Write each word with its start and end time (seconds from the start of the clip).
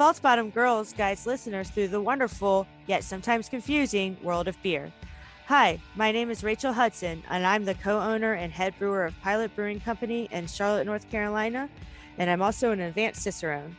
False 0.00 0.18
Bottom 0.18 0.48
Girls 0.48 0.94
guides 0.94 1.26
listeners 1.26 1.68
through 1.68 1.88
the 1.88 2.00
wonderful, 2.00 2.66
yet 2.86 3.04
sometimes 3.04 3.50
confusing, 3.50 4.16
world 4.22 4.48
of 4.48 4.56
beer. 4.62 4.90
Hi, 5.46 5.78
my 5.94 6.10
name 6.10 6.30
is 6.30 6.42
Rachel 6.42 6.72
Hudson, 6.72 7.22
and 7.28 7.44
I'm 7.44 7.66
the 7.66 7.74
co 7.74 8.00
owner 8.00 8.32
and 8.32 8.50
head 8.50 8.72
brewer 8.78 9.04
of 9.04 9.20
Pilot 9.20 9.54
Brewing 9.54 9.78
Company 9.78 10.26
in 10.32 10.46
Charlotte, 10.46 10.86
North 10.86 11.10
Carolina, 11.10 11.68
and 12.16 12.30
I'm 12.30 12.40
also 12.40 12.70
an 12.70 12.80
advanced 12.80 13.20
Cicerone. 13.20 13.76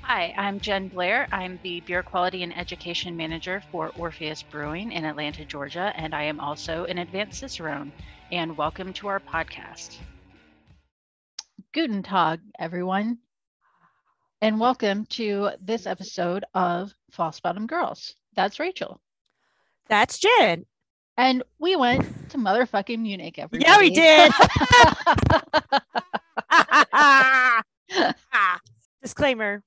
Hi, 0.00 0.32
I'm 0.38 0.60
Jen 0.60 0.88
Blair. 0.88 1.28
I'm 1.30 1.58
the 1.62 1.80
Beer 1.80 2.02
Quality 2.02 2.42
and 2.42 2.56
Education 2.56 3.14
Manager 3.14 3.62
for 3.70 3.92
Orpheus 3.98 4.42
Brewing 4.42 4.92
in 4.92 5.04
Atlanta, 5.04 5.44
Georgia, 5.44 5.92
and 5.94 6.14
I 6.14 6.22
am 6.22 6.40
also 6.40 6.86
an 6.86 6.96
advanced 6.96 7.40
Cicerone. 7.40 7.92
And 8.32 8.56
welcome 8.56 8.94
to 8.94 9.08
our 9.08 9.20
podcast. 9.20 9.98
Guten 11.74 12.02
Tag, 12.02 12.40
everyone, 12.58 13.18
and 14.44 14.60
welcome 14.60 15.06
to 15.06 15.48
this 15.58 15.86
episode 15.86 16.44
of 16.52 16.92
False 17.10 17.40
Bottom 17.40 17.66
Girls. 17.66 18.14
That's 18.36 18.60
Rachel. 18.60 19.00
That's 19.88 20.18
Jen. 20.18 20.66
And 21.16 21.42
we 21.58 21.76
went 21.76 22.28
to 22.28 22.36
motherfucking 22.36 22.98
Munich, 22.98 23.38
everybody. 23.38 23.64
Yeah, 23.66 23.78
we 23.78 23.88
did. 23.88 24.30
Disclaimer 29.02 29.62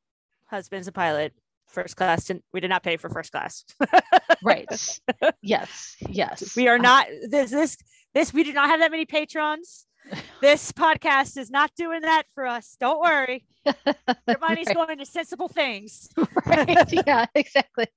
husband's 0.45 0.87
a 0.87 0.91
pilot, 0.91 1.33
first 1.65 1.95
class. 1.95 2.29
And 2.29 2.43
we 2.53 2.59
did 2.59 2.69
not 2.69 2.83
pay 2.83 2.97
for 2.97 3.09
first 3.09 3.31
class. 3.31 3.65
right. 4.43 4.99
Yes. 5.41 5.95
Yes. 6.07 6.55
We 6.55 6.67
are 6.67 6.75
uh, 6.75 6.81
not, 6.83 7.07
this, 7.27 7.49
this, 7.49 7.77
this, 8.13 8.31
we 8.31 8.43
do 8.43 8.53
not 8.53 8.69
have 8.69 8.81
that 8.81 8.91
many 8.91 9.05
patrons. 9.05 9.87
This 10.41 10.71
podcast 10.71 11.35
is 11.37 11.49
not 11.49 11.71
doing 11.75 12.01
that 12.01 12.23
for 12.33 12.45
us. 12.45 12.77
Don't 12.79 12.99
worry. 13.01 13.45
Your 13.65 14.37
money's 14.39 14.67
Right. 14.67 14.75
going 14.75 14.97
to 14.99 15.05
sensible 15.05 15.47
things. 15.47 16.09
right. 16.45 16.91
Yeah, 17.07 17.25
exactly. 17.35 17.87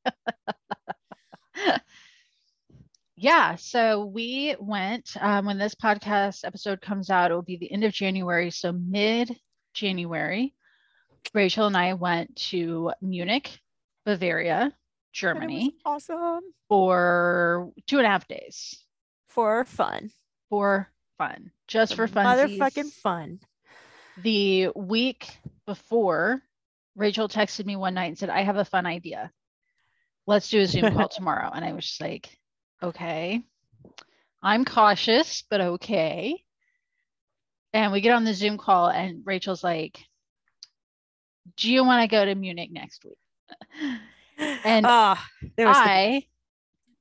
yeah. 3.16 3.56
So 3.56 4.06
we 4.06 4.56
went, 4.58 5.10
um, 5.20 5.46
when 5.46 5.58
this 5.58 5.74
podcast 5.74 6.44
episode 6.44 6.80
comes 6.80 7.10
out, 7.10 7.30
it 7.30 7.34
will 7.34 7.42
be 7.42 7.56
the 7.58 7.70
end 7.72 7.84
of 7.84 7.92
January. 7.92 8.50
So 8.50 8.72
mid 8.72 9.36
January, 9.74 10.54
Rachel 11.34 11.66
and 11.66 11.76
I 11.76 11.94
went 11.94 12.34
to 12.50 12.92
Munich, 13.02 13.58
Bavaria, 14.06 14.54
And 14.62 14.64
it 14.64 14.74
was 14.74 14.74
Germany 15.12 15.76
awesome 15.84 16.40
for 16.68 17.70
two 17.86 17.98
and 17.98 18.06
a 18.06 18.10
half 18.10 18.26
days 18.28 18.82
for 19.28 19.64
fun. 19.64 20.10
for 20.48 20.88
fun, 21.20 21.50
just 21.68 21.94
for 21.94 22.08
fun. 22.08 22.24
Motherfucking 22.24 22.90
fun. 22.92 23.40
the 24.22 24.68
week 24.74 25.28
before, 25.66 26.40
Rachel 26.96 27.28
texted 27.28 27.66
me 27.66 27.76
one 27.76 27.92
night 27.92 28.06
and 28.06 28.18
said, 28.18 28.30
I 28.30 28.40
have 28.42 28.56
a 28.56 28.64
fun 28.64 28.86
idea. 28.86 29.30
Let's 30.26 30.48
do 30.48 30.60
a 30.60 30.66
Zoom 30.66 30.94
call 30.94 31.08
tomorrow. 31.14 31.50
And 31.54 31.62
I 31.62 31.72
was 31.74 31.84
just 31.86 32.00
like, 32.00 32.30
okay. 32.82 33.42
I'm 34.42 34.64
cautious, 34.64 35.44
but 35.50 35.60
okay. 35.60 36.42
And 37.74 37.92
we 37.92 38.00
get 38.00 38.14
on 38.14 38.24
the 38.24 38.32
Zoom 38.34 38.56
call, 38.56 38.88
and 38.88 39.20
Rachel's 39.26 39.62
like, 39.62 40.02
Do 41.58 41.70
you 41.70 41.84
want 41.84 42.02
to 42.02 42.08
go 42.08 42.24
to 42.24 42.34
Munich 42.34 42.70
next 42.72 43.04
week? 43.04 43.18
And 44.64 44.86
ah, 44.88 45.22
there 45.58 45.66
was 45.66 45.76
the- 45.76 45.82
I, 45.82 46.26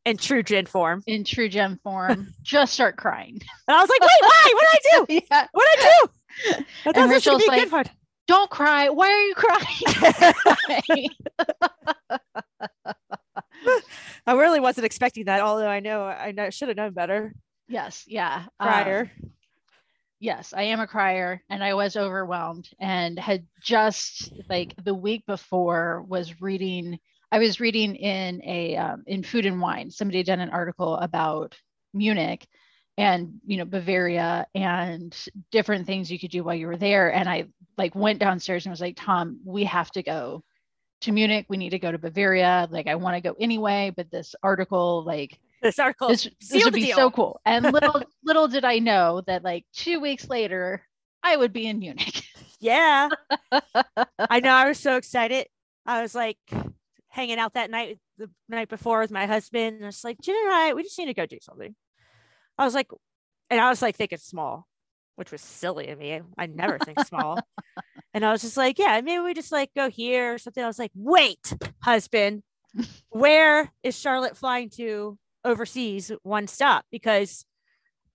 in 0.05 0.17
true 0.17 0.44
Jen 0.44 0.66
form. 0.66 1.03
in 1.08 1.23
true 1.23 1.50
Jen 1.50 1.80
form, 1.83 2.33
just 2.42 2.73
start 2.73 2.97
crying. 2.97 3.42
And 3.67 3.78
I 3.78 3.81
was 3.81 3.89
like, 3.89 4.02
wait, 4.02 4.09
why? 4.22 4.53
What 4.53 4.67
did 4.72 4.78
I 4.78 5.05
do? 5.05 5.14
yeah. 5.31 5.47
What 5.52 5.67
did 5.75 5.86
I 5.86 5.92
do? 6.02 6.08
Thought 6.83 6.97
And 6.97 7.11
Rachel's 7.11 7.44
gonna 7.45 7.58
be 7.58 7.61
a 7.61 7.66
good 7.66 7.72
like-. 7.73 7.92
Don't 8.27 8.50
cry. 8.50 8.89
Why 8.89 9.09
are 9.09 9.23
you 9.23 9.33
crying? 9.36 11.09
I 14.27 14.33
really 14.33 14.59
wasn't 14.59 14.86
expecting 14.86 15.25
that, 15.25 15.42
although 15.42 15.67
I 15.67 15.80
know 15.80 16.03
I 16.03 16.31
know, 16.31 16.50
should 16.52 16.67
have 16.67 16.77
known 16.77 16.94
better 16.94 17.33
yes. 17.70 18.03
Yeah. 18.08 18.45
um, 18.59 18.67
prior. 18.67 19.11
yes, 20.20 20.54
I 20.55 20.64
am 20.64 20.80
a 20.80 20.88
crier 20.88 21.42
and 21.49 21.64
I 21.64 21.76
was 21.76 21.95
overwhelmed 21.95 22.67
and 22.80 23.17
had 23.17 23.45
just 23.61 24.33
like 24.49 24.73
the 24.83 24.93
week 24.93 25.26
before 25.26 26.04
was 26.08 26.42
reading 26.42 26.99
I 27.31 27.39
was 27.39 27.59
reading 27.59 27.95
in 27.95 28.41
a 28.43 28.77
um, 28.77 29.03
in 29.07 29.23
Food 29.23 29.45
and 29.45 29.61
Wine 29.61 29.91
somebody 29.91 30.19
had 30.19 30.27
done 30.27 30.39
an 30.39 30.49
article 30.49 30.95
about 30.95 31.55
Munich 31.93 32.47
and 32.97 33.39
you 33.45 33.57
know 33.57 33.65
Bavaria 33.65 34.47
and 34.55 35.15
different 35.51 35.85
things 35.85 36.11
you 36.11 36.19
could 36.19 36.31
do 36.31 36.43
while 36.43 36.55
you 36.55 36.67
were 36.67 36.77
there 36.77 37.13
and 37.13 37.29
I 37.29 37.45
like 37.77 37.95
went 37.95 38.19
downstairs 38.19 38.65
and 38.65 38.71
was 38.71 38.81
like 38.81 38.97
Tom 38.97 39.39
we 39.45 39.63
have 39.65 39.91
to 39.91 40.03
go 40.03 40.43
to 41.01 41.11
Munich 41.11 41.45
we 41.49 41.57
need 41.57 41.69
to 41.71 41.79
go 41.79 41.91
to 41.91 41.97
Bavaria 41.97 42.67
like 42.71 42.87
I 42.87 42.95
want 42.95 43.15
to 43.15 43.21
go 43.21 43.35
anyway 43.39 43.93
but 43.95 44.11
this 44.11 44.35
article 44.43 45.03
like 45.05 45.39
this 45.61 45.79
article 45.79 46.09
this, 46.09 46.29
this 46.49 46.63
would 46.63 46.73
be 46.73 46.85
deal. 46.85 46.95
so 46.95 47.11
cool. 47.11 47.41
And 47.45 47.65
little 47.73 48.01
little 48.23 48.47
did 48.47 48.65
I 48.65 48.79
know 48.79 49.21
that 49.27 49.43
like 49.43 49.65
two 49.73 49.99
weeks 49.99 50.29
later, 50.29 50.83
I 51.23 51.35
would 51.35 51.53
be 51.53 51.67
in 51.67 51.79
Munich. 51.79 52.23
Yeah. 52.59 53.09
I 54.19 54.39
know. 54.39 54.51
I 54.51 54.67
was 54.67 54.79
so 54.79 54.97
excited. 54.97 55.47
I 55.85 56.01
was 56.01 56.13
like 56.13 56.37
hanging 57.19 57.37
out 57.37 57.53
that 57.53 57.69
night, 57.69 57.99
the 58.17 58.30
night 58.47 58.69
before 58.69 58.99
with 59.02 59.11
my 59.11 59.25
husband. 59.25 59.75
And 59.75 59.83
I 59.83 59.87
was 59.87 60.03
like, 60.05 60.21
Jen 60.21 60.35
and 60.45 60.53
I, 60.53 60.73
we 60.73 60.83
just 60.83 60.97
need 60.97 61.07
to 61.07 61.13
go 61.13 61.25
do 61.25 61.39
something. 61.41 61.75
I 62.57 62.63
was 62.63 62.73
like, 62.73 62.87
and 63.49 63.59
I 63.59 63.69
was 63.69 63.81
like 63.81 63.97
thinking 63.97 64.19
small, 64.19 64.67
which 65.15 65.31
was 65.31 65.41
silly 65.41 65.89
of 65.89 65.99
me. 65.99 66.21
I 66.37 66.45
never 66.45 66.79
think 66.79 66.99
small. 67.05 67.39
And 68.13 68.25
I 68.25 68.31
was 68.31 68.41
just 68.41 68.55
like, 68.55 68.79
yeah, 68.79 69.02
maybe 69.02 69.21
we 69.21 69.33
just 69.33 69.52
like 69.52 69.69
go 69.75 69.89
here 69.89 70.33
or 70.33 70.37
something. 70.37 70.63
I 70.63 70.67
was 70.67 70.79
like, 70.79 70.91
wait, 70.95 71.53
husband, 71.81 72.43
where 73.09 73.69
is 73.83 73.99
Charlotte 73.99 74.37
flying 74.37 74.69
to 74.71 75.17
overseas 75.43 76.11
one 76.23 76.47
stop? 76.47 76.85
Because 76.89 77.45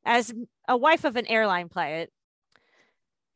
as 0.04 0.32
a 0.66 0.76
wife 0.76 1.04
of 1.04 1.16
an 1.16 1.26
airline 1.26 1.68
pilot, 1.68 2.10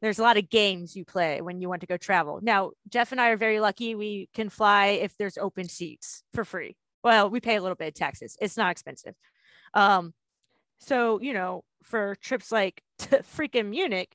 there's 0.00 0.18
a 0.18 0.22
lot 0.22 0.36
of 0.36 0.48
games 0.48 0.94
you 0.94 1.04
play 1.04 1.40
when 1.40 1.60
you 1.60 1.68
want 1.68 1.80
to 1.80 1.86
go 1.86 1.96
travel. 1.96 2.40
Now, 2.42 2.70
Jeff 2.88 3.12
and 3.12 3.20
I 3.20 3.30
are 3.30 3.36
very 3.36 3.60
lucky. 3.60 3.94
We 3.94 4.28
can 4.34 4.48
fly 4.48 4.86
if 4.88 5.16
there's 5.16 5.38
open 5.38 5.68
seats 5.68 6.22
for 6.32 6.44
free. 6.44 6.76
Well, 7.02 7.30
we 7.30 7.40
pay 7.40 7.56
a 7.56 7.62
little 7.62 7.76
bit 7.76 7.88
of 7.88 7.94
taxes. 7.94 8.36
It's 8.40 8.56
not 8.56 8.70
expensive. 8.70 9.14
Um, 9.74 10.14
so 10.80 11.20
you 11.20 11.32
know, 11.32 11.64
for 11.82 12.16
trips 12.16 12.52
like 12.52 12.82
to 12.98 13.18
freaking 13.36 13.70
Munich, 13.70 14.14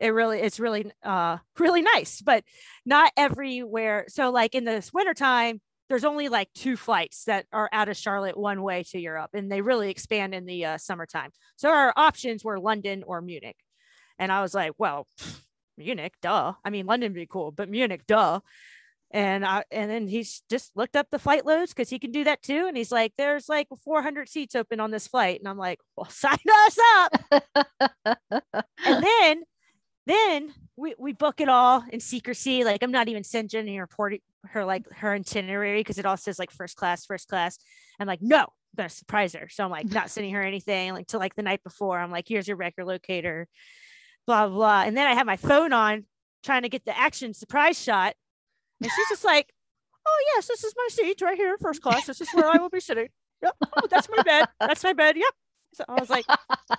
it 0.00 0.08
really 0.08 0.40
it's 0.40 0.60
really 0.60 0.90
uh 1.02 1.38
really 1.58 1.82
nice, 1.82 2.20
but 2.20 2.44
not 2.84 3.12
everywhere. 3.16 4.06
So 4.08 4.30
like 4.30 4.54
in 4.54 4.64
this 4.64 4.92
wintertime, 4.92 5.60
there's 5.88 6.04
only 6.04 6.28
like 6.28 6.48
two 6.54 6.76
flights 6.76 7.24
that 7.24 7.46
are 7.52 7.68
out 7.72 7.88
of 7.88 7.96
Charlotte 7.96 8.36
one 8.36 8.62
way 8.62 8.84
to 8.90 8.98
Europe, 8.98 9.30
and 9.34 9.50
they 9.50 9.60
really 9.60 9.90
expand 9.90 10.34
in 10.34 10.46
the 10.46 10.64
uh, 10.64 10.78
summertime. 10.78 11.30
So 11.56 11.68
our 11.68 11.92
options 11.96 12.42
were 12.42 12.58
London 12.58 13.04
or 13.06 13.20
Munich. 13.20 13.56
And 14.18 14.30
I 14.30 14.42
was 14.42 14.54
like, 14.54 14.72
well, 14.78 15.06
Munich, 15.76 16.14
duh. 16.22 16.54
I 16.64 16.70
mean, 16.70 16.86
London 16.86 17.12
would 17.12 17.18
be 17.18 17.26
cool, 17.26 17.50
but 17.50 17.68
Munich, 17.68 18.06
duh. 18.06 18.40
And 19.10 19.44
I 19.46 19.62
and 19.70 19.88
then 19.88 20.08
he's 20.08 20.42
just 20.50 20.76
looked 20.76 20.96
up 20.96 21.06
the 21.10 21.20
flight 21.20 21.46
loads 21.46 21.72
because 21.72 21.88
he 21.88 22.00
can 22.00 22.10
do 22.10 22.24
that 22.24 22.42
too. 22.42 22.66
And 22.66 22.76
he's 22.76 22.90
like, 22.90 23.12
there's 23.16 23.48
like 23.48 23.68
400 23.84 24.28
seats 24.28 24.56
open 24.56 24.80
on 24.80 24.90
this 24.90 25.06
flight. 25.06 25.38
And 25.38 25.48
I'm 25.48 25.58
like, 25.58 25.78
well, 25.96 26.06
sign 26.10 26.36
us 26.66 26.78
up. 26.96 27.24
and 28.84 29.04
then 29.04 29.42
then 30.06 30.52
we, 30.76 30.94
we 30.98 31.12
book 31.12 31.40
it 31.40 31.48
all 31.48 31.84
in 31.90 32.00
secrecy. 32.00 32.64
Like 32.64 32.82
I'm 32.82 32.90
not 32.90 33.08
even 33.08 33.24
sending 33.24 33.74
her 33.76 33.82
report 33.82 34.14
her 34.46 34.64
like 34.64 34.90
her 34.96 35.14
itinerary 35.14 35.80
because 35.80 35.98
it 35.98 36.06
all 36.06 36.16
says 36.16 36.38
like 36.38 36.50
first 36.50 36.76
class, 36.76 37.06
first 37.06 37.28
class. 37.28 37.58
I'm 38.00 38.06
like, 38.06 38.20
no, 38.20 38.40
I'm 38.40 38.48
gonna 38.76 38.88
surprise 38.88 39.34
her. 39.34 39.48
So 39.48 39.64
I'm 39.64 39.70
like 39.70 39.90
not 39.90 40.10
sending 40.10 40.34
her 40.34 40.42
anything 40.42 40.92
like 40.92 41.06
to 41.08 41.18
like 41.18 41.34
the 41.36 41.42
night 41.42 41.62
before. 41.62 41.98
I'm 41.98 42.10
like, 42.10 42.26
here's 42.28 42.48
your 42.48 42.56
record 42.56 42.86
locator, 42.86 43.48
blah 44.26 44.48
blah. 44.48 44.82
And 44.82 44.96
then 44.96 45.06
I 45.06 45.14
have 45.14 45.26
my 45.26 45.36
phone 45.36 45.72
on 45.72 46.04
trying 46.42 46.62
to 46.62 46.68
get 46.68 46.84
the 46.84 46.96
action 46.98 47.34
surprise 47.34 47.80
shot. 47.80 48.14
And 48.82 48.90
she's 48.90 49.08
just 49.08 49.24
like, 49.24 49.52
Oh 50.06 50.24
yes, 50.34 50.46
this 50.48 50.64
is 50.64 50.74
my 50.76 50.88
seat 50.90 51.20
right 51.22 51.36
here, 51.36 51.56
first 51.58 51.80
class. 51.82 52.06
This 52.06 52.20
is 52.20 52.28
where 52.34 52.46
I 52.46 52.58
will 52.58 52.68
be 52.70 52.80
sitting. 52.80 53.08
Yep. 53.42 53.56
Oh, 53.76 53.86
that's 53.90 54.08
my 54.14 54.22
bed. 54.22 54.46
That's 54.60 54.82
my 54.84 54.92
bed. 54.92 55.16
Yep. 55.16 55.32
So 55.74 55.84
I 55.88 55.94
was 56.00 56.10
like, 56.10 56.24
I 56.28 56.76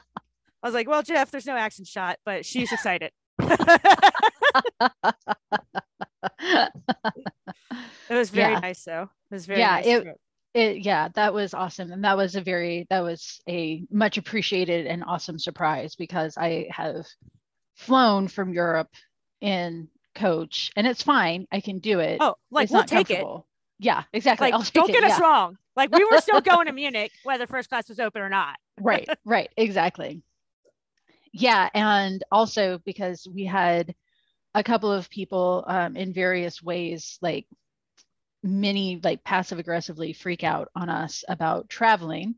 was 0.63 0.73
like, 0.73 0.87
well, 0.87 1.03
Jeff, 1.03 1.31
there's 1.31 1.45
no 1.45 1.55
action 1.55 1.85
shot, 1.85 2.17
but 2.25 2.45
she's 2.45 2.71
excited. 2.71 3.11
It 8.09 8.13
was 8.13 8.29
very 8.29 8.53
Yeah. 8.53 8.59
nice 8.59 8.83
though. 8.83 9.09
It 9.31 9.33
was 9.33 9.45
very 9.45 9.59
Yeah, 9.59 9.75
nice 9.75 9.85
it- 9.85 10.01
trip. 10.03 10.17
it, 10.53 10.77
yeah, 10.85 11.09
that 11.15 11.33
was 11.33 11.53
awesome. 11.53 11.91
And 11.91 12.03
that 12.03 12.17
was 12.17 12.35
a 12.35 12.41
very, 12.41 12.85
that 12.89 13.01
was 13.01 13.41
a 13.49 13.83
much 13.91 14.17
appreciated 14.17 14.85
and 14.85 15.03
awesome 15.05 15.39
surprise 15.39 15.95
because 15.95 16.37
I 16.37 16.67
have 16.69 17.05
flown 17.75 18.27
from 18.27 18.53
Europe 18.53 18.89
in 19.41 19.89
coach 20.15 20.71
and 20.75 20.87
it's 20.87 21.03
fine. 21.03 21.47
I 21.51 21.59
can 21.59 21.79
do 21.79 21.99
it. 21.99 22.17
Oh, 22.19 22.35
like 22.51 22.65
it's 22.65 22.73
we'll 22.73 22.83
take 22.83 23.09
it. 23.09 23.25
Yeah, 23.79 24.03
exactly. 24.13 24.47
Like, 24.47 24.53
I'll 24.53 24.67
don't 24.73 24.89
it. 24.89 24.93
get 24.93 25.03
us 25.03 25.19
yeah. 25.19 25.25
wrong. 25.25 25.57
Like 25.75 25.91
we 25.93 26.03
were 26.05 26.19
still 26.21 26.41
going 26.41 26.67
to 26.67 26.71
Munich, 26.73 27.11
whether 27.23 27.47
first 27.47 27.69
class 27.69 27.89
was 27.89 27.99
open 27.99 28.21
or 28.21 28.29
not. 28.29 28.55
right 28.79 29.07
right 29.23 29.49
exactly 29.55 30.21
yeah 31.31 31.69
and 31.73 32.25
also 32.29 32.77
because 32.85 33.25
we 33.33 33.45
had 33.45 33.95
a 34.55 34.63
couple 34.63 34.91
of 34.91 35.09
people 35.09 35.65
um, 35.67 35.97
in 35.97 36.13
various 36.13 36.63
ways, 36.63 37.19
like 37.21 37.45
many, 38.41 39.01
like 39.03 39.23
passive 39.23 39.59
aggressively 39.59 40.13
freak 40.13 40.45
out 40.45 40.69
on 40.75 40.89
us 40.89 41.25
about 41.27 41.69
traveling. 41.69 42.35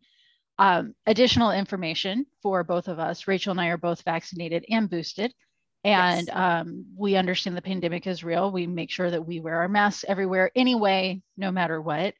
Um, 0.60 0.96
additional 1.06 1.52
information 1.52 2.26
for 2.42 2.64
both 2.64 2.88
of 2.88 3.00
us. 3.00 3.28
Rachel 3.28 3.52
and 3.52 3.62
I 3.62 3.68
are 3.68 3.78
both 3.78 4.02
vaccinated 4.02 4.66
and 4.70 4.90
boosted. 4.90 5.34
And 5.84 6.28
yes. 6.28 6.36
um, 6.36 6.86
we 6.98 7.16
understand 7.16 7.56
the 7.56 7.62
pandemic 7.62 8.08
is 8.08 8.24
real. 8.24 8.52
We 8.52 8.66
make 8.68 8.90
sure 8.90 9.12
that 9.12 9.26
we 9.26 9.40
wear 9.40 9.58
our 9.58 9.70
masks 9.70 10.04
everywhere, 10.08 10.52
anyway, 10.56 11.22
no 11.38 11.52
matter 11.52 11.82
what. 11.82 12.16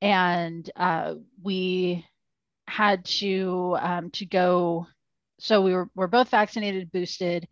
And 0.00 0.68
uh, 0.76 1.14
we 1.42 2.04
had 2.66 3.04
to 3.04 3.76
um, 3.80 4.10
to 4.12 4.26
go. 4.26 4.86
So 5.38 5.60
we 5.60 5.74
were 5.74 5.88
we're 5.94 6.06
both 6.06 6.30
vaccinated, 6.30 6.90
boosted, 6.90 7.46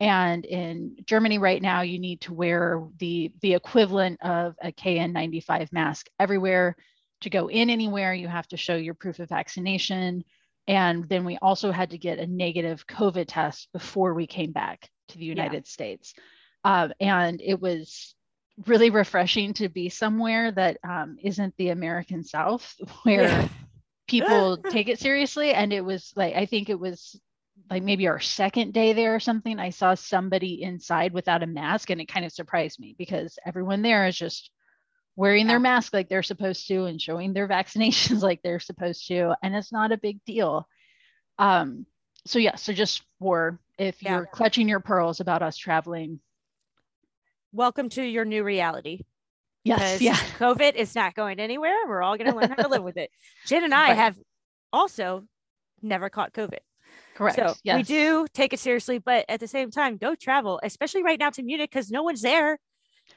and 0.00 0.44
in 0.44 0.96
Germany 1.06 1.38
right 1.38 1.60
now, 1.60 1.82
you 1.82 1.98
need 1.98 2.20
to 2.22 2.34
wear 2.34 2.82
the 2.98 3.32
the 3.42 3.54
equivalent 3.54 4.20
of 4.22 4.54
a 4.62 4.72
KN95 4.72 5.72
mask 5.72 6.06
everywhere. 6.18 6.76
To 7.22 7.30
go 7.30 7.48
in 7.48 7.70
anywhere, 7.70 8.14
you 8.14 8.28
have 8.28 8.48
to 8.48 8.56
show 8.56 8.76
your 8.76 8.94
proof 8.94 9.18
of 9.18 9.28
vaccination. 9.28 10.24
And 10.66 11.08
then 11.08 11.24
we 11.24 11.38
also 11.38 11.70
had 11.70 11.90
to 11.90 11.98
get 11.98 12.18
a 12.18 12.26
negative 12.26 12.86
COVID 12.86 13.26
test 13.28 13.68
before 13.72 14.14
we 14.14 14.26
came 14.26 14.52
back 14.52 14.88
to 15.08 15.18
the 15.18 15.24
United 15.24 15.64
yeah. 15.66 15.70
States. 15.70 16.14
Uh, 16.64 16.88
and 17.00 17.40
it 17.42 17.60
was 17.60 18.14
really 18.66 18.90
refreshing 18.90 19.54
to 19.54 19.68
be 19.68 19.88
somewhere 19.88 20.52
that 20.52 20.78
um, 20.86 21.16
not 21.24 21.52
the 21.56 21.70
American 21.70 22.24
South, 22.24 22.74
where 23.02 23.22
yeah. 23.22 23.48
people 24.06 24.56
take 24.70 24.88
it 24.88 25.00
seriously. 25.00 25.52
And 25.52 25.72
it 25.72 25.84
was 25.84 26.12
like, 26.16 26.34
I 26.34 26.46
think 26.46 26.68
it 26.68 26.78
was 26.78 27.18
like 27.70 27.82
maybe 27.82 28.08
our 28.08 28.20
second 28.20 28.72
day 28.72 28.92
there 28.92 29.14
or 29.14 29.20
something, 29.20 29.58
I 29.58 29.70
saw 29.70 29.94
somebody 29.94 30.62
inside 30.62 31.12
without 31.12 31.42
a 31.42 31.46
mask 31.46 31.90
and 31.90 32.00
it 32.00 32.08
kind 32.08 32.26
of 32.26 32.32
surprised 32.32 32.80
me 32.80 32.94
because 32.98 33.38
everyone 33.46 33.82
there 33.82 34.06
is 34.06 34.16
just 34.16 34.50
wearing 35.20 35.46
their 35.46 35.60
mask 35.60 35.92
like 35.92 36.08
they're 36.08 36.22
supposed 36.22 36.66
to 36.66 36.86
and 36.86 37.00
showing 37.00 37.34
their 37.34 37.46
vaccinations 37.56 38.22
like 38.22 38.40
they're 38.42 38.58
supposed 38.58 39.06
to. 39.06 39.34
And 39.42 39.54
it's 39.54 39.70
not 39.70 39.92
a 39.92 39.98
big 39.98 40.24
deal. 40.24 40.66
Um, 41.38 41.84
so 42.24 42.38
yeah, 42.38 42.56
so 42.56 42.72
just 42.72 43.02
for 43.18 43.60
if 43.78 44.02
you're 44.02 44.22
yeah. 44.22 44.30
clutching 44.32 44.66
your 44.66 44.80
pearls 44.80 45.20
about 45.20 45.42
us 45.42 45.58
traveling. 45.58 46.20
Welcome 47.52 47.90
to 47.90 48.02
your 48.02 48.24
new 48.24 48.42
reality. 48.42 49.02
Yes. 49.62 50.00
Yeah. 50.00 50.14
COVID 50.38 50.74
is 50.74 50.94
not 50.94 51.14
going 51.14 51.38
anywhere. 51.38 51.76
We're 51.86 52.02
all 52.02 52.16
going 52.16 52.30
to 52.30 52.36
learn 52.36 52.48
how 52.48 52.62
to 52.62 52.68
live 52.68 52.82
with 52.82 52.96
it. 52.96 53.10
Jen 53.44 53.64
and 53.64 53.74
I 53.74 53.88
right. 53.88 53.96
have 53.98 54.18
also 54.72 55.26
never 55.82 56.08
caught 56.08 56.32
COVID. 56.32 56.60
Correct. 57.14 57.36
So 57.36 57.52
yes. 57.62 57.76
we 57.76 57.82
do 57.82 58.26
take 58.32 58.54
it 58.54 58.58
seriously, 58.58 58.96
but 58.96 59.26
at 59.28 59.40
the 59.40 59.48
same 59.48 59.70
time, 59.70 59.98
go 59.98 60.14
travel, 60.14 60.60
especially 60.62 61.02
right 61.02 61.18
now 61.18 61.28
to 61.28 61.42
Munich 61.42 61.70
because 61.70 61.90
no 61.90 62.02
one's 62.02 62.22
there. 62.22 62.58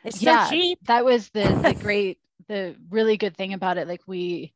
It's 0.03 0.21
yeah, 0.21 0.45
so 0.45 0.51
cheap. 0.51 0.79
That 0.85 1.05
was 1.05 1.29
the 1.29 1.43
the 1.43 1.73
great, 1.81 2.19
the 2.47 2.75
really 2.89 3.17
good 3.17 3.35
thing 3.35 3.53
about 3.53 3.77
it. 3.77 3.87
Like 3.87 4.01
we, 4.07 4.53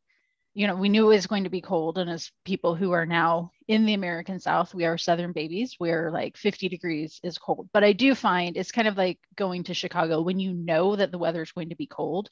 you 0.54 0.68
know, 0.68 0.76
we 0.76 0.90
knew 0.90 1.06
it 1.06 1.16
was 1.16 1.28
going 1.28 1.46
to 1.46 1.50
be 1.50 1.62
cold, 1.62 1.98
and 1.98 2.10
as 2.10 2.32
people 2.46 2.76
who 2.76 2.92
are 2.92 3.06
now 3.06 3.52
in 3.68 3.86
the 3.86 3.94
American 3.94 4.40
South, 4.40 4.74
we 4.74 4.86
are 4.86 4.98
Southern 4.98 5.32
babies 5.32 5.76
where 5.78 6.12
like 6.12 6.38
50 6.38 6.70
degrees 6.70 7.20
is 7.24 7.38
cold. 7.38 7.70
But 7.74 7.84
I 7.84 7.94
do 7.94 8.16
find 8.16 8.56
it's 8.56 8.72
kind 8.72 8.88
of 8.88 8.98
like 8.98 9.20
going 9.36 9.64
to 9.66 9.74
Chicago 9.74 10.22
when 10.22 10.40
you 10.40 10.54
know 10.54 10.96
that 10.96 11.12
the 11.12 11.18
weather 11.18 11.42
is 11.42 11.52
going 11.52 11.70
to 11.70 11.76
be 11.76 11.88
cold. 11.88 12.30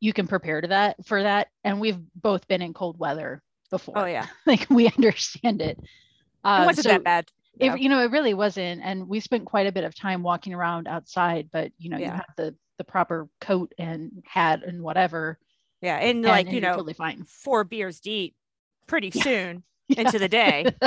You 0.00 0.12
can 0.12 0.26
prepare 0.26 0.60
to 0.60 0.68
that 0.68 0.96
for 1.06 1.22
that, 1.22 1.48
and 1.62 1.80
we've 1.80 2.00
both 2.14 2.46
been 2.48 2.62
in 2.62 2.74
cold 2.74 2.98
weather 2.98 3.42
before. 3.70 3.98
Oh 3.98 4.06
yeah, 4.06 4.26
like 4.46 4.66
we 4.70 4.88
understand 4.88 5.62
it. 5.62 5.78
Um, 6.42 6.62
it 6.62 6.66
wasn't 6.66 6.84
so 6.84 6.90
that 6.90 7.04
bad. 7.04 7.26
It, 7.58 7.80
you 7.80 7.88
know, 7.88 8.00
it 8.00 8.10
really 8.10 8.34
wasn't. 8.34 8.82
And 8.82 9.08
we 9.08 9.20
spent 9.20 9.44
quite 9.44 9.66
a 9.66 9.72
bit 9.72 9.84
of 9.84 9.94
time 9.94 10.22
walking 10.22 10.54
around 10.54 10.88
outside, 10.88 11.48
but 11.52 11.72
you 11.78 11.90
know, 11.90 11.98
yeah. 11.98 12.06
you 12.06 12.12
have 12.12 12.34
the 12.36 12.54
the 12.78 12.84
proper 12.84 13.28
coat 13.40 13.72
and 13.78 14.22
hat 14.26 14.62
and 14.66 14.82
whatever. 14.82 15.38
Yeah, 15.80 15.96
and, 15.96 16.18
and 16.18 16.24
like 16.24 16.46
and 16.46 16.54
you 16.54 16.60
know, 16.60 16.72
totally 16.72 16.94
fine. 16.94 17.24
Four 17.28 17.64
beers 17.64 18.00
deep, 18.00 18.34
pretty 18.86 19.10
yeah. 19.14 19.22
soon 19.22 19.62
yeah. 19.88 20.00
into 20.00 20.18
the 20.18 20.28
day. 20.28 20.66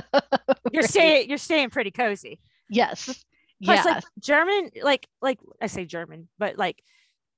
you're 0.71 0.81
right. 0.81 0.89
staying. 0.89 1.29
You're 1.29 1.37
staying 1.37 1.69
pretty 1.69 1.91
cozy. 1.91 2.39
Yes. 2.69 3.05
Plus, 3.63 3.77
yes. 3.77 3.85
like 3.85 4.03
German, 4.19 4.71
like 4.83 5.07
like 5.21 5.39
I 5.61 5.67
say 5.67 5.85
German, 5.85 6.27
but 6.37 6.57
like 6.57 6.83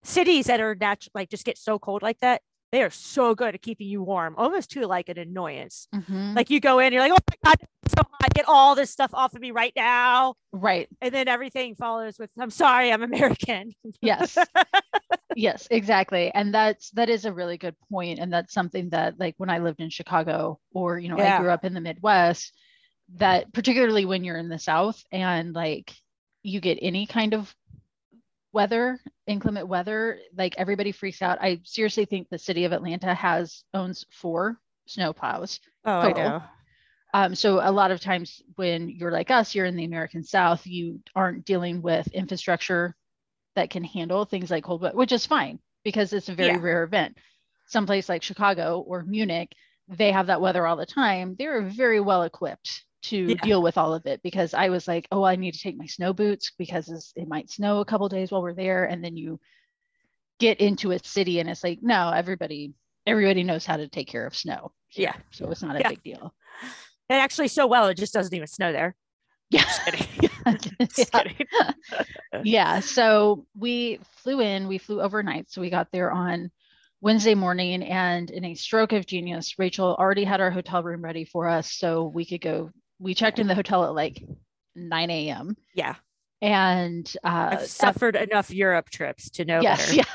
cities 0.04 0.48
that 0.48 0.60
are 0.60 0.76
natural, 0.76 1.12
like 1.14 1.30
just 1.30 1.46
get 1.46 1.58
so 1.58 1.80
cold 1.80 2.02
like 2.02 2.20
that 2.20 2.42
they 2.72 2.84
are 2.84 2.90
so 2.90 3.34
good 3.36 3.56
at 3.56 3.62
keeping 3.62 3.88
you 3.88 4.04
warm, 4.04 4.36
almost 4.38 4.72
to 4.72 4.86
like 4.86 5.10
an 5.10 5.18
annoyance. 5.18 5.88
Mm-hmm. 5.94 6.36
Like 6.36 6.50
you 6.50 6.60
go 6.60 6.80
in, 6.80 6.94
you're 6.94 7.02
like, 7.02 7.12
oh 7.12 7.18
my 7.30 7.52
God, 7.52 7.68
so 7.88 8.04
hot. 8.10 8.34
Get 8.34 8.46
all 8.48 8.76
this 8.76 8.92
stuff 8.92 9.12
off 9.14 9.34
of 9.34 9.42
me 9.42 9.52
right 9.52 9.74
now. 9.76 10.36
Right. 10.52 10.88
And 11.02 11.14
then 11.14 11.28
everything 11.28 11.76
follows 11.76 12.18
with, 12.20 12.30
I'm 12.40 12.52
sorry, 12.52 12.92
I'm 12.92 13.02
American. 13.02 13.74
yes. 14.02 14.38
yes, 15.36 15.68
exactly. 15.72 16.32
And 16.34 16.54
that's, 16.54 16.92
that 16.92 17.10
is 17.10 17.26
a 17.26 17.34
really 17.34 17.58
good 17.58 17.76
point. 17.92 18.20
And 18.20 18.32
that's 18.32 18.54
something 18.54 18.90
that 18.90 19.20
like 19.20 19.36
when 19.38 19.50
I 19.50 19.60
lived 19.60 19.82
in 19.82 19.90
Chicago 19.90 20.60
or, 20.74 21.00
you 21.00 21.10
know, 21.10 21.18
yeah. 21.18 21.38
I 21.38 21.42
grew 21.42 21.50
up 21.50 21.66
in 21.66 21.74
the 21.74 21.82
Midwest, 21.82 22.54
that 23.16 23.52
particularly 23.54 24.06
when 24.06 24.24
you're 24.24 24.38
in 24.38 24.50
the 24.50 24.60
South 24.60 25.02
and 25.12 25.54
like 25.54 25.94
you 26.44 26.62
get 26.62 26.78
any 26.82 27.08
kind 27.08 27.34
of 27.34 27.54
weather, 28.52 29.00
inclement 29.28 29.68
weather, 29.68 30.20
like 30.36 30.56
everybody 30.58 30.92
freaks 30.92 31.22
out. 31.22 31.42
I 31.42 31.62
seriously 31.64 32.06
think 32.06 32.30
the 32.30 32.38
city 32.38 32.66
of 32.66 32.72
Atlanta 32.72 33.14
has 33.14 33.64
owns 33.74 34.06
four 34.12 34.60
snow 34.88 35.14
plows. 35.14 35.60
Oh, 35.86 36.02
total. 36.02 36.22
I 36.22 36.28
know. 36.28 36.44
Um, 37.14 37.36
so 37.36 37.60
a 37.62 37.72
lot 37.72 37.92
of 37.92 38.00
times 38.00 38.42
when 38.56 38.90
you're 38.90 39.12
like 39.12 39.32
us, 39.32 39.56
you're 39.56 39.66
in 39.66 39.76
the 39.76 39.86
American 39.86 40.24
South, 40.24 40.66
you 40.68 41.00
aren't 41.16 41.46
dealing 41.46 41.82
with 41.82 42.08
infrastructure 42.08 42.96
that 43.56 43.70
can 43.70 43.84
handle 43.84 44.26
things 44.26 44.52
like 44.52 44.64
cold 44.64 44.82
weather, 44.82 44.98
which 44.98 45.12
is 45.12 45.26
fine 45.26 45.60
because 45.84 46.14
it's 46.14 46.30
a 46.30 46.36
very 46.36 46.54
yeah. 46.54 46.62
rare 46.62 46.84
event. 46.84 47.18
Someplace 47.68 48.10
like 48.10 48.22
Chicago 48.22 48.84
or 48.86 49.04
Munich, 49.04 49.52
they 49.88 50.12
have 50.12 50.28
that 50.28 50.42
weather 50.42 50.68
all 50.68 50.76
the 50.76 50.86
time. 50.86 51.36
They're 51.38 51.62
very 51.64 52.00
well 52.00 52.24
equipped 52.24 52.84
to 53.02 53.18
yeah. 53.18 53.36
deal 53.42 53.62
with 53.62 53.78
all 53.78 53.94
of 53.94 54.06
it 54.06 54.22
because 54.24 54.54
I 54.54 54.70
was 54.70 54.88
like, 54.88 55.08
oh, 55.12 55.24
I 55.24 55.36
need 55.36 55.54
to 55.54 55.60
take 55.60 55.78
my 55.78 55.86
snow 55.86 56.14
boots 56.14 56.52
because 56.58 57.14
it 57.16 57.28
might 57.28 57.50
snow 57.50 57.80
a 57.80 57.86
couple 57.86 58.10
days 58.10 58.32
while 58.32 58.42
we're 58.42 58.54
there. 58.54 58.86
And 58.86 59.04
then 59.04 59.16
you 59.16 59.40
get 60.40 60.60
into 60.60 60.92
a 60.92 61.00
city 61.00 61.40
and 61.40 61.50
it's 61.50 61.64
like, 61.64 61.80
no, 61.82 62.10
everybody, 62.10 62.74
everybody 63.06 63.44
knows 63.44 63.66
how 63.66 63.78
to 63.78 63.88
take 63.88 64.08
care 64.08 64.26
of 64.26 64.36
snow. 64.36 64.72
Here. 64.88 65.14
Yeah. 65.14 65.22
So 65.32 65.50
it's 65.52 65.62
not 65.62 65.76
a 65.76 65.80
yeah. 65.80 65.90
big 65.90 66.04
deal. 66.04 66.34
And 67.10 67.20
actually 67.20 67.48
so 67.48 67.68
well, 67.68 67.88
it 67.88 67.98
just 67.98 68.14
doesn't 68.14 68.34
even 68.34 68.48
snow 68.48 68.72
there. 68.72 68.96
Yeah. 69.50 69.66
yeah. 70.22 71.24
yeah. 72.44 72.80
So 72.82 73.46
we 73.58 74.00
flew 74.18 74.42
in, 74.42 74.68
we 74.68 74.78
flew 74.78 75.02
overnight. 75.02 75.50
So 75.50 75.62
we 75.62 75.70
got 75.70 75.88
there 75.92 76.12
on 76.12 76.52
Wednesday 77.02 77.36
morning 77.36 77.84
and 77.84 78.30
in 78.30 78.44
a 78.46 78.56
stroke 78.56 78.92
of 78.92 79.06
genius, 79.06 79.58
Rachel 79.58 79.96
already 79.98 80.26
had 80.26 80.42
our 80.42 80.52
hotel 80.52 80.84
room 80.84 81.02
ready 81.02 81.24
for 81.24 81.48
us 81.48 81.72
so 81.72 82.04
we 82.04 82.26
could 82.26 82.42
go 82.42 82.72
we 83.00 83.14
checked 83.14 83.40
in 83.40 83.48
the 83.48 83.56
hotel 83.56 83.86
at 83.86 83.96
like 83.96 84.24
9 84.76 85.10
a.m. 85.10 85.58
Yeah. 85.74 85.96
And 86.42 87.12
uh, 87.24 87.50
I've 87.54 87.68
suffered 87.68 88.16
enough 88.16 88.50
Europe 88.52 88.90
trips 88.90 89.30
to 89.32 89.46
know 89.46 89.62
yes, 89.62 89.96
better. 89.96 90.08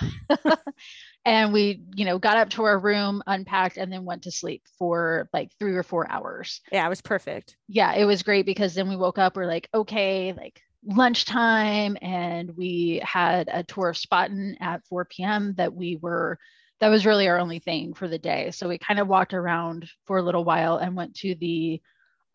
Yeah. 0.47 0.55
and 1.25 1.53
we, 1.53 1.83
you 1.95 2.05
know, 2.05 2.19
got 2.19 2.39
up 2.39 2.51
to 2.51 2.65
our 2.65 2.79
room, 2.79 3.23
unpacked, 3.27 3.77
and 3.77 3.93
then 3.93 4.05
went 4.05 4.23
to 4.23 4.31
sleep 4.31 4.63
for 4.79 5.29
like 5.33 5.51
three 5.59 5.75
or 5.75 5.83
four 5.83 6.11
hours. 6.11 6.61
Yeah, 6.73 6.87
it 6.87 6.89
was 6.89 7.03
perfect. 7.03 7.57
Yeah, 7.69 7.95
it 7.95 8.05
was 8.05 8.23
great 8.23 8.47
because 8.47 8.75
then 8.75 8.89
we 8.89 8.97
woke 8.97 9.19
up, 9.19 9.37
we're 9.37 9.47
like, 9.47 9.69
okay, 9.75 10.33
like 10.33 10.61
lunchtime, 10.83 11.99
and 12.01 12.57
we 12.57 13.03
had 13.05 13.49
a 13.53 13.63
tour 13.63 13.91
of 13.91 13.97
Spaten 13.97 14.55
at 14.61 14.87
4 14.87 15.05
p.m. 15.07 15.55
that 15.57 15.75
we 15.75 15.97
were 16.01 16.39
that 16.81 16.89
was 16.89 17.07
really 17.07 17.29
our 17.29 17.39
only 17.39 17.61
thing 17.61 17.95
for 17.95 18.09
the 18.09 18.19
day. 18.19 18.51
So 18.51 18.69
we 18.69 18.79
kind 18.79 18.99
of 18.99 19.09
walked 19.09 19.33
around 19.33 19.89
for 20.07 20.19
a 20.19 20.23
little 20.23 20.45
while 20.45 20.77
and 20.77 20.97
went 20.97 21.15
to 21.17 21.35
the 21.37 21.81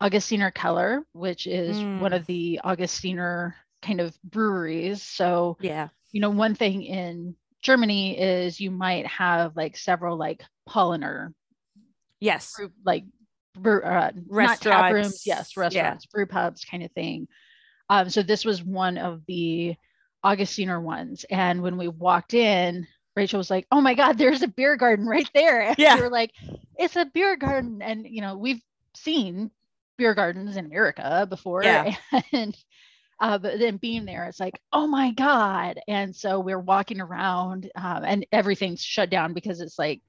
Augustiner 0.02 0.52
Keller, 0.52 1.04
which 1.12 1.46
is 1.46 1.76
mm. 1.76 2.00
one 2.00 2.12
of 2.12 2.26
the 2.26 2.60
Augustiner 2.64 3.54
kind 3.82 4.00
of 4.00 4.16
breweries. 4.22 5.02
So, 5.02 5.56
yeah, 5.60 5.88
you 6.12 6.20
know, 6.20 6.30
one 6.30 6.54
thing 6.54 6.82
in 6.82 7.36
Germany 7.62 8.18
is 8.18 8.60
you 8.60 8.70
might 8.70 9.06
have 9.06 9.56
like 9.56 9.76
several 9.76 10.16
like 10.16 10.42
Paulaner, 10.68 11.32
yes, 12.18 12.54
brew, 12.56 12.72
like 12.84 13.04
brew, 13.54 13.82
uh, 13.82 14.12
tap 14.60 14.92
rooms, 14.92 15.22
yes, 15.26 15.56
restaurants, 15.56 16.06
yeah. 16.06 16.10
brew 16.12 16.26
pubs, 16.26 16.64
kind 16.64 16.82
of 16.82 16.90
thing. 16.92 17.28
Um, 17.88 18.08
so 18.08 18.22
this 18.22 18.44
was 18.44 18.62
one 18.62 18.96
of 18.96 19.22
the 19.26 19.74
Augustiner 20.24 20.80
ones, 20.80 21.24
and 21.28 21.62
when 21.62 21.76
we 21.76 21.88
walked 21.88 22.32
in, 22.32 22.86
Rachel 23.16 23.38
was 23.38 23.50
like, 23.50 23.66
"Oh 23.70 23.80
my 23.80 23.94
God, 23.94 24.16
there's 24.16 24.42
a 24.42 24.48
beer 24.48 24.76
garden 24.76 25.06
right 25.06 25.28
there!" 25.34 25.60
And 25.68 25.78
yeah, 25.78 25.96
we 25.96 26.02
were 26.02 26.10
like, 26.10 26.32
"It's 26.78 26.96
a 26.96 27.04
beer 27.04 27.36
garden," 27.36 27.82
and 27.82 28.06
you 28.06 28.22
know, 28.22 28.36
we've 28.36 28.62
seen 28.94 29.50
beer 30.00 30.14
gardens 30.14 30.56
in 30.56 30.66
America 30.66 31.26
before. 31.28 31.62
Yeah. 31.62 31.94
And 32.32 32.56
uh, 33.20 33.36
but 33.36 33.58
then 33.58 33.76
being 33.76 34.06
there, 34.06 34.24
it's 34.24 34.40
like, 34.40 34.58
oh 34.72 34.86
my 34.86 35.10
God. 35.12 35.78
And 35.86 36.16
so 36.16 36.40
we're 36.40 36.58
walking 36.58 37.02
around 37.02 37.70
um, 37.76 38.02
and 38.02 38.26
everything's 38.32 38.82
shut 38.82 39.10
down 39.10 39.34
because 39.34 39.60
it's 39.60 39.78
like, 39.78 40.00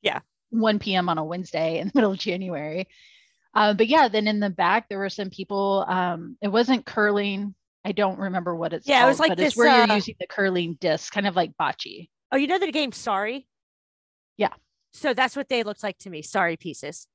yeah, 0.00 0.20
1 0.48 0.78
p.m. 0.78 1.10
on 1.10 1.18
a 1.18 1.24
Wednesday 1.24 1.78
in 1.78 1.88
the 1.88 1.92
middle 1.98 2.12
of 2.12 2.18
January. 2.18 2.88
Uh, 3.54 3.74
but 3.74 3.86
yeah, 3.86 4.08
then 4.08 4.26
in 4.26 4.40
the 4.40 4.48
back, 4.48 4.88
there 4.88 4.98
were 4.98 5.10
some 5.10 5.28
people, 5.28 5.84
um, 5.88 6.38
it 6.40 6.48
wasn't 6.48 6.86
curling 6.86 7.54
I 7.84 7.92
don't 7.92 8.18
remember 8.18 8.54
what 8.54 8.72
it's 8.72 8.86
called. 8.86 8.96
Yeah, 8.96 9.04
it 9.04 9.08
was 9.08 9.20
like 9.20 9.30
but 9.30 9.40
it's 9.40 9.54
this, 9.54 9.56
where 9.56 9.70
uh, 9.70 9.86
you're 9.86 9.96
using 9.96 10.16
the 10.20 10.26
curling 10.26 10.76
disc, 10.80 11.12
kind 11.12 11.26
of 11.26 11.36
like 11.36 11.52
bocce. 11.58 12.08
Oh, 12.30 12.36
you 12.36 12.46
know 12.46 12.58
the 12.58 12.70
game 12.70 12.92
Sorry? 12.92 13.46
Yeah. 14.36 14.52
So 14.92 15.14
that's 15.14 15.36
what 15.36 15.48
they 15.48 15.62
looked 15.62 15.82
like 15.82 15.98
to 16.00 16.10
me. 16.10 16.20
Sorry 16.20 16.56
pieces. 16.56 17.06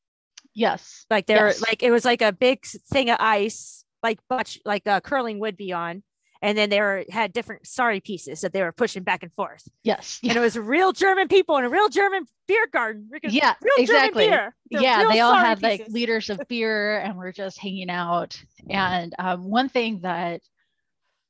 Yes. 0.54 1.06
Like 1.10 1.26
they're 1.28 1.48
Yes. 1.48 1.62
like 1.62 1.82
it 1.84 1.92
was 1.92 2.06
like 2.06 2.22
a 2.22 2.32
big 2.32 2.66
thing 2.66 3.10
of 3.10 3.18
ice, 3.20 3.84
like 4.02 4.20
butch 4.30 4.60
like 4.66 4.86
uh, 4.88 5.00
curling 5.02 5.40
would 5.40 5.58
be 5.58 5.72
on, 5.74 6.04
and 6.42 6.58
then 6.58 6.70
they 6.70 6.80
were 6.82 7.06
had 7.10 7.34
different 7.34 7.66
sorry 7.66 8.00
pieces 8.02 8.42
that 8.42 8.54
they 8.54 8.62
were 8.62 8.72
pushing 8.72 9.04
back 9.04 9.24
and 9.24 9.34
forth, 9.34 9.64
Yes. 9.84 10.20
and 10.24 10.36
it 10.36 10.40
was 10.40 10.58
real 10.58 10.92
German 10.94 11.28
people 11.28 11.58
in 11.58 11.64
a 11.66 11.70
real 11.70 11.90
German 11.90 12.26
beer 12.48 12.68
garden. 12.72 13.10
Yeah, 13.24 13.54
real 13.62 13.74
exactly. 13.78 14.26
German 14.26 14.52
beer. 14.70 14.82
Yeah 14.82 15.08
they 15.12 15.22
all 15.22 15.34
had 15.36 15.62
like 15.64 15.80
pieces. 15.82 15.94
liters 15.94 16.30
of 16.30 16.42
beer 16.50 16.98
and 17.00 17.18
we're 17.18 17.32
just 17.32 17.58
hanging 17.60 17.90
out 17.90 18.42
and 18.70 19.14
um, 19.20 19.44
one 19.50 19.70
thing 19.70 20.02
that 20.02 20.42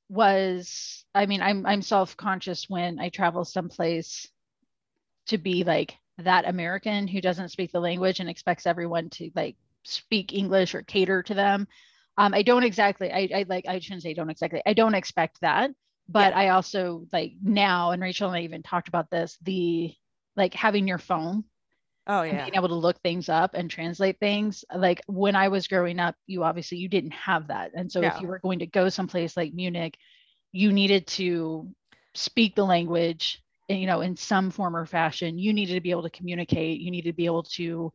was 0.10 1.05
i 1.15 1.25
mean 1.25 1.41
i'm 1.41 1.65
i'm 1.65 1.82
self-conscious 1.82 2.65
when 2.70 3.00
i 3.00 3.10
travel 3.10 3.43
someplace 3.46 4.27
to 5.27 5.38
be 5.38 5.63
like 5.63 5.98
that 6.20 6.48
american 6.48 7.08
who 7.08 7.22
doesn't 7.22 7.50
speak 7.50 7.72
the 7.72 7.79
language 7.79 8.20
and 8.20 8.29
expects 8.29 8.65
everyone 8.67 9.10
to 9.10 9.32
like 9.36 9.55
speak 9.84 10.34
english 10.34 10.75
or 10.75 10.82
cater 10.84 11.24
to 11.24 11.34
them. 11.34 11.67
Um, 12.17 12.34
i 12.34 12.41
don't 12.43 12.63
exactly 12.63 13.12
I, 13.12 13.29
I 13.36 13.46
like 13.48 13.67
i 13.67 13.79
shouldn't 13.79 14.03
say 14.03 14.13
don't 14.13 14.29
exactly 14.29 14.62
i 14.65 14.74
don't 14.74 14.96
expect 14.96 15.41
that. 15.41 15.72
But 16.10 16.34
Yeah. 16.34 16.38
i 16.38 16.50
also 16.50 17.08
like 17.12 17.34
now 17.43 17.91
and 17.91 18.01
rachel 18.01 18.29
and 18.29 18.38
i 18.38 18.41
even 18.41 18.63
talked 18.63 18.88
about 18.88 19.10
this 19.10 19.38
the 19.41 19.93
like 20.36 20.53
having 20.53 20.88
your 20.88 21.00
phone 21.00 21.43
Oh 22.08 22.24
yeah. 22.24 22.46
being 22.46 22.55
able 22.55 22.70
to 22.70 22.75
look 22.75 23.00
things 23.01 23.29
up 23.29 23.53
and 23.53 23.70
translate 23.70 24.20
things. 24.20 24.65
Like 24.75 25.01
when 25.08 25.36
i 25.36 25.50
was 25.50 25.67
growing 25.67 26.00
up 26.00 26.15
you 26.27 26.43
obviously 26.43 26.77
you 26.79 26.89
didn't 26.89 27.12
have 27.13 27.48
that. 27.50 27.72
And 27.75 27.91
so 27.91 28.05
if 28.05 28.20
you 28.20 28.27
were 28.27 28.39
going 28.39 28.60
to 28.60 28.67
go 28.67 28.89
someplace 28.89 29.38
like 29.38 29.53
munich 29.53 29.98
you 30.51 30.72
needed 30.74 31.08
to 31.08 31.70
speak 32.15 32.55
the 32.55 32.65
language 32.65 33.42
you 33.67 33.86
know 33.86 34.01
in 34.01 34.15
some 34.15 34.51
form 34.51 34.75
or 34.75 34.86
fashion 34.86 35.38
you 35.38 35.53
needed 35.53 35.74
to 35.74 35.82
be 35.82 35.91
able 35.91 36.03
to 36.03 36.10
communicate 36.10 36.79
you 36.82 36.91
needed 36.91 37.12
to 37.12 37.15
be 37.15 37.25
able 37.25 37.43
to 37.43 37.91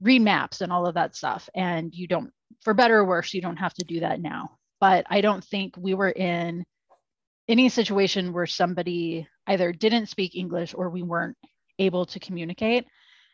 read 0.00 0.20
maps 0.22 0.60
and 0.60 0.72
all 0.72 0.86
of 0.86 0.94
that 0.94 1.16
stuff 1.16 1.48
and 1.54 1.94
you 1.94 2.06
don't 2.06 2.30
for 2.62 2.74
better 2.74 2.98
or 2.98 3.04
worse 3.04 3.34
you 3.34 3.40
don't 3.40 3.56
have 3.56 3.74
to 3.74 3.84
do 3.84 4.00
that 4.00 4.20
now 4.20 4.50
but 4.80 5.04
i 5.10 5.20
don't 5.20 5.44
think 5.44 5.74
we 5.76 5.94
were 5.94 6.10
in 6.10 6.64
any 7.48 7.68
situation 7.68 8.32
where 8.32 8.46
somebody 8.46 9.26
either 9.46 9.72
didn't 9.72 10.06
speak 10.06 10.36
english 10.36 10.74
or 10.76 10.88
we 10.90 11.02
weren't 11.02 11.36
able 11.78 12.06
to 12.06 12.20
communicate 12.20 12.86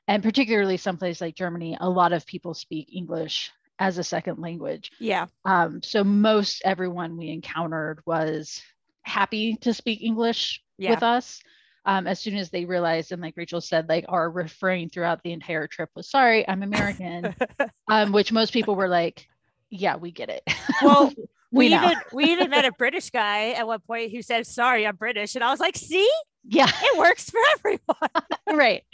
and 0.07 0.23
particularly 0.23 0.77
someplace 0.77 1.21
like 1.21 1.35
Germany, 1.35 1.77
a 1.81 1.89
lot 1.89 2.13
of 2.13 2.27
people 2.27 2.55
speak 2.55 2.91
English 2.95 3.51
as 3.79 3.99
a 3.99 4.05
second 4.05 4.39
language. 4.39 4.91
Yeah. 5.01 5.27
Um, 5.45 5.83
so 5.83 6.05
most 6.05 6.63
everyone 6.65 7.17
we 7.17 7.31
encountered 7.31 8.01
was 8.07 8.63
happy 9.03 9.57
to 9.63 9.73
speak 9.73 10.03
English 10.03 10.63
Yeah. 10.79 10.91
with 10.91 11.03
us. 11.03 11.41
Um, 11.87 12.07
as 12.07 12.19
soon 12.21 12.37
as 12.37 12.51
they 12.51 12.65
realized, 12.65 13.13
and 13.13 13.21
like 13.21 13.35
Rachel 13.37 13.61
said, 13.61 13.89
like 13.89 14.07
our 14.09 14.31
refrain 14.31 14.89
throughout 14.89 15.23
the 15.23 15.33
entire 15.33 15.67
trip 15.67 15.91
was 15.95 16.09
"Sorry, 16.09 16.49
I'm 16.49 16.63
American," 16.63 17.35
um, 17.89 18.13
which 18.13 18.33
most 18.33 18.53
people 18.53 18.75
were 18.75 18.89
like, 18.89 19.29
"Yeah, 19.71 19.97
we 19.97 20.11
get 20.11 20.31
it." 20.31 20.43
Well, 20.83 21.13
we 21.53 21.69
we 21.69 21.75
even 21.75 21.97
we 22.13 22.25
even 22.33 22.51
met 22.51 22.65
a 22.65 22.73
British 22.73 23.11
guy 23.11 23.53
at 23.53 23.67
one 23.67 23.81
point 23.81 24.13
who 24.13 24.23
said, 24.23 24.47
"Sorry, 24.47 24.87
I'm 24.87 24.97
British," 24.97 25.35
and 25.35 25.45
I 25.45 25.51
was 25.51 25.61
like, 25.61 25.77
"See, 25.77 26.09
yeah, 26.45 26.71
it 26.71 26.99
works 26.99 27.29
for 27.31 27.41
everyone." 27.59 28.25
right 28.53 28.85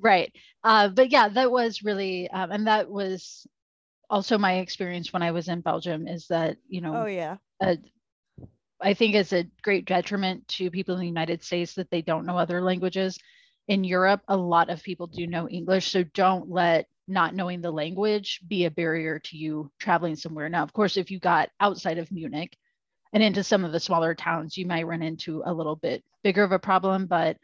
right 0.00 0.34
uh, 0.62 0.88
but 0.88 1.10
yeah 1.10 1.28
that 1.28 1.50
was 1.50 1.82
really 1.82 2.30
um, 2.30 2.50
and 2.50 2.66
that 2.66 2.88
was 2.88 3.46
also 4.08 4.38
my 4.38 4.54
experience 4.54 5.12
when 5.12 5.22
i 5.22 5.30
was 5.30 5.48
in 5.48 5.60
belgium 5.60 6.06
is 6.06 6.26
that 6.28 6.56
you 6.68 6.80
know 6.80 6.94
Oh 6.94 7.06
yeah. 7.06 7.36
uh, 7.60 7.76
I 8.80 8.94
think 8.94 9.14
it's 9.14 9.32
a 9.32 9.46
great 9.62 9.86
detriment 9.86 10.46
to 10.48 10.70
people 10.70 10.94
in 10.94 11.00
the 11.00 11.06
United 11.06 11.42
States 11.42 11.74
that 11.74 11.90
they 11.90 12.02
don't 12.02 12.26
know 12.26 12.38
other 12.38 12.60
languages. 12.60 13.18
In 13.68 13.84
Europe, 13.84 14.20
a 14.28 14.36
lot 14.36 14.68
of 14.68 14.82
people 14.82 15.06
do 15.06 15.26
know 15.26 15.48
English, 15.48 15.90
so 15.90 16.04
don't 16.04 16.50
let 16.50 16.86
not 17.06 17.34
knowing 17.34 17.60
the 17.60 17.70
language 17.70 18.40
be 18.48 18.64
a 18.64 18.70
barrier 18.70 19.18
to 19.18 19.36
you 19.36 19.70
traveling 19.78 20.16
somewhere. 20.16 20.48
Now, 20.48 20.62
of 20.62 20.72
course, 20.72 20.96
if 20.96 21.10
you 21.10 21.18
got 21.18 21.50
outside 21.60 21.98
of 21.98 22.10
Munich 22.10 22.56
and 23.12 23.22
into 23.22 23.44
some 23.44 23.64
of 23.64 23.72
the 23.72 23.80
smaller 23.80 24.14
towns, 24.14 24.56
you 24.56 24.66
might 24.66 24.86
run 24.86 25.02
into 25.02 25.42
a 25.44 25.52
little 25.52 25.76
bit 25.76 26.02
bigger 26.22 26.42
of 26.42 26.52
a 26.52 26.58
problem. 26.58 27.06
But 27.06 27.36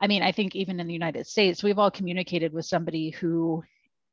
I 0.00 0.06
mean, 0.06 0.22
I 0.22 0.32
think 0.32 0.54
even 0.54 0.80
in 0.80 0.86
the 0.86 0.92
United 0.92 1.26
States, 1.26 1.62
we've 1.62 1.78
all 1.78 1.90
communicated 1.90 2.52
with 2.52 2.66
somebody 2.66 3.10
who, 3.10 3.62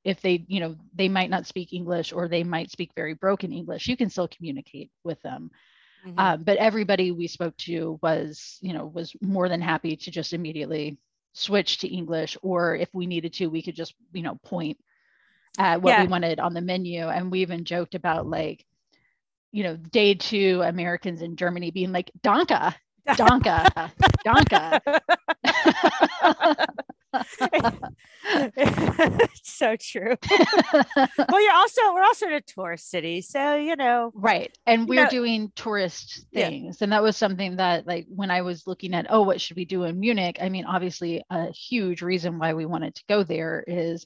if 0.03 0.21
they, 0.21 0.43
you 0.47 0.59
know, 0.59 0.75
they 0.95 1.09
might 1.09 1.29
not 1.29 1.45
speak 1.45 1.73
English 1.73 2.11
or 2.11 2.27
they 2.27 2.43
might 2.43 2.71
speak 2.71 2.91
very 2.95 3.13
broken 3.13 3.53
English, 3.53 3.87
you 3.87 3.95
can 3.95 4.09
still 4.09 4.27
communicate 4.27 4.91
with 5.03 5.21
them. 5.21 5.51
Mhm. 6.05 6.13
Uh, 6.17 6.37
but 6.37 6.57
everybody 6.57 7.11
we 7.11 7.27
spoke 7.27 7.57
to 7.57 7.99
was, 8.01 8.59
you 8.61 8.73
know, 8.73 8.85
was 8.85 9.15
more 9.21 9.49
than 9.49 9.61
happy 9.61 9.95
to 9.97 10.11
just 10.11 10.33
immediately 10.33 10.97
switch 11.33 11.79
to 11.79 11.87
English, 11.93 12.37
or 12.41 12.75
if 12.75 12.89
we 12.93 13.07
needed 13.07 13.33
to, 13.33 13.47
we 13.47 13.61
could 13.61 13.75
just, 13.75 13.95
you 14.13 14.21
know, 14.23 14.35
point 14.43 14.77
at 15.57 15.81
what 15.81 15.91
Yeah. 15.91 16.03
we 16.03 16.07
wanted 16.07 16.39
on 16.39 16.53
the 16.53 16.61
menu. 16.61 17.07
And 17.07 17.31
we 17.31 17.41
even 17.41 17.65
joked 17.65 17.95
about 17.95 18.27
like, 18.27 18.65
you 19.51 19.63
know, 19.63 19.75
day 19.77 20.13
two 20.15 20.61
Americans 20.63 21.21
in 21.21 21.35
Germany 21.37 21.71
being 21.71 21.91
like, 21.91 22.11
Donka, 22.23 22.75
Donka, 23.09 23.91
Donka. 24.25 24.79
it's 28.57 29.53
so 29.53 29.75
true. 29.75 30.15
well, 31.29 31.41
you're 31.43 31.53
also 31.53 31.81
we're 31.93 32.03
also 32.03 32.27
in 32.27 32.33
a 32.33 32.41
tourist 32.41 32.89
city, 32.89 33.21
so 33.21 33.55
you 33.55 33.75
know. 33.75 34.11
Right. 34.13 34.55
And 34.65 34.87
we're 34.87 35.03
know- 35.03 35.09
doing 35.09 35.51
tourist 35.55 36.25
Yeah. 36.31 36.49
things. 36.49 36.81
And 36.81 36.91
that 36.91 37.03
was 37.03 37.17
something 37.17 37.57
that, 37.57 37.87
like, 37.87 38.05
when 38.09 38.31
I 38.31 38.41
was 38.41 38.67
looking 38.67 38.93
at, 38.93 39.07
oh, 39.09 39.21
what 39.21 39.41
should 39.41 39.57
we 39.57 39.65
do 39.65 39.83
in 39.83 39.99
Munich? 39.99 40.37
I 40.41 40.49
mean, 40.49 40.65
obviously, 40.65 41.23
a 41.29 41.51
huge 41.51 42.01
reason 42.01 42.39
why 42.39 42.53
we 42.53 42.65
wanted 42.65 42.95
to 42.95 43.03
go 43.07 43.23
there 43.23 43.63
is 43.67 44.05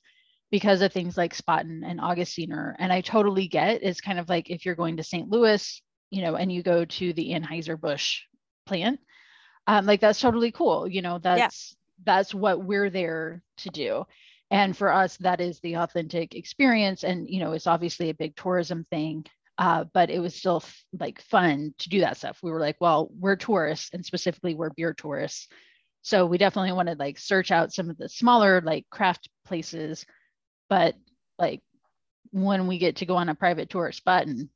because 0.51 0.81
of 0.81 0.91
things 0.91 1.15
like 1.17 1.35
Spaten 1.35 1.81
and 1.85 1.99
Augustiner. 1.99 2.73
And 2.79 2.91
I 2.91 3.01
totally 3.01 3.47
get 3.47 3.83
it's 3.83 4.01
kind 4.01 4.19
of 4.19 4.29
like 4.29 4.49
if 4.49 4.65
you're 4.65 4.75
going 4.75 4.97
to 4.97 5.03
St. 5.03 5.29
Louis, 5.29 5.81
you 6.09 6.21
know, 6.23 6.35
and 6.35 6.51
you 6.51 6.63
go 6.63 6.85
to 6.85 7.13
the 7.13 7.31
Anheuser-Busch 7.31 8.21
plant, 8.65 8.99
um, 9.67 9.85
like 9.85 10.01
that's 10.01 10.19
totally 10.19 10.51
cool. 10.51 10.87
You 10.87 11.03
know, 11.03 11.19
that's 11.19 11.75
that's 12.03 12.33
what 12.33 12.63
we're 12.63 12.89
there 12.89 13.41
to 13.57 13.69
do. 13.69 14.05
And 14.51 14.75
for 14.75 14.91
us, 14.91 15.17
that 15.17 15.41
is 15.41 15.59
the 15.59 15.75
authentic 15.77 16.33
experience. 16.35 17.03
And, 17.03 17.29
you 17.29 17.39
know, 17.39 17.51
it's 17.51 17.67
obviously 17.67 18.09
a 18.09 18.15
big 18.15 18.35
tourism 18.35 18.85
thing 18.89 19.25
uh, 19.59 19.83
but 19.93 20.09
it 20.09 20.19
was 20.19 20.33
still 20.33 20.61
f- 20.63 20.85
like 20.97 21.21
fun 21.21 21.73
to 21.77 21.89
do 21.89 21.99
that 21.99 22.15
stuff. 22.15 22.39
We 22.41 22.49
were 22.49 22.61
like, 22.61 22.77
well, 22.79 23.09
we're 23.19 23.35
tourists, 23.35 23.89
and 23.91 24.05
specifically 24.05 24.55
we're 24.55 24.69
beer 24.69 24.93
tourists, 24.93 25.49
so 26.01 26.25
we 26.25 26.37
definitely 26.37 26.71
want 26.71 26.87
to 26.87 26.95
like 26.95 27.19
search 27.19 27.51
out 27.51 27.73
some 27.73 27.89
of 27.89 27.97
the 27.97 28.07
smaller 28.07 28.61
like 28.61 28.85
craft 28.89 29.27
places. 29.45 30.05
But 30.69 30.95
like 31.37 31.61
when 32.31 32.67
we 32.67 32.77
get 32.77 32.95
to 32.97 33.05
go 33.05 33.17
on 33.17 33.27
a 33.27 33.35
private 33.35 33.69
tourist 33.69 34.05
button, 34.05 34.49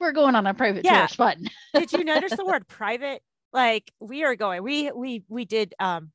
we're 0.00 0.10
going 0.10 0.34
on 0.34 0.44
a 0.44 0.54
private 0.54 0.84
Yeah. 0.84 0.96
tourist 0.96 1.18
button. 1.18 1.48
Did 1.72 1.92
you 1.92 2.02
notice 2.02 2.36
the 2.36 2.44
word 2.44 2.66
private? 2.66 3.22
Like 3.52 3.92
we 4.00 4.24
are 4.24 4.34
going. 4.34 4.64
We 4.64 4.90
we 4.90 5.22
we 5.28 5.44
did. 5.44 5.72
Um, 5.78 6.10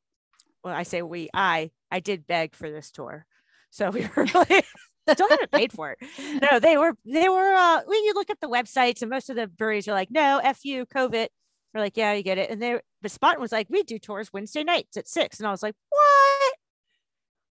well, 0.63 0.73
I 0.73 0.83
say 0.83 1.01
we. 1.01 1.29
I 1.33 1.71
I 1.91 1.99
did 1.99 2.27
beg 2.27 2.55
for 2.55 2.69
this 2.69 2.91
tour, 2.91 3.25
so 3.69 3.89
we 3.91 4.01
were 4.15 4.25
really 4.33 4.63
still 5.09 5.29
haven't 5.29 5.51
paid 5.51 5.73
for 5.73 5.91
it. 5.91 6.41
No, 6.41 6.59
they 6.59 6.77
were 6.77 6.95
they 7.05 7.29
were. 7.29 7.53
Uh, 7.53 7.81
when 7.85 8.03
you 8.03 8.13
look 8.13 8.29
at 8.29 8.39
the 8.39 8.49
websites, 8.49 9.01
and 9.01 9.09
most 9.09 9.29
of 9.29 9.35
the 9.35 9.47
breweries 9.47 9.87
are 9.87 9.93
like, 9.93 10.11
no, 10.11 10.39
f 10.43 10.63
you, 10.63 10.85
COVID. 10.85 11.27
We're 11.73 11.81
like, 11.81 11.97
yeah, 11.97 12.13
you 12.13 12.21
get 12.21 12.37
it. 12.37 12.51
And 12.51 12.61
they, 12.61 12.79
but 13.01 13.11
Spaten 13.11 13.39
was 13.39 13.51
like, 13.51 13.65
we 13.67 13.81
do 13.81 13.97
tours 13.97 14.31
Wednesday 14.31 14.63
nights 14.63 14.95
at 14.95 15.07
six, 15.07 15.39
and 15.39 15.47
I 15.47 15.51
was 15.51 15.63
like, 15.63 15.73
what? 15.89 16.53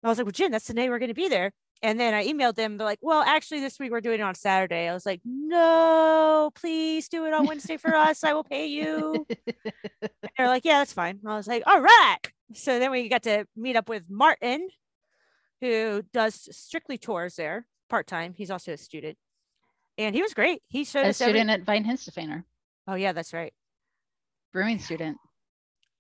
I 0.03 0.09
was 0.09 0.19
like, 0.19 0.27
well, 0.27 0.33
Jen, 0.33 0.51
that's 0.51 0.67
the 0.67 0.75
day 0.75 0.89
we're 0.89 0.99
going 0.99 1.09
to 1.09 1.15
be 1.15 1.29
there. 1.29 1.53
And 1.83 1.99
then 1.99 2.15
I 2.15 2.27
emailed 2.27 2.57
them. 2.57 2.77
They're 2.77 2.85
like, 2.85 2.99
well, 3.01 3.23
actually, 3.23 3.61
this 3.61 3.79
week 3.79 3.93
we're 3.93 4.01
doing 4.01 4.21
it 4.21 4.25
on 4.25 4.35
Saturday. 4.35 4.89
I 4.89 4.95
was 4.95 5.07
like, 5.07 5.21
no, 5.25 6.51
please 6.55 7.09
do 7.09 7.25
it 7.27 7.33
on 7.33 7.47
Wednesday 7.47 7.77
for 7.77 7.95
us. 7.95 8.25
I 8.25 8.33
will 8.33 8.45
pay 8.45 8.67
you. 8.67 9.27
They're 10.37 10.49
like, 10.49 10.65
yeah, 10.65 10.79
that's 10.79 10.93
fine. 10.93 11.21
I 11.25 11.37
was 11.37 11.47
like, 11.47 11.63
all 11.67 11.81
right. 11.81 12.19
So 12.55 12.79
then 12.79 12.91
we 12.91 13.09
got 13.09 13.23
to 13.25 13.47
meet 13.57 13.77
up 13.77 13.89
with 13.89 14.09
Martin, 14.11 14.69
who 15.61 16.03
does 16.13 16.49
strictly 16.57 16.97
tours 16.99 17.37
there 17.37 17.67
part 17.91 18.07
time. 18.07 18.35
He's 18.37 18.51
also 18.51 18.73
a 18.73 18.77
student. 18.77 19.19
And 19.99 20.15
he 20.15 20.23
was 20.23 20.33
great. 20.35 20.63
He 20.69 20.85
showed 20.85 21.05
a 21.05 21.09
us 21.09 21.21
every- 21.21 21.33
student 21.41 21.51
at 21.51 21.65
Weihenstephaner, 21.67 22.45
Oh, 22.87 22.95
yeah, 22.95 23.13
that's 23.13 23.33
right. 23.33 23.53
brewing 24.53 24.79
student. 24.79 25.19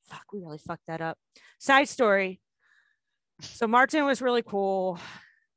fuck, 0.04 0.24
we 0.32 0.40
really 0.40 0.58
fucked 0.58 0.86
that 0.86 1.00
up. 1.02 1.18
Side 1.58 1.88
story. 1.88 2.40
So 3.42 3.66
Martin 3.66 4.06
was 4.06 4.22
really 4.22 4.42
cool, 4.42 4.98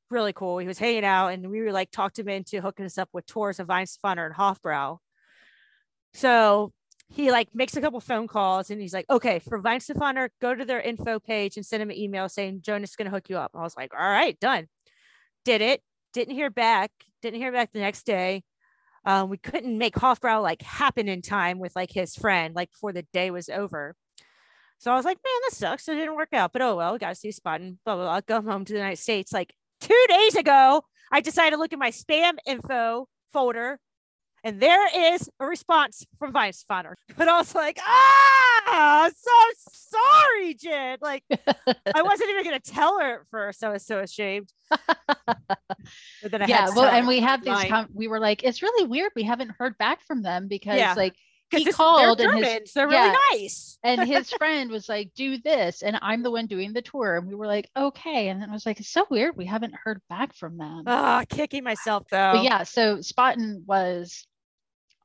really 0.10 0.34
cool. 0.34 0.58
He 0.58 0.68
was 0.68 0.78
hanging 0.78 1.06
out, 1.06 1.30
and 1.30 1.50
we 1.50 1.62
were 1.62 1.72
like 1.72 1.90
talked 1.90 2.20
him 2.20 2.28
into 2.28 2.60
hooking 2.62 2.86
us 2.86 2.98
up 2.98 3.08
with 3.14 3.26
tours 3.26 3.60
of 3.62 3.68
Weihenstephaner 3.68 4.26
and 4.26 4.36
Hofbrau. 4.36 4.98
So 6.14 6.74
he 7.12 7.32
like 7.32 7.50
makes 7.54 7.76
a 7.76 7.82
couple 7.82 8.00
phone 8.00 8.28
calls, 8.28 8.70
and 8.70 8.82
he's 8.82 8.94
like, 8.94 9.06
"Okay, 9.10 9.40
for 9.40 9.62
Weihenstephaner, 9.62 10.30
go 10.42 10.56
to 10.56 10.66
their 10.66 10.82
info 10.82 11.20
page 11.20 11.58
and 11.58 11.66
send 11.66 11.84
him 11.84 11.90
an 11.92 11.98
email 11.98 12.30
saying 12.30 12.62
Jonas 12.62 12.92
is 12.92 12.96
going 12.96 13.06
to 13.06 13.12
hook 13.12 13.30
you 13.30 13.38
up." 13.38 13.52
I 13.56 13.62
was 13.62 13.76
like, 13.78 13.94
"All 13.94 14.10
right, 14.10 14.40
done." 14.40 14.68
Did 15.46 15.62
it? 15.62 15.82
Didn't 16.14 16.36
hear 16.36 16.50
back. 16.50 16.92
Didn't 17.22 17.40
hear 17.40 17.52
back 17.52 17.72
the 17.74 17.80
next 17.80 18.06
day. 18.06 18.44
um, 19.06 19.30
we 19.30 19.38
couldn't 19.38 19.78
make 19.78 19.96
Hofbrau 19.96 20.42
like 20.44 20.62
happen 20.62 21.08
in 21.10 21.22
time 21.22 21.60
with 21.60 21.76
like 21.76 21.92
his 21.92 22.16
friend, 22.16 22.56
like 22.56 22.72
before 22.72 22.94
the 22.94 23.04
day 23.14 23.32
was 23.32 23.50
over. 23.50 23.96
So 24.78 24.92
I 24.92 24.96
was 24.96 25.06
like, 25.06 25.18
man, 25.18 25.42
that 25.50 25.56
sucks. 25.56 25.88
It 25.88 25.96
didn't 25.96 26.16
work 26.16 26.34
out, 26.34 26.54
but 26.54 26.62
oh 26.62 26.76
well, 26.76 26.94
we 26.94 27.00
got 27.00 27.10
to 27.10 27.16
see 27.16 27.30
Spaten, 27.32 27.78
blah, 27.86 27.96
blah, 27.96 28.06
blah. 28.06 28.22
Go 28.22 28.42
home 28.42 28.66
to 28.66 28.74
the 28.74 28.80
United 28.80 29.00
States. 29.02 29.32
Like 29.34 29.54
two 29.80 30.06
days 30.10 30.36
ago, 30.36 30.84
I 31.12 31.22
decided 31.22 31.52
to 31.52 31.58
look 31.58 31.74
at 31.74 31.80
my 31.80 31.92
spam 31.92 32.34
info 32.46 33.08
folder 33.34 33.80
and 34.44 34.60
there 34.60 35.14
is 35.14 35.30
a 35.40 35.46
response 35.46 36.06
from 36.18 36.32
Vice 36.32 36.64
Finder. 36.64 36.98
But 37.18 37.28
was 37.28 37.54
like, 37.54 37.78
ah, 37.82 39.10
so 39.16 39.32
sorry, 39.72 40.54
Jen. 40.56 40.98
Like, 41.02 41.24
I 41.30 42.02
wasn't 42.02 42.30
even 42.30 42.44
going 42.44 42.60
to 42.60 42.72
tell 42.72 43.00
her 43.00 43.22
at 43.22 43.28
first. 43.30 43.64
I 43.64 43.70
was 43.70 43.86
so 43.86 44.00
ashamed. 44.00 44.52
but 44.70 45.48
then 46.24 46.42
I 46.42 46.46
yeah, 46.46 46.70
well, 46.76 46.86
and 46.86 47.08
we 47.08 47.20
had 47.20 47.44
these, 47.44 47.64
com- 47.66 47.90
we 47.94 48.08
were 48.08 48.20
like, 48.20 48.44
it's 48.44 48.62
really 48.62 48.88
weird. 48.88 49.12
We 49.16 49.24
haven't 49.24 49.52
heard 49.58 49.78
back 49.78 50.02
from 50.04 50.24
them 50.24 50.48
because, 50.48 50.78
yeah. 50.78 50.94
like, 50.96 51.16
he 51.52 51.66
this, 51.66 51.76
called 51.76 52.18
they're 52.18 52.32
and 52.32 52.46
his, 52.46 52.72
they're 52.74 52.88
really 52.88 53.14
nice. 53.32 53.78
and 53.84 54.08
his 54.08 54.32
friend 54.32 54.72
was 54.72 54.88
like, 54.88 55.12
do 55.16 55.38
this. 55.38 55.82
And 55.82 56.00
I'm 56.02 56.24
the 56.24 56.32
one 56.32 56.48
doing 56.48 56.72
the 56.72 56.82
tour. 56.82 57.18
And 57.18 57.28
we 57.28 57.36
were 57.36 57.46
like, 57.46 57.70
okay. 57.76 58.30
And 58.30 58.42
then 58.42 58.50
I 58.50 58.54
was 58.54 58.66
like, 58.66 58.80
it's 58.80 58.90
so 58.90 59.06
weird. 59.10 59.36
We 59.36 59.46
haven't 59.46 59.76
heard 59.84 60.02
back 60.10 60.34
from 60.34 60.58
them. 60.58 60.84
Ah, 60.88 61.22
oh, 61.22 61.26
kicking 61.36 61.66
myself 61.66 62.06
though. 62.10 62.34
But 62.36 62.44
yeah. 62.44 62.64
So 62.64 62.98
Spaten 62.98 63.66
was 63.66 64.26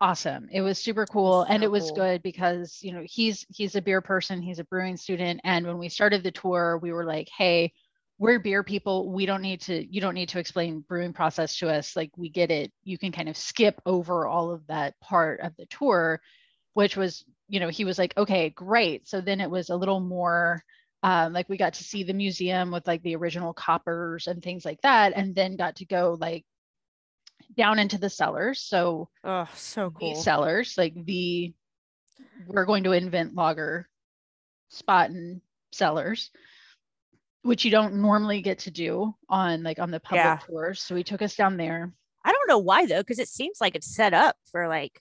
awesome. 0.01 0.49
It 0.53 0.61
was 0.61 0.79
super 0.79 1.07
cool. 1.07 1.45
So 1.47 1.53
and 1.53 1.63
it 1.63 1.71
was 1.71 1.85
cool. 1.85 1.97
good 1.97 2.23
because, 2.23 2.79
you 2.83 2.93
know, 2.93 3.03
he's 3.05 3.47
he's 3.49 3.75
a 3.75 3.83
beer 3.83 4.01
person, 4.01 4.43
he's 4.43 4.59
a 4.59 4.65
brewing 4.65 4.97
student. 4.97 5.41
And 5.45 5.67
when 5.67 5.79
we 5.79 5.89
started 5.89 6.23
the 6.23 6.31
tour, 6.31 6.79
we 6.83 6.93
were 6.93 7.05
like, 7.05 7.29
hey, 7.37 7.73
we're 8.19 8.39
beer 8.39 8.63
people. 8.63 9.13
We 9.13 9.27
don't 9.27 9.43
need 9.43 9.61
to, 9.63 9.87
you 9.95 10.01
don't 10.01 10.15
need 10.15 10.31
to 10.31 10.39
explain 10.39 10.85
brewing 10.89 11.13
process 11.13 11.57
to 11.59 11.69
us. 11.69 11.97
Like 11.97 12.11
we 12.17 12.31
get 12.31 12.51
it. 12.51 12.73
You 12.85 12.99
can 12.99 13.13
kind 13.13 13.29
of 13.29 13.37
skip 13.37 13.81
over 13.85 14.27
all 14.27 14.51
of 14.51 14.67
that 14.69 14.99
part 15.01 15.41
of 15.41 15.55
the 15.57 15.67
tour, 15.67 16.21
which 16.75 16.97
was, 16.97 17.25
you 17.49 17.61
know, 17.61 17.69
he 17.69 17.85
was 17.85 17.99
like, 17.99 18.17
okay, 18.17 18.51
great. 18.51 19.07
So 19.07 19.21
then 19.21 19.41
it 19.41 19.51
was 19.51 19.69
a 19.69 19.77
little 19.77 20.01
more 20.01 20.63
um, 21.03 21.33
like 21.33 21.49
we 21.49 21.57
got 21.57 21.75
to 21.75 21.85
see 21.85 22.03
the 22.03 22.15
museum 22.15 22.71
with 22.71 22.87
like 22.87 23.03
the 23.03 23.17
original 23.17 23.53
coppers 23.53 24.27
and 24.27 24.43
things 24.43 24.65
like 24.65 24.81
that. 24.81 25.13
And 25.15 25.35
then 25.35 25.57
got 25.57 25.77
to 25.77 25.85
go 25.85 26.17
like 26.19 26.45
down 27.57 27.79
into 27.79 27.99
the 27.99 28.11
cellars. 28.11 28.61
So, 28.61 29.09
oh, 29.25 29.49
so 29.55 29.91
cool. 29.91 30.15
cellars, 30.15 30.77
like 30.79 30.95
the, 31.05 31.53
we're 32.47 32.65
going 32.65 32.85
to 32.85 32.93
invent 32.93 33.35
lager 33.35 33.89
and 34.89 35.41
cellars 35.73 36.31
which 37.47 37.65
you 37.65 37.71
don't 37.71 37.95
normally 37.95 38.43
get 38.43 38.59
to 38.59 38.71
do 38.71 39.15
on 39.29 39.63
like 39.63 39.79
on 39.79 39.91
the 39.91 40.01
public 40.01 40.25
yeah. 40.25 40.39
tours. 40.47 40.83
So 40.83 40.97
he 40.97 41.05
took 41.05 41.23
us 41.23 41.37
down 41.37 41.57
there. 41.57 41.93
I 42.25 42.33
don't 42.33 42.49
know 42.49 42.59
why 42.59 42.87
though, 42.87 43.01
because 43.01 43.21
it 43.21 43.29
seems 43.29 43.61
like 43.61 43.77
it's 43.77 43.95
set 43.95 44.13
up 44.13 44.37
for 44.51 44.67
like 44.69 45.01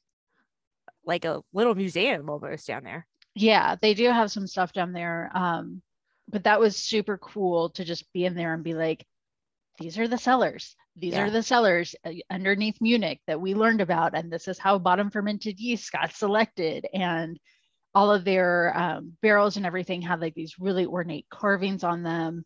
like 1.04 1.26
a 1.26 1.42
little 1.54 1.76
museum 1.76 2.30
almost 2.30 2.68
down 2.68 2.84
there. 2.84 3.08
Yeah, 3.34 3.76
they 3.82 3.96
do 3.96 4.06
have 4.12 4.32
some 4.32 4.48
stuff 4.48 4.74
down 4.74 4.94
there. 4.94 5.32
Um, 5.34 5.82
but 6.30 6.44
that 6.44 6.60
was 6.60 6.78
super 6.78 7.18
cool 7.18 7.70
to 7.72 7.84
just 7.84 8.12
be 8.14 8.26
in 8.26 8.36
there 8.36 8.54
and 8.54 8.64
be 8.64 8.74
like, 8.74 9.06
these 9.80 9.98
are 9.98 10.08
the 10.08 10.18
cellars. 10.18 10.76
These 10.98 11.14
yeah. 11.14 11.26
are 11.26 11.30
the 11.30 11.44
cellars 11.44 11.96
uh, 12.06 12.12
underneath 12.30 12.80
Munich 12.80 13.20
that 13.28 13.42
we 13.42 13.54
learned 13.54 13.82
about, 13.82 14.16
and 14.16 14.32
this 14.32 14.48
is 14.48 14.58
how 14.58 14.78
bottom 14.80 15.10
fermented 15.10 15.60
yeast 15.60 15.92
got 15.92 16.14
selected. 16.14 16.88
And 16.94 17.40
all 17.96 18.12
of 18.12 18.26
their 18.26 18.78
um, 18.78 19.14
barrels 19.22 19.56
and 19.56 19.66
everything 19.66 20.02
had 20.02 20.20
like 20.20 20.36
these 20.36 20.60
really 20.60 20.86
ornate 20.86 21.26
carvings 21.30 21.84
on 21.84 22.04
them. 22.04 22.46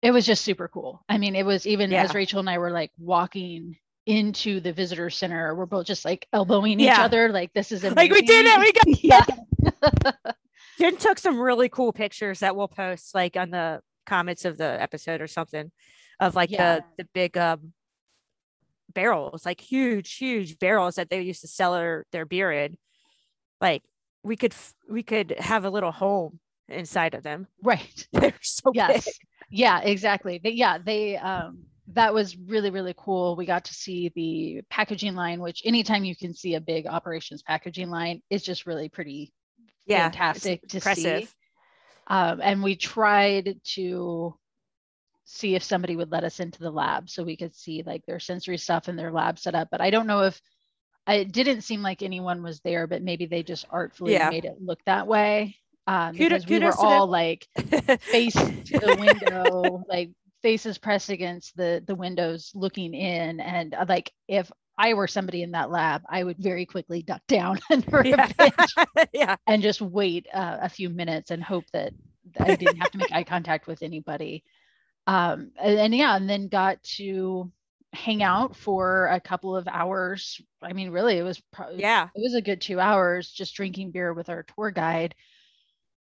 It 0.00 0.10
was 0.10 0.24
just 0.24 0.42
super 0.42 0.68
cool. 0.68 1.04
I 1.08 1.18
mean, 1.18 1.36
it 1.36 1.44
was 1.44 1.66
even 1.66 1.90
yeah. 1.90 2.02
as 2.02 2.14
Rachel 2.14 2.40
and 2.40 2.48
I 2.48 2.56
were 2.58 2.70
like 2.70 2.90
walking 2.98 3.76
into 4.06 4.60
the 4.60 4.72
visitor 4.72 5.10
center, 5.10 5.54
we're 5.54 5.66
both 5.66 5.86
just 5.86 6.04
like 6.04 6.26
elbowing 6.32 6.80
yeah. 6.80 6.94
each 6.94 6.98
other, 6.98 7.28
like 7.28 7.52
this 7.52 7.72
is 7.72 7.84
amazing. 7.84 7.96
like 7.96 8.10
we 8.10 8.22
did 8.22 8.46
it, 8.46 8.58
we 8.58 8.72
got 8.72 9.04
yeah. 9.04 10.32
Jen 10.78 10.96
took 10.96 11.18
some 11.18 11.38
really 11.38 11.68
cool 11.68 11.92
pictures 11.92 12.38
that 12.38 12.56
we'll 12.56 12.68
post 12.68 13.14
like 13.14 13.36
on 13.36 13.50
the 13.50 13.80
comments 14.06 14.46
of 14.46 14.56
the 14.56 14.80
episode 14.80 15.20
or 15.20 15.26
something 15.26 15.70
of 16.20 16.34
like 16.34 16.50
yeah. 16.50 16.76
the 16.76 16.84
the 16.98 17.08
big 17.14 17.36
um 17.36 17.72
barrels, 18.92 19.44
like 19.44 19.60
huge, 19.60 20.14
huge 20.14 20.58
barrels 20.58 20.96
that 20.96 21.10
they 21.10 21.20
used 21.20 21.42
to 21.42 21.48
sell 21.48 21.74
their, 21.74 22.04
their 22.12 22.26
beer 22.26 22.50
in. 22.50 22.76
Like 23.60 23.82
we 24.22 24.36
could 24.36 24.54
we 24.88 25.02
could 25.02 25.34
have 25.38 25.64
a 25.64 25.70
little 25.70 25.92
home 25.92 26.40
inside 26.68 27.14
of 27.14 27.22
them. 27.22 27.46
Right. 27.62 28.06
They're 28.12 28.34
so 28.40 28.72
yes. 28.74 29.04
Big. 29.04 29.14
Yeah, 29.50 29.80
exactly. 29.80 30.40
But 30.42 30.54
yeah, 30.54 30.78
they 30.78 31.16
um 31.16 31.64
that 31.92 32.12
was 32.12 32.36
really 32.36 32.70
really 32.70 32.94
cool. 32.96 33.36
We 33.36 33.46
got 33.46 33.64
to 33.66 33.74
see 33.74 34.12
the 34.14 34.62
packaging 34.70 35.14
line, 35.14 35.40
which 35.40 35.62
anytime 35.64 36.04
you 36.04 36.16
can 36.16 36.34
see 36.34 36.54
a 36.54 36.60
big 36.60 36.86
operations 36.86 37.42
packaging 37.42 37.90
line 37.90 38.20
is 38.30 38.42
just 38.42 38.66
really 38.66 38.88
pretty 38.88 39.32
yeah, 39.86 40.10
fantastic 40.10 40.66
to 40.68 40.76
impressive. 40.76 41.24
see. 41.24 41.28
Um, 42.06 42.40
and 42.42 42.62
we 42.62 42.76
tried 42.76 43.60
to 43.74 44.34
see 45.30 45.54
if 45.54 45.62
somebody 45.62 45.94
would 45.94 46.10
let 46.10 46.24
us 46.24 46.40
into 46.40 46.58
the 46.58 46.70
lab 46.70 47.10
so 47.10 47.22
we 47.22 47.36
could 47.36 47.54
see 47.54 47.82
like 47.84 48.04
their 48.06 48.18
sensory 48.18 48.56
stuff 48.56 48.88
and 48.88 48.98
their 48.98 49.12
lab 49.12 49.38
setup. 49.38 49.68
But 49.70 49.82
I 49.82 49.90
don't 49.90 50.06
know 50.06 50.22
if 50.22 50.40
it 51.06 51.32
didn't 51.32 51.60
seem 51.60 51.82
like 51.82 52.02
anyone 52.02 52.42
was 52.42 52.60
there, 52.60 52.86
but 52.86 53.02
maybe 53.02 53.26
they 53.26 53.42
just 53.42 53.66
artfully 53.70 54.14
yeah. 54.14 54.30
made 54.30 54.46
it 54.46 54.56
look 54.60 54.78
that 54.86 55.06
way. 55.06 55.56
Um, 55.86 56.14
because 56.16 56.46
we 56.46 56.58
were 56.58 56.74
all 56.78 57.06
like 57.06 57.46
face 58.00 58.34
to 58.34 58.78
the 58.78 58.96
window, 58.98 59.84
like 59.88 60.10
faces 60.42 60.78
pressed 60.78 61.10
against 61.10 61.56
the 61.56 61.82
the 61.86 61.94
windows, 61.94 62.50
looking 62.54 62.94
in, 62.94 63.40
and 63.40 63.74
uh, 63.74 63.86
like 63.88 64.10
if 64.28 64.50
I 64.78 64.94
were 64.94 65.08
somebody 65.08 65.42
in 65.42 65.50
that 65.52 65.70
lab, 65.70 66.02
I 66.08 66.24
would 66.24 66.38
very 66.38 66.64
quickly 66.64 67.02
duck 67.02 67.22
down 67.26 67.58
under 67.70 68.02
yeah. 68.04 68.30
a 68.30 68.34
bench 68.34 68.74
yeah. 69.12 69.36
and 69.46 69.62
just 69.62 69.80
wait 69.80 70.26
uh, 70.32 70.58
a 70.62 70.68
few 70.68 70.88
minutes 70.88 71.30
and 71.30 71.42
hope 71.42 71.64
that 71.72 71.92
I 72.38 72.54
didn't 72.54 72.76
have 72.76 72.90
to 72.92 72.98
make 72.98 73.12
eye 73.12 73.24
contact 73.24 73.66
with 73.66 73.82
anybody. 73.82 74.44
Um, 75.08 75.52
and, 75.58 75.78
and 75.78 75.94
yeah, 75.94 76.14
and 76.16 76.28
then 76.28 76.48
got 76.48 76.82
to 76.96 77.50
hang 77.94 78.22
out 78.22 78.54
for 78.54 79.06
a 79.06 79.18
couple 79.18 79.56
of 79.56 79.66
hours. 79.66 80.38
I 80.62 80.74
mean, 80.74 80.90
really, 80.90 81.16
it 81.16 81.22
was 81.22 81.40
probably 81.50 81.80
yeah, 81.80 82.08
it 82.14 82.20
was 82.20 82.34
a 82.34 82.42
good 82.42 82.60
two 82.60 82.78
hours 82.78 83.30
just 83.30 83.54
drinking 83.54 83.90
beer 83.90 84.12
with 84.12 84.28
our 84.28 84.44
tour 84.44 84.70
guide 84.70 85.14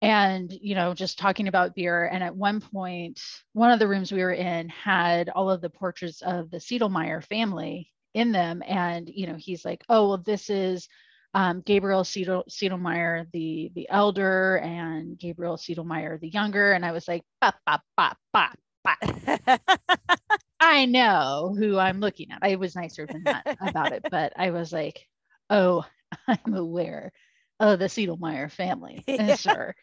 and 0.02 0.52
you 0.52 0.74
know 0.74 0.92
just 0.92 1.18
talking 1.18 1.48
about 1.48 1.74
beer. 1.74 2.04
And 2.04 2.22
at 2.22 2.36
one 2.36 2.60
point 2.60 3.18
one 3.54 3.70
of 3.70 3.78
the 3.78 3.88
rooms 3.88 4.12
we 4.12 4.20
were 4.20 4.32
in 4.32 4.68
had 4.68 5.30
all 5.30 5.50
of 5.50 5.62
the 5.62 5.70
portraits 5.70 6.20
of 6.20 6.50
the 6.50 6.58
Sedlmayr 6.58 7.24
family 7.24 7.90
in 8.12 8.30
them. 8.30 8.62
And 8.66 9.08
you 9.08 9.26
know 9.26 9.36
he's 9.36 9.64
like 9.64 9.82
oh 9.88 10.08
well 10.08 10.18
this 10.18 10.50
is 10.50 10.86
um, 11.32 11.62
Gabriel 11.62 12.04
Siedel, 12.04 12.44
Sedlmayr 12.50 13.26
the 13.32 13.72
the 13.74 13.88
elder 13.88 14.56
and 14.58 15.18
Gabriel 15.18 15.56
Sedlmayr 15.56 16.20
the 16.20 16.28
younger. 16.28 16.72
And 16.72 16.84
I 16.84 16.92
was 16.92 17.08
like 17.08 17.22
ba 17.40 17.54
ba 17.64 17.80
ba 17.96 18.14
ba 18.34 18.50
I 20.60 20.86
know 20.86 21.54
who 21.58 21.78
I'm 21.78 22.00
looking 22.00 22.30
at. 22.30 22.38
I 22.42 22.56
was 22.56 22.76
nicer 22.76 23.06
than 23.06 23.24
that 23.24 23.56
about 23.60 23.92
it, 23.92 24.04
but 24.10 24.32
I 24.36 24.50
was 24.50 24.72
like, 24.72 25.06
oh, 25.50 25.84
I'm 26.28 26.54
aware 26.54 27.12
of 27.60 27.78
the 27.78 27.86
Sedlmayr 27.86 28.50
family, 28.50 29.04
yeah. 29.08 29.36
sir. 29.36 29.74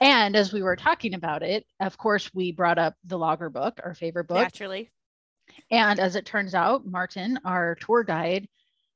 And 0.00 0.36
as 0.36 0.52
we 0.52 0.62
were 0.62 0.76
talking 0.76 1.14
about 1.14 1.42
it, 1.42 1.66
of 1.80 1.96
course, 1.96 2.32
we 2.34 2.52
brought 2.52 2.78
up 2.78 2.94
the 3.04 3.18
Lager 3.18 3.50
book, 3.50 3.80
our 3.82 3.94
favorite 3.94 4.28
book. 4.28 4.38
Naturally. 4.38 4.90
And 5.70 5.98
as 5.98 6.16
it 6.16 6.26
turns 6.26 6.54
out, 6.54 6.86
Martin, 6.86 7.38
our 7.44 7.74
tour 7.74 8.04
guide, 8.04 8.48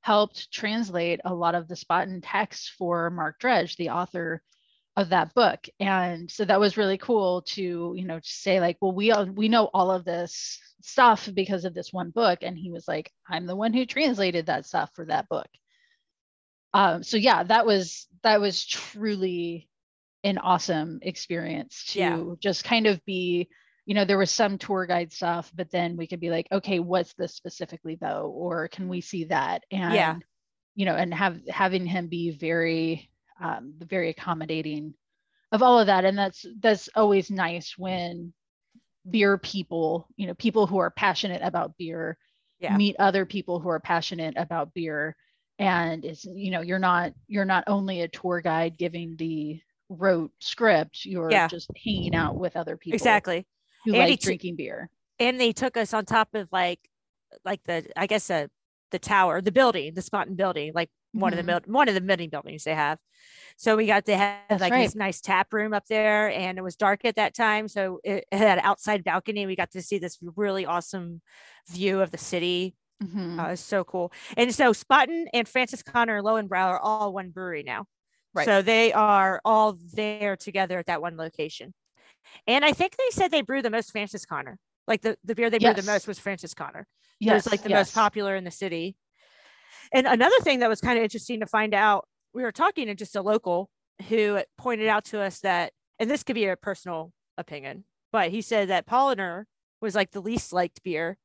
helped 0.03 0.51
translate 0.53 1.21
a 1.25 1.35
lot 1.35 1.55
of 1.55 1.69
the 1.69 1.75
Spaten 1.75 2.21
text 2.23 2.73
for 2.77 3.09
Mark 3.11 3.39
Dredge, 3.39 3.77
the 3.77 3.91
author 3.91 4.43
of 4.97 5.09
that 5.09 5.35
book. 5.35 5.67
And 5.81 6.31
so 6.31 6.45
that 6.45 6.61
was 6.61 6.77
really 6.77 6.99
cool 6.99 7.43
to 7.43 7.95
you 7.97 8.05
know 8.05 8.19
to 8.19 8.29
say 8.29 8.61
like 8.61 8.77
well 8.81 8.93
we 8.93 9.11
all 9.11 9.27
we 9.27 9.49
know 9.49 9.71
all 9.73 9.91
of 9.91 10.05
this 10.05 10.59
stuff 10.83 11.29
because 11.33 11.65
of 11.65 11.75
this 11.75 11.93
one 11.93 12.11
book. 12.11 12.41
And 12.43 12.59
he 12.59 12.71
was 12.71 12.87
like 12.87 13.11
i'm 13.29 13.47
the 13.47 13.57
one 13.57 13.73
who 13.73 13.87
translated 13.87 14.47
that 14.47 14.67
stuff 14.67 14.91
for 14.95 15.07
that 15.07 15.29
book. 15.29 15.49
Um 16.75 17.03
so 17.03 17.17
yeah 17.17 17.43
that 17.45 17.67
was 17.67 18.07
that 18.23 18.41
was 18.41 18.65
truly 18.67 19.69
an 20.25 20.39
awesome 20.39 21.01
experience 21.03 21.85
to 21.93 21.99
yeah. 21.99 22.25
just 22.39 22.63
kind 22.63 22.87
of 22.87 23.05
be 23.05 23.49
you 23.87 23.95
know 23.95 24.05
there 24.05 24.19
was 24.19 24.31
some 24.31 24.59
tour 24.59 24.87
guide 24.87 25.13
stuff 25.13 25.51
but 25.55 25.71
then 25.71 25.97
we 25.97 26.07
could 26.07 26.21
be 26.21 26.31
like 26.31 26.47
okay 26.53 26.79
what's 26.79 27.15
this 27.15 27.35
specifically 27.35 27.97
though 28.01 28.31
or 28.35 28.69
can 28.69 28.89
we 28.89 29.01
see 29.01 29.25
that? 29.25 29.65
And 29.71 29.95
yeah 29.95 30.17
you 30.75 30.85
know 30.85 30.95
and 30.95 31.13
have 31.15 31.41
having 31.49 31.87
him 31.87 32.09
be 32.09 32.31
very 32.31 33.11
um, 33.41 33.75
the 33.79 33.87
very 33.87 34.11
accommodating 34.11 34.95
of 35.53 35.63
all 35.63 35.79
of 35.79 35.87
that 35.87 36.05
and 36.05 36.17
that's 36.17 36.47
that's 36.61 36.89
always 36.95 37.31
nice 37.31 37.75
when 37.77 38.33
beer 39.11 39.37
people 39.37 40.09
you 40.17 40.27
know 40.27 40.35
people 40.35 40.67
who 40.67 40.79
are 40.79 40.91
passionate 40.91 41.43
about 41.43 41.77
beer 41.77 42.17
yeah. 42.61 42.77
meet 42.77 42.97
other 42.99 43.27
people 43.27 43.59
who 43.59 43.69
are 43.69 43.81
passionate 43.81 44.35
about 44.37 44.73
beer 44.75 45.17
and 45.59 46.05
it's 46.05 46.25
you 46.25 46.51
know 46.51 46.61
you're 46.61 46.79
not 46.79 47.13
you're 47.27 47.45
not 47.45 47.65
only 47.67 48.03
a 48.03 48.09
tour 48.09 48.41
guide 48.41 48.79
giving 48.79 49.17
the 49.17 49.61
rote 49.89 50.31
script 50.39 51.05
you're 51.05 51.31
yeah. 51.31 51.49
just 51.49 51.69
hanging 51.85 52.15
out 52.15 52.37
with 52.37 52.57
other 52.57 52.77
people 52.77 52.95
exactly 52.95 53.47
who 53.85 53.93
and 53.93 54.11
like 54.11 54.21
t- 54.21 54.25
drinking 54.25 54.57
beer 54.57 54.89
and 55.19 55.39
they 55.41 55.53
took 55.53 55.77
us 55.77 55.93
on 55.93 56.05
top 56.05 56.29
of 56.35 56.49
like 56.53 56.81
like 57.45 57.61
the 57.65 57.85
i 57.97 58.07
guess 58.07 58.31
a 58.31 58.49
the 58.93 58.99
tower, 58.99 59.41
the 59.41 59.51
building, 59.51 59.95
the 59.95 60.01
Spaten 60.01 60.37
building, 60.37 60.71
like 60.75 60.91
one 61.13 61.33
of 61.33 61.37
the 61.37 61.43
Mhm. 61.43 61.47
build 61.47 61.67
one 61.67 61.89
of 61.89 61.95
the 61.95 62.01
many 62.01 62.27
buildings 62.29 62.65
they 62.65 62.75
have. 62.75 62.99
So 63.57 63.77
we 63.77 63.87
got 63.87 64.07
to 64.07 64.17
have 64.17 64.41
That's 64.49 64.61
like 64.61 64.73
right. 64.73 64.85
this 64.85 64.95
nice 64.95 65.21
tap 65.21 65.53
room 65.53 65.73
up 65.75 65.87
there, 65.87 66.31
and 66.31 66.59
it 66.59 66.63
was 66.63 66.77
dark 66.77 67.05
at 67.05 67.17
that 67.17 67.35
time, 67.35 67.69
so 67.69 68.01
it, 68.03 68.25
it 68.33 68.39
had 68.39 68.59
an 68.59 68.65
outside 68.65 69.05
balcony. 69.05 69.47
We 69.47 69.57
got 69.57 69.71
to 69.73 69.83
see 69.83 69.99
this 69.99 70.19
really 70.37 70.67
awesome 70.67 71.21
view 71.69 72.01
of 72.01 72.11
the 72.11 72.19
city. 72.19 72.75
Mhm. 73.03 73.39
Uh, 73.39 73.47
it 73.49 73.51
was 73.53 73.61
so 73.61 73.85
cool. 73.85 74.13
And 74.37 74.55
so 74.55 74.73
Spaten 74.73 75.27
and 75.33 75.47
Franziskaner 75.47 76.19
and 76.19 76.25
Lowenbrau 76.25 76.69
are 76.69 76.79
all 76.79 77.13
one 77.13 77.31
brewery 77.31 77.63
now. 77.63 77.87
Right. 78.35 78.47
So 78.47 78.63
they 78.63 78.93
are 78.93 79.41
all 79.45 79.77
there 79.95 80.37
together 80.37 80.79
at 80.79 80.87
that 80.87 81.03
one 81.03 81.17
location. 81.17 81.75
And 82.47 82.65
I 82.65 82.73
think 82.73 82.97
they 82.97 83.11
said 83.11 83.31
they 83.31 83.43
brew 83.43 83.61
the 83.61 83.71
most 83.71 83.93
Franziskaner. 83.93 84.57
Like 84.87 85.03
the, 85.03 85.17
the 85.25 85.35
beer 85.35 85.51
they 85.51 85.59
brewed 85.59 85.77
the 85.77 85.83
most 85.83 86.09
was 86.09 86.19
Franziskaner. 86.19 86.83
It 87.21 87.27
yes, 87.27 87.45
was 87.45 87.53
like 87.53 87.63
the 87.63 87.71
yes. 87.71 87.89
most 87.89 87.95
popular 87.95 88.35
in 88.37 88.45
the 88.45 88.51
city. 88.51 88.97
And 89.93 90.07
another 90.07 90.39
thing 90.41 90.61
that 90.61 90.69
was 90.69 90.81
kind 90.81 90.99
of 90.99 91.05
interesting 91.05 91.41
to 91.41 91.47
find 91.47 91.75
out, 91.75 92.07
we 92.35 92.43
were 92.43 92.53
talking 92.53 92.87
to 92.87 92.95
just 92.95 93.17
a 93.17 93.23
local 93.23 93.69
who 94.09 94.41
pointed 94.59 94.89
out 94.89 95.05
to 95.07 95.21
us 95.21 95.41
that, 95.41 95.73
and 95.99 96.11
this 96.11 96.23
could 96.23 96.35
be 96.35 96.47
a 96.47 96.57
personal 96.57 97.13
opinion, 97.39 97.85
but 98.11 98.31
he 98.31 98.41
said 98.43 98.69
that 98.69 98.87
Paulaner 98.87 99.45
was 99.81 99.95
like 99.95 100.11
the 100.13 100.21
least 100.21 100.53
liked 100.53 100.83
beer 100.83 101.19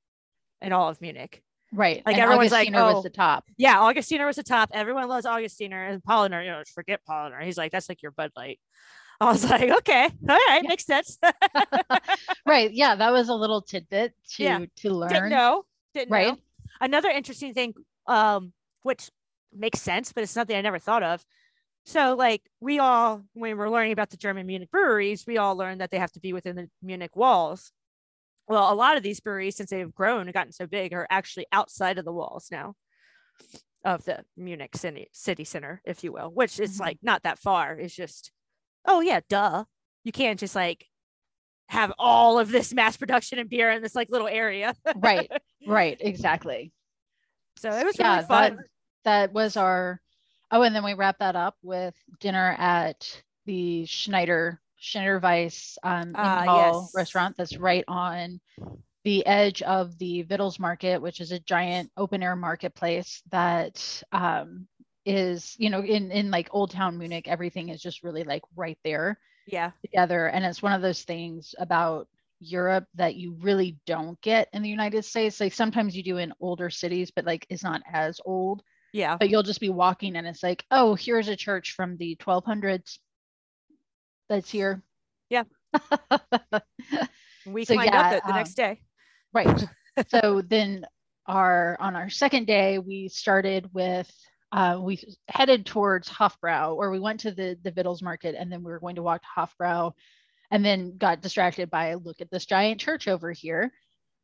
in 0.62 0.74
all 0.74 0.90
of 0.90 1.00
Munich. 1.02 1.42
Right. 1.74 2.02
Like, 2.06 2.16
and 2.16 2.24
everyone's 2.24 2.52
like, 2.52 2.70
"Oh, 2.74 2.94
was 2.96 3.04
the 3.04 3.10
top. 3.10 3.46
Yeah, 3.58 3.76
Augustiner 3.76 4.26
was 4.26 4.38
the 4.38 4.44
top. 4.44 4.70
Everyone 4.74 5.08
loves 5.10 5.26
Augustiner 5.26 5.90
and 5.92 6.02
Paulaner. 6.02 6.44
You 6.44 6.52
know, 6.52 6.64
forget 6.74 7.02
Paulaner. 7.08 7.44
He's 7.44 7.58
like, 7.58 7.72
that's 7.74 7.90
like 7.90 8.02
your 8.02 8.12
Bud 8.12 8.32
Light. 8.38 8.60
I 9.20 9.26
was 9.32 9.44
like, 9.50 9.70
okay, 9.70 10.04
all 10.06 10.36
right, 10.36 10.62
Yeah. 10.64 10.70
makes 10.70 10.86
sense. 10.86 11.18
right. 12.46 12.72
Yeah, 12.72 12.96
that 12.96 13.12
was 13.12 13.30
a 13.30 13.34
little 13.34 13.62
tidbit 13.62 14.14
to 14.36 14.44
Yeah. 14.44 14.66
to 14.78 14.90
learn. 14.92 15.10
Didn't 15.10 15.30
know. 15.30 15.66
Didn't 15.94 16.12
Right. 16.12 16.28
know. 16.30 16.38
Another 16.80 17.10
interesting 17.10 17.54
thing, 17.54 17.74
um, 18.08 18.54
which 18.84 19.10
makes 19.54 19.82
sense, 19.82 20.12
but 20.12 20.24
it's 20.24 20.32
something 20.32 20.56
I 20.56 20.62
never 20.62 20.80
thought 20.80 21.04
of. 21.04 21.26
So, 21.86 22.16
like, 22.16 22.42
we 22.60 22.80
all, 22.80 23.24
when 23.34 23.58
we're 23.58 23.70
learning 23.70 23.94
about 23.94 24.10
the 24.10 24.18
German 24.18 24.46
Munich 24.46 24.70
breweries, 24.72 25.26
we 25.26 25.38
all 25.38 25.56
learned 25.56 25.80
that 25.80 25.90
they 25.90 26.00
have 26.00 26.12
to 26.14 26.20
be 26.20 26.34
within 26.34 26.56
the 26.58 26.70
Munich 26.82 27.16
walls. 27.16 27.72
Well, 28.48 28.72
a 28.72 28.76
lot 28.76 28.98
of 28.98 29.04
these 29.04 29.20
breweries, 29.22 29.56
since 29.56 29.70
they've 29.70 29.94
grown 29.94 30.22
and 30.22 30.34
gotten 30.34 30.52
so 30.52 30.68
big, 30.68 30.94
are 30.94 31.08
actually 31.10 31.46
outside 31.52 31.98
of 31.98 32.06
the 32.06 32.12
walls 32.14 32.48
now 32.52 32.76
of 33.86 34.04
the 34.06 34.26
Munich 34.36 34.76
city, 34.76 35.08
city 35.14 35.44
center, 35.46 35.82
if 35.86 36.04
you 36.04 36.12
will, 36.12 36.30
which 36.30 36.60
is 36.60 36.78
Mhm. 36.78 36.82
like 36.82 36.98
not 37.02 37.24
that 37.24 37.40
far. 37.40 37.78
It's 37.78 37.96
just, 37.96 38.32
oh, 38.86 39.00
yeah, 39.02 39.22
duh. 39.30 39.64
You 40.04 40.12
can't 40.12 40.40
just 40.40 40.56
like 40.56 40.88
have 41.70 41.94
all 41.98 42.40
of 42.40 42.50
this 42.50 42.74
mass 42.74 42.98
production 42.98 43.40
and 43.40 43.50
beer 43.50 43.70
in 43.72 43.82
this 43.82 43.96
like 43.96 44.10
little 44.10 44.28
area. 44.28 44.76
right. 44.96 45.32
Right. 45.66 45.98
Exactly. 46.00 46.72
So 47.58 47.72
it 47.72 47.86
was 47.86 47.98
yeah, 48.00 48.16
really 48.16 48.28
fun. 48.28 48.56
That, 48.56 48.66
that 49.04 49.34
was 49.34 49.58
our. 49.58 50.02
Oh, 50.50 50.62
and 50.62 50.74
then 50.74 50.84
we 50.84 50.94
wrapped 50.94 51.20
that 51.20 51.36
up 51.36 51.56
with 51.62 51.96
dinner 52.20 52.56
at 52.58 53.22
the 53.46 53.86
Schneider 53.86 54.62
Schneider 54.78 55.20
Weiss 55.20 55.78
um, 55.84 56.14
Innenhall 56.14 56.84
yes. 56.84 56.92
restaurant 56.96 57.36
that's 57.38 57.58
right 57.58 57.84
on 57.88 58.40
the 59.04 59.26
edge 59.26 59.62
of 59.62 59.98
the 59.98 60.22
Vittles 60.24 60.60
Market, 60.60 61.02
which 61.02 61.22
is 61.22 61.32
a 61.32 61.40
giant 61.40 61.92
open 61.98 62.22
air 62.22 62.36
marketplace 62.36 63.24
that 63.32 64.04
um, 64.12 64.68
is, 65.06 65.56
you 65.58 65.70
know, 65.70 65.82
in 65.82 66.12
in 66.12 66.30
like 66.30 66.50
Old 66.52 66.72
Town 66.72 66.98
Munich, 66.98 67.28
everything 67.28 67.70
is 67.70 67.82
just 67.82 68.04
really 68.04 68.24
like 68.24 68.44
right 68.56 68.78
there 68.84 69.18
yeah. 69.48 69.72
together. 69.82 70.28
And 70.28 70.46
it's 70.46 70.62
one 70.62 70.74
of 70.74 70.82
those 70.82 71.04
things 71.04 71.56
about 71.58 72.08
Europe 72.40 72.86
that 72.96 73.16
you 73.16 73.36
really 73.42 73.78
don't 73.86 74.20
get 74.22 74.48
in 74.54 74.62
the 74.62 74.70
United 74.70 75.06
States. 75.06 75.40
Like 75.40 75.54
sometimes 75.54 75.96
you 75.96 76.04
do 76.04 76.18
in 76.18 76.34
older 76.40 76.70
cities, 76.70 77.12
but 77.16 77.26
like 77.26 77.46
it's 77.50 77.64
not 77.64 77.82
as 77.92 78.20
old. 78.26 78.62
Yeah. 78.94 79.18
But 79.18 79.30
you'll 79.30 79.44
just 79.44 79.60
be 79.60 79.70
walking 79.70 80.16
and 80.16 80.26
it's 80.26 80.44
like, 80.44 80.64
oh, 80.72 80.96
here's 80.96 81.28
a 81.28 81.36
church 81.36 81.74
from 81.74 81.98
the 81.98 82.16
1200s 82.18 83.00
that's 84.30 84.50
here. 84.50 84.82
Yeah. 85.30 85.44
We 87.48 87.66
So, 87.66 87.76
climbed 87.76 87.92
yeah, 87.94 88.02
up 88.02 88.14
it 88.14 88.24
the 88.24 88.30
um, 88.30 88.36
next 88.36 88.54
day. 88.56 88.82
Right. 89.34 89.66
so 90.08 90.42
then 90.42 90.86
our 91.26 91.78
on 91.80 91.96
our 91.96 92.10
second 92.10 92.48
day, 92.48 92.80
we 92.80 93.08
started 93.08 93.70
with 93.74 94.12
uh, 94.52 94.80
we 94.82 95.04
headed 95.28 95.66
towards 95.66 96.10
Hofbrau, 96.10 96.76
or 96.76 96.92
we 96.92 97.00
went 97.00 97.22
to 97.22 97.32
the 97.32 97.58
the 97.64 97.72
Vittles 97.72 98.02
Market, 98.02 98.36
and 98.38 98.52
then 98.52 98.64
we 98.64 98.72
were 98.72 98.80
going 98.80 98.96
to 98.96 99.04
walk 99.04 99.22
to 99.22 99.28
Hofbrau, 99.38 99.94
and 100.52 100.64
then 100.64 100.98
got 100.98 101.22
distracted 101.22 101.70
by 101.70 101.94
look 101.96 102.22
at 102.22 102.32
this 102.32 102.46
giant 102.46 102.80
church 102.80 103.08
over 103.08 103.32
here, 103.32 103.72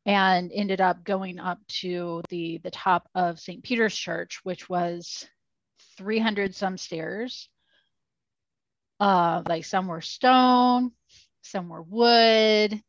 and 0.06 0.50
ended 0.54 0.80
up 0.80 1.04
going 1.04 1.38
up 1.38 1.58
to 1.80 2.22
the 2.28 2.58
the 2.64 2.70
top 2.70 3.08
of 3.14 3.40
St. 3.40 3.62
Peter's 3.62 3.96
Church, 3.96 4.40
which 4.44 4.68
was 4.68 5.26
300 5.98 6.54
some 6.54 6.76
stairs. 6.78 7.48
Uh, 9.00 9.42
like 9.48 9.64
some 9.64 9.86
were 9.86 10.00
stone, 10.00 10.92
some 11.42 11.68
were 11.68 11.82
wood. 11.82 12.80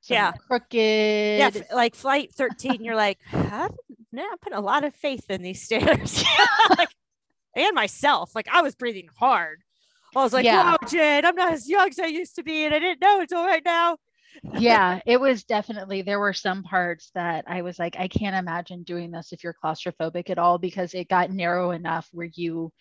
Some 0.00 0.14
Yeah. 0.14 0.32
were 0.32 0.58
crooked. 0.58 0.74
Yeah. 0.74 1.50
Like 1.72 1.94
flight 1.94 2.32
13, 2.34 2.82
you're 2.84 2.96
like, 2.96 3.18
I 3.32 3.68
no, 4.10 4.22
I 4.22 4.34
put 4.40 4.54
a 4.54 4.60
lot 4.60 4.84
of 4.84 4.94
faith 4.94 5.28
in 5.28 5.42
these 5.42 5.62
stairs. 5.62 6.24
Like, 6.78 6.88
and 7.56 7.74
myself. 7.74 8.34
Like 8.34 8.48
I 8.52 8.62
was 8.62 8.74
breathing 8.74 9.08
hard. 9.18 9.62
I 10.18 10.24
was 10.24 10.32
like, 10.32 10.44
Yeah. 10.44 10.70
whoa, 10.80 10.88
Jade, 10.88 11.24
I'm 11.24 11.34
not 11.36 11.52
as 11.52 11.68
young 11.68 11.88
as 11.88 11.98
I 11.98 12.06
used 12.06 12.34
to 12.36 12.42
be. 12.42 12.64
And 12.64 12.74
I 12.74 12.78
didn't 12.78 13.00
know 13.00 13.20
until 13.20 13.44
right 13.44 13.62
now. 13.64 13.96
yeah, 14.58 15.00
it 15.06 15.20
was 15.20 15.44
definitely 15.44 16.02
there 16.02 16.20
were 16.20 16.32
some 16.32 16.62
parts 16.62 17.10
that 17.14 17.44
I 17.46 17.62
was 17.62 17.78
like, 17.78 17.96
I 17.98 18.08
can't 18.08 18.36
imagine 18.36 18.82
doing 18.82 19.10
this 19.10 19.32
if 19.32 19.42
you're 19.42 19.56
claustrophobic 19.62 20.30
at 20.30 20.38
all 20.38 20.58
because 20.58 20.94
it 20.94 21.08
got 21.08 21.30
narrow 21.30 21.70
enough 21.70 22.08
where 22.12 22.28
you 22.34 22.72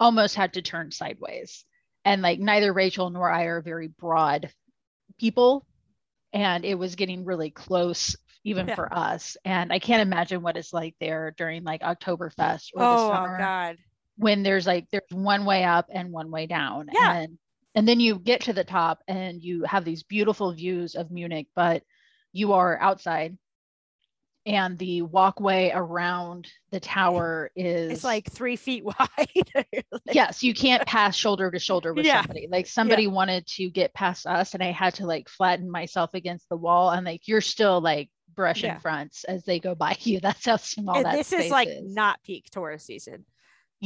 almost 0.00 0.34
had 0.34 0.54
to 0.54 0.62
turn 0.62 0.90
sideways. 0.90 1.64
And 2.04 2.22
like 2.22 2.38
neither 2.38 2.72
Rachel 2.72 3.10
nor 3.10 3.30
I 3.30 3.44
are 3.44 3.62
very 3.62 3.88
broad 3.88 4.50
people. 5.18 5.66
And 6.32 6.64
it 6.64 6.74
was 6.74 6.96
getting 6.96 7.24
really 7.24 7.50
close 7.50 8.16
even 8.44 8.68
Yeah. 8.68 8.74
for 8.74 8.92
us. 8.92 9.36
And 9.44 9.72
I 9.72 9.78
can't 9.78 10.02
imagine 10.02 10.42
what 10.42 10.56
it's 10.56 10.72
like 10.72 10.94
there 11.00 11.34
during 11.36 11.64
like 11.64 11.82
Oktoberfest 11.82 12.70
or 12.74 12.80
the 12.80 12.86
Oh, 12.86 13.10
oh 13.12 13.38
God. 13.38 13.76
When 14.16 14.42
there's 14.42 14.66
like 14.66 14.86
there's 14.90 15.02
one 15.10 15.44
way 15.44 15.64
up 15.64 15.86
and 15.92 16.10
one 16.12 16.30
way 16.30 16.46
down 16.46 16.88
Yeah. 16.92 17.12
and 17.18 17.38
and 17.74 17.86
then 17.86 18.00
you 18.00 18.18
get 18.18 18.42
to 18.42 18.52
the 18.54 18.64
top 18.64 19.00
and 19.06 19.42
you 19.42 19.64
have 19.64 19.84
these 19.84 20.02
beautiful 20.02 20.52
views 20.54 20.94
of 20.94 21.10
Munich 21.10 21.48
but 21.54 21.82
you 22.32 22.52
are 22.54 22.78
outside 22.80 23.36
and 24.46 24.78
the 24.78 25.02
walkway 25.02 25.72
around 25.74 26.48
the 26.70 26.78
tower 26.78 27.50
is 27.56 27.90
It's 27.90 28.04
like 28.04 28.30
three 28.30 28.54
feet 28.56 28.84
wide. 28.84 28.98
Like, 29.54 29.84
yes 30.12 30.42
you 30.42 30.54
can't 30.54 30.86
pass 30.86 31.16
shoulder 31.16 31.50
to 31.50 31.58
shoulder 31.58 31.92
with 31.92 32.06
Yeah. 32.06 32.20
somebody 32.22 32.48
like 32.50 32.66
somebody 32.66 33.06
wanted 33.08 33.46
to 33.48 33.68
get 33.70 33.92
past 33.92 34.26
us 34.26 34.54
and 34.54 34.62
I 34.62 34.70
had 34.70 34.94
to 34.94 35.06
like 35.06 35.28
flatten 35.28 35.70
myself 35.70 36.10
against 36.14 36.48
the 36.48 36.56
wall 36.56 36.90
and 36.90 37.04
like 37.04 37.26
you're 37.26 37.40
still 37.40 37.80
like 37.80 38.08
brushing 38.34 38.68
Yeah. 38.70 38.78
fronts 38.78 39.24
as 39.24 39.44
they 39.44 39.58
go 39.58 39.74
by 39.74 39.96
you 40.00 40.20
that's 40.20 40.46
how 40.46 40.56
small 40.56 40.96
and 40.96 41.06
that 41.06 41.14
this 41.16 41.32
is 41.32 41.50
like 41.50 41.68
is. 41.68 41.94
not 41.94 42.22
peak 42.22 42.46
tourist 42.50 42.86
season. 42.86 43.24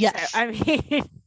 So, 0.08 0.38
I 0.38 0.46
mean, 0.46 1.04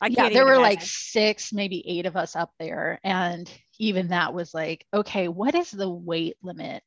I 0.00 0.06
yeah, 0.06 0.30
there 0.30 0.46
were 0.46 0.58
like 0.58 0.80
six, 0.82 1.52
maybe 1.52 1.86
eight 1.86 2.06
of 2.06 2.16
us 2.16 2.34
up 2.34 2.52
there. 2.58 2.98
And 3.04 3.50
even 3.78 4.08
that 4.08 4.32
was 4.32 4.54
like, 4.54 4.86
okay, 4.94 5.28
what 5.28 5.54
is 5.54 5.70
the 5.70 5.90
weight 5.90 6.36
limit 6.42 6.82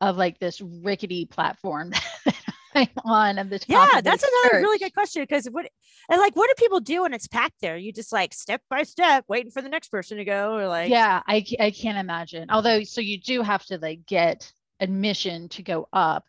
of 0.00 0.16
like 0.16 0.38
this 0.38 0.60
rickety 0.60 1.26
platform 1.26 1.92
I'm 2.74 2.88
on 3.04 3.38
at 3.38 3.50
the 3.50 3.58
top? 3.58 3.88
Yeah, 3.92 4.00
that's 4.00 4.22
another 4.22 4.62
really 4.62 4.78
good 4.78 4.94
question 4.94 5.22
because 5.22 5.46
what 5.46 5.68
and 6.08 6.20
like 6.20 6.36
what 6.36 6.48
do 6.48 6.54
people 6.62 6.80
do 6.80 7.02
when 7.02 7.12
it's 7.14 7.26
packed 7.26 7.60
there? 7.60 7.76
You 7.76 7.92
just 7.92 8.12
like 8.12 8.32
step 8.32 8.62
by 8.70 8.84
step 8.84 9.24
waiting 9.26 9.50
for 9.50 9.62
the 9.62 9.68
next 9.68 9.88
person 9.88 10.18
to 10.18 10.24
go 10.24 10.56
or 10.56 10.68
like 10.68 10.90
yeah, 10.90 11.22
I, 11.26 11.44
I 11.58 11.70
can't 11.72 11.98
imagine. 11.98 12.50
Although, 12.50 12.84
so 12.84 13.00
you 13.00 13.18
do 13.18 13.42
have 13.42 13.64
to 13.66 13.78
like 13.78 14.06
get 14.06 14.52
admission 14.80 15.48
to 15.50 15.62
go 15.62 15.88
up, 15.92 16.24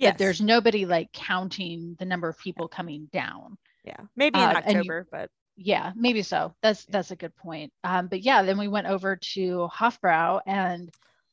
yes. 0.00 0.12
but 0.12 0.18
there's 0.18 0.40
nobody 0.40 0.84
like 0.86 1.12
counting 1.12 1.96
the 1.98 2.04
number 2.04 2.28
of 2.28 2.36
people 2.38 2.66
coming 2.68 3.08
down. 3.12 3.56
yeah 3.84 4.00
maybe 4.16 4.38
in 4.38 4.44
uh, 4.44 4.62
and 4.64 4.72
you- 4.72 4.80
October, 4.80 5.06
but 5.12 5.30
Yeah, 5.56 5.92
maybe 5.94 6.22
so. 6.22 6.54
That's 6.62 6.84
that's 6.86 7.10
a 7.10 7.16
good 7.16 7.34
point. 7.36 7.72
Um, 7.84 8.08
but 8.08 8.20
yeah, 8.22 8.42
then 8.42 8.58
we 8.58 8.68
went 8.68 8.86
over 8.88 9.16
to 9.34 9.68
Hofbrau 9.72 10.40
and 10.46 10.90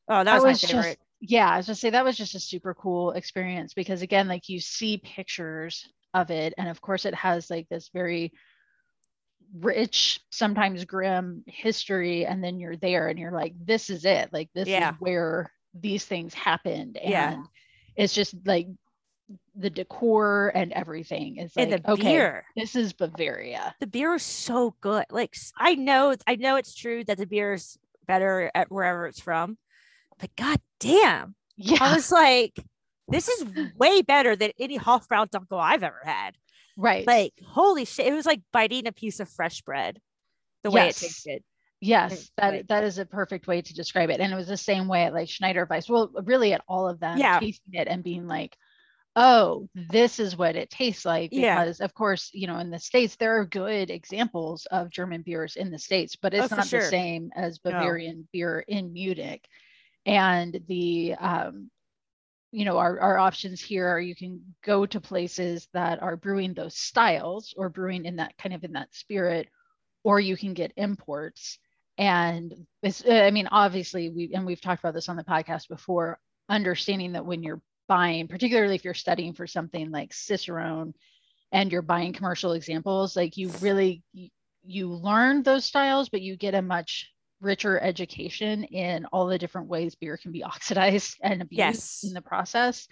oh 0.09 0.23
that 0.23 0.25
that 0.25 0.33
was, 0.35 0.43
my 0.43 0.49
was 0.49 0.61
just- 0.61 0.97
yeah, 1.21 1.49
I 1.49 1.57
was 1.57 1.65
just 1.67 1.81
say 1.81 1.89
that 1.91 2.05
was 2.05 2.15
just 2.17 2.35
a 2.35 2.39
super 2.39 2.73
cool 2.75 3.11
experience 3.13 3.73
because 3.73 4.01
again, 4.03 4.27
like 4.27 4.49
you 4.49 4.59
see 4.59 4.97
pictures 4.97 5.87
of 6.13 6.29
it, 6.29 6.53
and 6.57 6.67
of 6.69 6.79
course 6.81 7.05
it 7.05 7.15
has 7.15 7.49
like 7.49 7.67
this 7.69 7.89
very 7.93 8.31
rich, 9.53 10.19
sometimes 10.29 10.85
grim 10.85 11.43
history, 11.47 12.25
and 12.25 12.43
then 12.43 12.59
you're 12.59 12.75
there 12.77 13.07
and 13.07 13.17
you're 13.17 13.31
like, 13.31 13.53
this 13.65 13.89
is 13.89 14.05
it. 14.05 14.31
Like 14.33 14.49
this 14.53 14.67
Yeah. 14.67 14.91
is 14.91 14.95
where 14.99 15.51
these 15.73 16.05
things 16.05 16.33
happened. 16.33 16.97
And 16.97 17.11
Yeah. 17.11 17.43
It's 17.97 18.13
just 18.13 18.35
like 18.45 18.67
the 19.55 19.69
decor 19.69 20.51
and 20.55 20.71
everything 20.71 21.37
is 21.37 21.55
like 21.55 21.69
and 21.69 21.83
the 21.83 21.91
okay, 21.91 22.03
beer. 22.03 22.45
this 22.55 22.75
is 22.75 22.93
Bavaria. 22.93 23.75
The 23.81 23.87
beer 23.87 24.13
is 24.13 24.23
so 24.23 24.75
good. 24.79 25.05
Like 25.09 25.35
I 25.57 25.75
know 25.75 26.15
I 26.25 26.35
know 26.35 26.55
it's 26.55 26.73
true 26.73 27.03
that 27.05 27.17
the 27.17 27.25
beer 27.25 27.53
is 27.53 27.77
better 28.07 28.49
at 28.55 28.71
wherever 28.71 29.05
it's 29.07 29.19
from, 29.19 29.57
but 30.19 30.33
god 30.37 30.61
damn. 30.79 31.35
yeah, 31.57 31.79
I 31.81 31.95
was 31.95 32.11
like, 32.11 32.57
this 33.07 33.27
is 33.27 33.45
way 33.77 34.01
better 34.01 34.35
than 34.35 34.51
any 34.59 34.77
Hofbrau 34.77 35.29
Dunkel 35.29 35.59
I've 35.59 35.83
ever 35.83 36.01
had. 36.03 36.35
Right. 36.77 37.07
Like, 37.07 37.33
holy 37.43 37.85
shit. 37.85 38.05
It 38.05 38.13
was 38.13 38.27
like 38.27 38.41
biting 38.53 38.85
a 38.85 38.91
piece 38.91 39.19
of 39.19 39.27
fresh 39.27 39.61
bread 39.61 39.99
the 40.63 40.71
way 40.71 40.87
it 40.87 40.95
tasted. 40.95 41.43
Yes, 41.79 42.31
that 42.37 42.67
that 42.69 42.83
is 42.83 42.97
a 42.97 43.05
perfect 43.05 43.47
way 43.47 43.61
to 43.61 43.73
describe 43.73 44.09
it. 44.09 44.19
And 44.19 44.33
it 44.33 44.35
was 44.35 44.47
the 44.47 44.57
same 44.57 44.87
way 44.87 45.03
at 45.03 45.13
like 45.13 45.29
Schneider 45.29 45.67
Weiss. 45.69 45.89
Well, 45.89 46.11
really 46.23 46.53
at 46.53 46.63
all 46.67 46.87
of 46.87 46.99
them, 46.99 47.17
Yeah. 47.19 47.39
tasting 47.39 47.73
it 47.73 47.87
and 47.87 48.03
being 48.03 48.27
like, 48.27 48.57
oh, 49.15 49.69
this 49.75 50.19
is 50.19 50.37
what 50.37 50.55
it 50.55 50.69
tastes 50.69 51.05
like. 51.05 51.31
Yeah. 51.31 51.63
Because 51.65 51.79
of 51.81 51.93
course, 51.93 52.31
you 52.33 52.47
know, 52.47 52.57
in 52.59 52.71
the 52.71 52.79
States, 52.79 53.15
there 53.15 53.39
are 53.39 53.45
good 53.45 53.89
examples 53.91 54.65
of 54.71 54.89
German 54.89 55.21
beers 55.21 55.55
in 55.55 55.71
the 55.71 55.79
States, 55.79 56.15
but 56.15 56.33
it's 56.33 56.51
Oh, 56.51 56.55
not 56.55 56.65
sure. 56.67 56.79
the 56.79 56.85
same 56.85 57.31
as 57.35 57.59
No. 57.63 57.71
Bavarian 57.71 58.27
beer 58.33 58.59
in 58.67 58.93
Munich. 58.93 59.47
And 60.05 60.59
the 60.67 61.15
um, 61.15 61.69
you 62.51 62.65
know, 62.65 62.77
our, 62.77 62.99
our 62.99 63.17
options 63.17 63.61
here 63.61 63.87
are 63.87 63.99
you 63.99 64.15
can 64.15 64.55
go 64.63 64.85
to 64.85 65.01
places 65.01 65.67
that 65.73 66.01
are 66.01 66.15
brewing 66.15 66.53
those 66.53 66.77
styles 66.77 67.53
or 67.57 67.69
brewing 67.69 68.05
in 68.05 68.15
that 68.17 68.37
kind 68.37 68.55
of 68.55 68.63
in 68.63 68.73
that 68.73 68.93
spirit, 68.95 69.49
or 70.03 70.19
you 70.19 70.37
can 70.37 70.53
get 70.53 70.71
imports. 70.77 71.59
And 71.97 72.53
it's, 72.83 73.03
uh, 73.03 73.11
I 73.11 73.31
mean, 73.31 73.47
obviously, 73.51 74.09
we 74.09 74.31
and 74.33 74.45
we've 74.45 74.61
talked 74.61 74.81
about 74.83 74.93
this 74.93 75.09
on 75.09 75.17
the 75.17 75.23
podcast 75.23 75.67
before, 75.67 76.19
understanding 76.49 77.13
that 77.13 77.25
when 77.25 77.43
you're 77.43 77.61
buying, 77.87 78.27
particularly 78.27 78.75
if 78.75 78.85
you're 78.85 78.93
studying 78.93 79.33
for 79.33 79.47
something 79.47 79.89
like 79.91 80.13
Cicerone 80.13 80.93
and 81.51 81.71
you're 81.71 81.81
buying 81.81 82.13
commercial 82.13 82.51
examples, 82.53 83.15
like 83.15 83.37
you 83.37 83.49
really 83.61 84.03
you, 84.13 84.29
you 84.63 84.89
learn 84.93 85.41
those 85.43 85.65
styles, 85.65 86.09
but 86.09 86.21
you 86.21 86.35
get 86.37 86.53
a 86.53 86.61
much 86.61 87.09
richer 87.41 87.79
education 87.79 88.63
in 88.65 89.05
all 89.05 89.27
the 89.27 89.37
different 89.37 89.67
ways 89.67 89.95
beer 89.95 90.17
can 90.17 90.31
be 90.31 90.43
oxidized 90.43 91.17
and 91.23 91.41
abused 91.41 91.57
Yes. 91.57 92.03
in 92.03 92.13
the 92.13 92.21
process. 92.21 92.87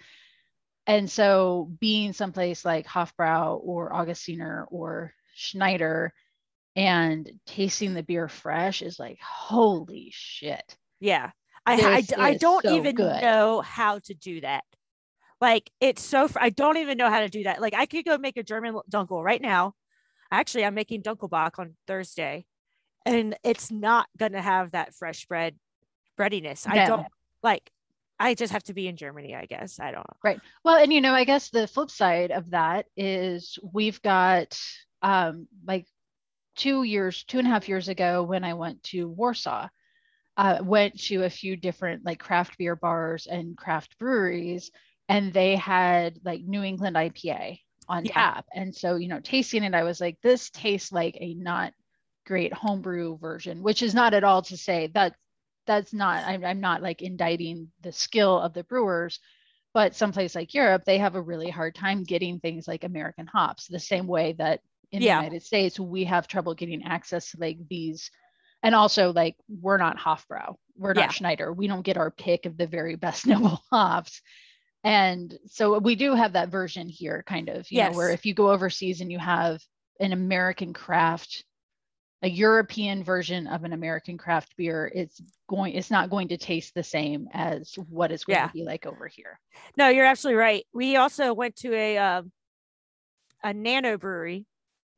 And 0.88 1.10
so 1.10 1.72
being 1.80 2.12
someplace 2.12 2.64
like 2.64 2.86
Hofbrau 2.86 3.60
or 3.62 3.90
Augustiner 3.92 4.66
or 4.68 5.12
Schneider 5.34 6.14
and 6.76 7.28
tasting 7.46 7.94
the 7.94 8.02
beer 8.02 8.28
fresh 8.28 8.82
is 8.82 8.98
like, 8.98 9.18
holy 9.20 10.10
shit. 10.12 10.76
Yeah. 11.00 11.30
I, 11.64 11.74
I, 11.74 12.00
This 12.02 12.12
I 12.16 12.34
don't 12.34 12.62
so 12.64 12.76
even 12.76 12.94
good. 12.94 13.22
know 13.22 13.60
how 13.62 13.98
to 13.98 14.14
do 14.14 14.42
that. 14.42 14.62
Like 15.40 15.70
it's 15.80 16.02
so 16.02 16.28
fr- 16.28 16.38
I 16.40 16.50
don't 16.50 16.76
even 16.76 16.96
know 16.96 17.10
how 17.10 17.20
to 17.20 17.28
do 17.28 17.42
that. 17.44 17.60
Like 17.60 17.74
I 17.74 17.86
could 17.86 18.04
go 18.04 18.18
make 18.18 18.36
a 18.36 18.42
German 18.42 18.78
dunkel 18.90 19.22
right 19.22 19.42
now. 19.42 19.74
Actually, 20.30 20.64
I'm 20.64 20.74
making 20.74 21.02
Dunkelbock 21.02 21.58
on 21.58 21.76
Thursday, 21.86 22.46
and 23.04 23.36
it's 23.44 23.70
not 23.70 24.08
gonna 24.16 24.40
have 24.40 24.72
that 24.72 24.94
fresh 24.94 25.26
bread 25.26 25.56
breadiness. 26.16 26.66
I 26.66 26.86
don't 26.86 27.06
like. 27.42 27.70
I 28.18 28.34
just 28.34 28.52
have 28.52 28.62
to 28.64 28.74
be 28.74 28.88
in 28.88 28.96
Germany, 28.96 29.34
I 29.34 29.44
guess. 29.44 29.78
I 29.78 29.90
don't 29.90 30.08
know. 30.08 30.16
Right. 30.24 30.40
Well, 30.64 30.82
and 30.82 30.90
you 30.92 31.02
know, 31.02 31.12
I 31.12 31.24
guess 31.24 31.50
the 31.50 31.66
flip 31.66 31.90
side 31.90 32.30
of 32.30 32.50
that 32.50 32.86
is 32.96 33.58
we've 33.72 34.00
got 34.00 34.58
um 35.02 35.48
like 35.66 35.86
two 36.56 36.82
years, 36.82 37.24
two 37.24 37.38
and 37.38 37.46
a 37.46 37.50
half 37.50 37.68
years 37.68 37.88
ago 37.88 38.22
when 38.22 38.44
I 38.44 38.54
went 38.54 38.82
to 38.84 39.08
Warsaw, 39.08 39.68
uh, 40.36 40.58
went 40.62 40.98
to 41.04 41.24
a 41.24 41.30
few 41.30 41.56
different 41.56 42.04
like 42.04 42.18
craft 42.18 42.58
beer 42.58 42.76
bars 42.76 43.26
and 43.26 43.56
craft 43.56 43.98
breweries, 43.98 44.70
and 45.08 45.32
they 45.32 45.56
had 45.56 46.18
like 46.24 46.42
New 46.44 46.62
England 46.62 46.96
IPA 46.96 47.60
on 47.88 48.04
Yeah. 48.04 48.12
tap. 48.14 48.46
And 48.54 48.74
so, 48.74 48.96
you 48.96 49.08
know, 49.08 49.20
tasting 49.20 49.62
it, 49.64 49.74
I 49.74 49.84
was 49.84 50.00
like, 50.00 50.18
this 50.22 50.50
tastes 50.50 50.92
like 50.92 51.16
a 51.20 51.34
not 51.34 51.72
great 52.26 52.52
homebrew 52.52 53.18
version, 53.18 53.62
which 53.62 53.82
is 53.82 53.94
not 53.94 54.14
at 54.14 54.24
all 54.24 54.42
to 54.42 54.56
say 54.56 54.88
that 54.94 55.14
that's 55.66 55.92
not, 55.92 56.24
I'm, 56.26 56.44
I'm 56.44 56.60
not 56.60 56.82
like 56.82 57.02
indicting 57.02 57.70
the 57.82 57.92
skill 57.92 58.38
of 58.40 58.52
the 58.54 58.64
brewers, 58.64 59.20
but 59.74 59.94
someplace 59.94 60.34
like 60.34 60.54
Europe, 60.54 60.84
they 60.84 60.98
have 60.98 61.14
a 61.14 61.22
really 61.22 61.50
hard 61.50 61.74
time 61.74 62.02
getting 62.04 62.40
things 62.40 62.66
like 62.68 62.84
American 62.84 63.26
hops, 63.26 63.66
the 63.68 63.78
same 63.78 64.06
way 64.06 64.32
that 64.34 64.60
in 64.92 65.02
Yeah. 65.02 65.18
the 65.18 65.24
United 65.24 65.44
States, 65.44 65.78
we 65.78 66.04
have 66.04 66.28
trouble 66.28 66.54
getting 66.54 66.84
access 66.84 67.30
to 67.32 67.38
like 67.40 67.58
these. 67.68 68.10
And 68.62 68.74
also, 68.74 69.12
like, 69.12 69.36
we're 69.48 69.76
not 69.76 69.98
Hofbrau, 69.98 70.56
we're 70.76 70.94
not 70.94 71.02
Yeah. 71.02 71.10
Schneider. 71.10 71.52
We 71.52 71.66
don't 71.68 71.82
get 71.82 71.96
our 71.98 72.10
pick 72.10 72.46
of 72.46 72.56
the 72.56 72.66
very 72.66 72.96
best 72.96 73.26
noble 73.26 73.62
hops. 73.70 74.22
And 74.82 75.36
so 75.46 75.78
we 75.78 75.94
do 75.94 76.14
have 76.14 76.32
that 76.34 76.48
version 76.48 76.88
here, 76.88 77.22
kind 77.26 77.48
of, 77.48 77.70
you 77.70 77.82
know, 77.82 77.92
where 77.92 78.10
if 78.10 78.24
you 78.24 78.34
go 78.34 78.50
overseas 78.50 79.00
and 79.00 79.10
you 79.10 79.18
have 79.18 79.60
an 80.00 80.12
American 80.12 80.72
craft, 80.72 81.44
a 82.22 82.28
European 82.28 83.02
version 83.04 83.46
of 83.46 83.64
an 83.64 83.72
American 83.72 84.16
craft 84.16 84.56
beer, 84.56 84.90
it's 84.94 85.20
going, 85.48 85.74
it's 85.74 85.90
not 85.90 86.08
going 86.10 86.28
to 86.28 86.36
taste 86.36 86.72
the 86.74 86.82
same 86.82 87.28
as 87.32 87.74
what 87.88 88.10
it's 88.12 88.24
going 88.24 88.36
Yeah. 88.38 88.46
to 88.46 88.52
be 88.52 88.64
like 88.64 88.86
over 88.86 89.06
here. 89.06 89.38
No, 89.76 89.88
you're 89.88 90.06
absolutely 90.06 90.38
right. 90.38 90.64
We 90.72 90.96
also 90.96 91.34
went 91.34 91.56
to 91.56 91.74
a 91.74 91.98
um, 91.98 92.32
a 93.42 93.52
nano 93.52 93.98
brewery, 93.98 94.46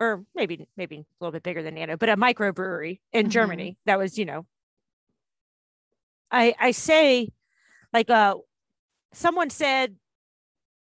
or 0.01 0.25
maybe 0.35 0.69
maybe 0.77 0.97
a 0.99 1.05
little 1.25 1.33
bit 1.33 1.43
bigger 1.43 1.63
than 1.63 1.75
nano, 1.75 1.97
but 1.97 2.09
a 2.09 2.17
micro 2.17 2.53
brewery 2.53 3.01
in 3.13 3.27
Mhm. 3.27 3.31
Germany. 3.31 3.79
That 3.87 3.99
was, 3.99 4.19
you 4.19 4.25
know, 4.25 4.47
I 6.31 6.55
I 6.59 6.71
say, 6.73 7.31
like 7.93 8.11
uh, 8.11 8.37
someone 9.13 9.51
said 9.51 9.97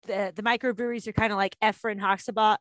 the 0.08 0.34
the 0.36 0.44
microbreweries 0.44 1.08
are 1.08 1.14
kind 1.14 1.32
of 1.32 1.38
like 1.38 1.56
Efren 1.62 2.00
Hoxabot, 2.00 2.58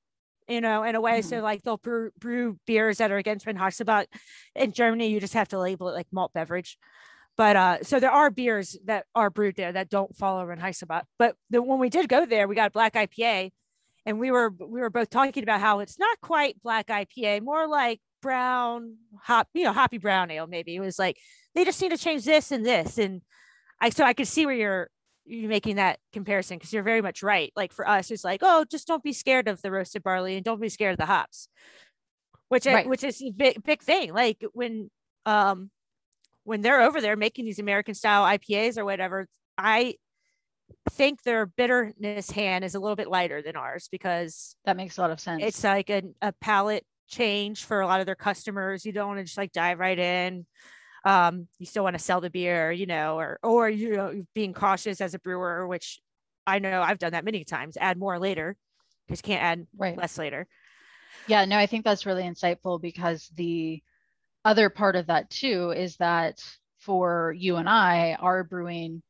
you 0.49 0.61
know, 0.61 0.83
in 0.83 0.95
a 0.95 1.01
way. 1.01 1.23
So 1.23 1.41
like 1.41 1.63
they'll 1.63 1.79
brew, 1.79 2.11
brew 2.19 2.59
beers 2.67 2.99
that 2.99 3.11
are 3.11 3.17
against 3.17 3.47
Reinheitsgebot. 3.47 4.07
In 4.55 4.73
Germany, 4.73 5.09
you 5.09 5.21
just 5.21 5.35
have 5.35 5.49
to 5.49 5.59
label 5.59 5.89
it 5.89 5.93
like 5.95 6.07
malt 6.13 6.33
beverage. 6.33 6.79
But 7.37 7.57
uh, 7.57 7.83
so 7.83 8.01
there 8.01 8.11
are 8.11 8.31
beers 8.31 8.77
that 8.85 9.07
are 9.15 9.31
brewed 9.31 9.57
there 9.57 9.73
that 9.73 9.89
don't 9.89 10.15
follow 10.15 10.45
Reinheitsgebot. 10.45 11.03
But 11.19 11.37
the, 11.49 11.63
when 11.63 11.79
we 11.79 11.89
did 11.89 12.09
go 12.09 12.27
there, 12.27 12.47
we 12.47 12.55
got 12.55 12.69
a 12.69 12.71
black 12.71 12.95
IPA, 12.95 13.51
and 14.07 14.19
we 14.19 14.31
were 14.31 14.51
we 14.51 14.81
were 14.81 14.91
both 14.91 15.11
talking 15.11 15.43
about 15.43 15.61
how 15.61 15.81
it's 15.81 15.99
not 15.99 16.21
quite 16.21 16.61
black 16.63 16.89
IPA, 16.89 17.43
more 17.43 17.67
like 17.69 18.01
brown 18.23 18.97
hop, 19.23 19.49
you 19.55 19.65
know, 19.65 19.73
hoppy 19.73 19.99
brown 19.99 20.31
ale. 20.31 20.47
Maybe 20.47 20.75
it 20.77 20.81
was 20.81 20.99
like 20.99 21.17
they 21.55 21.65
just 21.65 21.81
need 21.81 21.91
to 21.91 21.99
change 21.99 22.25
this 22.25 22.53
and 22.53 22.65
this, 22.65 22.99
and 22.99 23.23
I 23.81 23.91
so 23.91 24.05
I 24.05 24.13
could 24.13 24.29
see 24.29 24.47
where 24.47 24.55
you're 24.55 24.91
you're 25.27 25.49
making 25.49 25.77
that 25.77 25.99
comparison 26.13 26.59
because 26.59 26.73
you're 26.73 26.83
very 26.83 27.03
much 27.03 27.23
right. 27.23 27.53
Like 27.57 27.73
for 27.73 27.87
us, 27.89 28.11
it's 28.11 28.25
like 28.25 28.41
oh, 28.43 28.65
just 28.71 28.87
don't 28.87 29.03
be 29.03 29.13
scared 29.13 29.49
of 29.49 29.63
the 29.63 29.71
roasted 29.71 30.03
barley 30.03 30.37
and 30.37 30.45
don't 30.45 30.61
be 30.61 30.69
scared 30.69 30.93
of 30.93 30.99
the 30.99 31.07
hops, 31.07 31.49
which 32.49 32.67
I- 32.67 32.73
which 32.89 33.05
is 33.05 33.23
a 33.23 33.31
big 33.31 33.63
big 33.63 33.83
thing. 33.83 34.13
Like 34.13 34.45
when 34.53 34.91
um 35.27 35.71
when 36.45 36.63
they're 36.63 36.81
over 36.83 37.01
there 37.01 37.17
making 37.17 37.45
these 37.45 37.59
American 37.59 37.95
style 37.95 38.25
IPAs 38.25 38.79
or 38.79 38.85
whatever, 38.85 39.29
I 39.59 39.95
think 40.91 41.23
their 41.23 41.47
bitterness 41.47 42.31
hand 42.31 42.65
is 42.65 42.75
a 42.75 42.81
little 42.81 42.97
bit 42.97 43.09
lighter 43.09 43.43
than 43.43 43.57
ours 43.57 43.89
because 43.91 44.57
That 44.65 44.77
makes 44.77 44.99
a 44.99 45.01
lot 45.01 45.11
of 45.11 45.21
sense. 45.21 45.43
it's 45.45 45.65
like 45.65 45.91
a, 45.91 46.03
a 46.23 46.33
palette 46.41 46.85
change 47.09 47.65
for 47.65 47.81
a 47.81 47.87
lot 47.87 48.01
of 48.01 48.07
their 48.07 48.15
customers. 48.15 48.85
You 48.85 48.93
don't 48.93 49.09
want 49.09 49.19
to 49.19 49.25
just 49.25 49.39
like 49.39 49.53
dive 49.53 49.79
right 49.79 49.99
in. 49.99 50.47
Um, 51.05 51.49
you 51.59 51.67
still 51.67 51.83
want 51.83 51.95
to 51.97 52.03
sell 52.03 52.21
the 52.21 52.31
beer, 52.31 52.71
you 52.71 52.87
know, 52.87 53.19
or 53.19 53.39
or 53.43 53.69
you 53.69 53.97
know, 53.97 54.23
being 54.35 54.53
cautious 54.53 55.01
as 55.01 55.15
a 55.15 55.19
brewer, 55.19 55.67
which 55.67 56.01
I 56.47 56.59
know 56.59 56.83
I've 56.83 56.99
done 56.99 57.13
that 57.13 57.25
many 57.25 57.45
times. 57.45 57.77
Add 57.81 57.99
more 57.99 58.19
later 58.19 58.57
because 59.07 59.21
you 59.21 59.35
can't 59.35 59.43
add 59.43 59.67
right. 59.77 59.97
less 59.97 60.19
later. 60.19 60.47
Yeah, 61.27 61.45
no, 61.45 61.57
I 61.57 61.67
think 61.67 61.85
that's 61.85 62.07
really 62.07 62.23
insightful 62.25 62.81
because 62.81 63.31
the 63.35 63.83
other 64.45 64.71
part 64.71 64.97
of 64.97 65.07
that 65.07 65.31
too 65.31 65.71
is 65.71 65.97
that 65.97 66.43
for 66.81 67.35
you 67.37 67.57
and 67.57 67.69
I, 67.69 68.17
our 68.21 68.45
brewing 68.45 69.03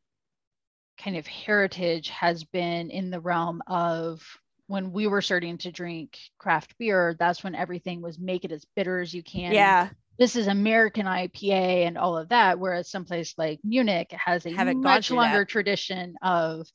kind 1.02 1.16
of 1.16 1.26
heritage 1.26 2.08
has 2.10 2.44
been 2.44 2.90
in 2.90 3.10
the 3.10 3.20
realm 3.20 3.62
of 3.66 4.22
when 4.66 4.92
we 4.92 5.06
were 5.06 5.22
starting 5.22 5.58
to 5.58 5.72
drink 5.72 6.18
craft 6.38 6.76
beer, 6.78 7.16
that's 7.18 7.42
when 7.42 7.54
everything 7.56 8.00
was 8.02 8.18
make 8.18 8.44
it 8.44 8.52
as 8.52 8.64
bitter 8.76 9.00
as 9.00 9.12
you 9.12 9.22
can. 9.22 9.52
Yeah, 9.52 9.88
This 10.18 10.36
is 10.36 10.46
American 10.46 11.06
IPA 11.06 11.86
and 11.86 11.98
all 11.98 12.16
of 12.16 12.28
that. 12.28 12.58
Whereas 12.58 12.90
someplace 12.90 13.34
like 13.38 13.60
Munich 13.64 14.12
has 14.12 14.46
a 14.46 14.50
Haven't 14.50 14.80
much 14.82 15.10
longer 15.10 15.40
that. 15.40 15.48
tradition 15.48 16.14
of 16.22 16.68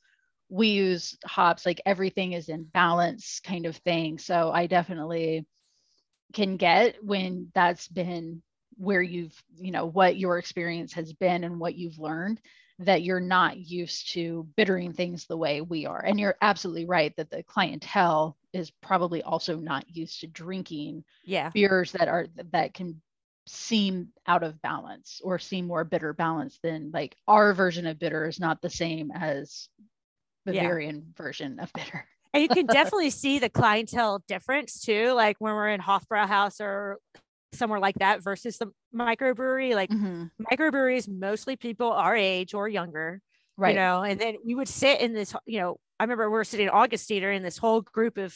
we 0.49 0.69
use 0.69 1.17
hops, 1.25 1.65
like 1.65 1.81
everything 1.85 2.33
is 2.33 2.49
in 2.49 2.63
balance 2.65 3.39
kind 3.41 3.65
of 3.65 3.77
thing. 3.77 4.17
So 4.17 4.51
I 4.51 4.67
definitely 4.67 5.45
can 6.33 6.57
get 6.57 7.03
when 7.03 7.51
that's 7.53 7.87
been 7.87 8.41
where 8.77 9.01
you've, 9.01 9.35
you 9.57 9.71
know, 9.71 9.85
what 9.85 10.17
your 10.17 10.37
experience 10.37 10.93
has 10.93 11.13
been 11.13 11.43
and 11.43 11.59
what 11.59 11.75
you've 11.75 11.99
learned 11.99 12.41
that 12.79 13.03
you're 13.03 13.21
not 13.21 13.57
used 13.57 14.11
to 14.13 14.47
bittering 14.57 14.91
things 14.91 15.25
the 15.25 15.37
way 15.37 15.61
we 15.61 15.85
are. 15.85 16.03
And 16.03 16.19
you're 16.19 16.35
absolutely 16.41 16.85
right 16.85 17.15
that 17.15 17.29
the 17.29 17.43
clientele 17.43 18.37
is 18.51 18.69
probably 18.69 19.23
also 19.23 19.57
not 19.57 19.85
used 19.95 20.19
to 20.21 20.27
drinking 20.27 21.03
yeah, 21.23 21.49
beers 21.51 21.91
that 21.93 22.07
are 22.07 22.27
that 22.51 22.73
can 22.73 23.01
seem 23.47 24.09
out 24.27 24.43
of 24.43 24.61
balance 24.61 25.21
or 25.23 25.37
seem 25.37 25.67
more 25.67 25.83
bitter 25.83 26.13
balanced 26.13 26.61
than 26.63 26.89
like 26.91 27.15
our 27.27 27.53
version 27.53 27.85
of 27.85 27.99
bitter 27.99 28.27
is 28.27 28.39
not 28.39 28.61
the 28.61 28.69
same 28.69 29.11
as 29.11 29.69
Yeah. 30.45 30.63
Bavarian 30.63 31.13
version 31.15 31.59
of 31.59 31.71
bitter. 31.73 32.05
and 32.33 32.43
you 32.43 32.49
can 32.49 32.65
definitely 32.67 33.09
see 33.11 33.39
the 33.39 33.49
clientele 33.49 34.23
difference 34.27 34.81
too. 34.81 35.11
Like 35.13 35.37
when 35.39 35.53
we're 35.53 35.69
in 35.69 35.79
Hofbrau 35.79 36.27
House 36.27 36.59
or 36.59 36.97
somewhere 37.55 37.79
like 37.79 37.95
that 37.99 38.23
versus 38.23 38.57
the 38.57 38.67
microbrewery. 38.93 39.73
Like 39.75 39.89
Mhm. 39.89 40.31
microbreweries, 40.51 41.07
mostly 41.07 41.55
people 41.55 41.91
our 41.91 42.15
age 42.15 42.53
or 42.53 42.67
younger. 42.69 43.21
Right. 43.57 43.69
You 43.69 43.75
know, 43.81 44.03
and 44.03 44.19
then 44.19 44.35
we 44.45 44.53
would 44.55 44.67
sit 44.67 44.99
in 45.01 45.13
this, 45.13 45.33
you 45.45 45.59
know, 45.59 45.77
I 45.99 46.03
remember 46.03 46.29
we 46.29 46.33
were 46.33 46.43
sitting 46.43 46.67
in 46.67 46.73
Augustiner 46.73 47.33
in 47.35 47.41
this 47.41 47.57
whole 47.57 47.81
group 47.81 48.17
of 48.17 48.35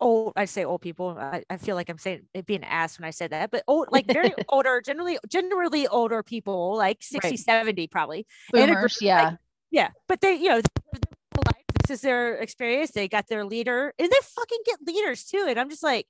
old, 0.00 0.32
I 0.36 0.46
say 0.46 0.64
old 0.64 0.80
people. 0.80 1.16
I, 1.18 1.44
I 1.48 1.56
feel 1.58 1.76
like 1.76 1.88
I'm 1.88 1.98
saying 1.98 2.22
it 2.34 2.44
being 2.46 2.64
ass 2.64 2.98
when 2.98 3.06
I 3.06 3.10
said 3.10 3.30
that, 3.30 3.52
but 3.52 3.62
old, 3.68 3.88
like 3.92 4.06
very 4.06 4.32
older, 4.48 4.80
generally, 4.84 5.18
generally 5.28 5.86
older 5.86 6.22
people, 6.24 6.76
like 6.76 6.98
60, 7.02 7.28
Right. 7.30 7.38
70 7.38 7.86
probably. 7.86 8.26
A 8.52 8.56
group 8.56 8.68
Boomers, 8.68 8.98
yeah. 9.00 9.22
like, 9.28 9.38
yeah. 9.70 9.88
But 10.08 10.20
they, 10.20 10.34
you 10.34 10.48
know, 10.48 10.60
this 11.86 11.98
is 11.98 12.00
their 12.02 12.34
experience. 12.36 12.90
They 12.90 13.08
got 13.08 13.28
their 13.28 13.44
leader 13.44 13.94
and 13.98 14.10
they 14.10 14.16
fucking 14.36 14.58
get 14.66 14.78
leaders 14.86 15.24
too. 15.24 15.46
And 15.48 15.58
I'm 15.58 15.70
just 15.70 15.82
like, 15.82 16.06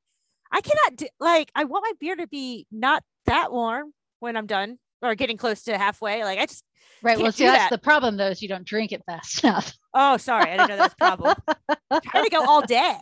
I 0.50 0.60
cannot, 0.60 0.96
do, 0.96 1.06
like, 1.20 1.50
I 1.54 1.64
want 1.64 1.84
my 1.86 1.92
beer 2.00 2.16
to 2.16 2.26
be 2.26 2.66
not 2.70 3.02
that 3.26 3.52
warm 3.52 3.92
when 4.20 4.36
I'm 4.36 4.46
done 4.46 4.78
or 5.02 5.14
getting 5.14 5.36
close 5.36 5.62
to 5.64 5.76
halfway. 5.78 6.24
Like, 6.24 6.38
I 6.38 6.46
just, 6.46 6.64
right. 7.02 7.18
Well, 7.18 7.30
see, 7.32 7.44
that's 7.44 7.64
that. 7.64 7.70
the 7.70 7.78
problem 7.78 8.16
though, 8.16 8.28
is 8.28 8.42
you 8.42 8.48
don't 8.48 8.64
drink 8.66 8.92
it 8.92 9.02
fast 9.06 9.44
enough. 9.44 9.74
oh, 9.94 10.16
sorry. 10.16 10.50
I 10.50 10.56
didn't 10.56 10.68
know 10.70 10.76
that's 10.76 10.94
problem. 10.94 11.36
trying 12.04 12.24
to 12.24 12.30
go 12.30 12.44
all 12.46 12.62
day. 12.62 12.96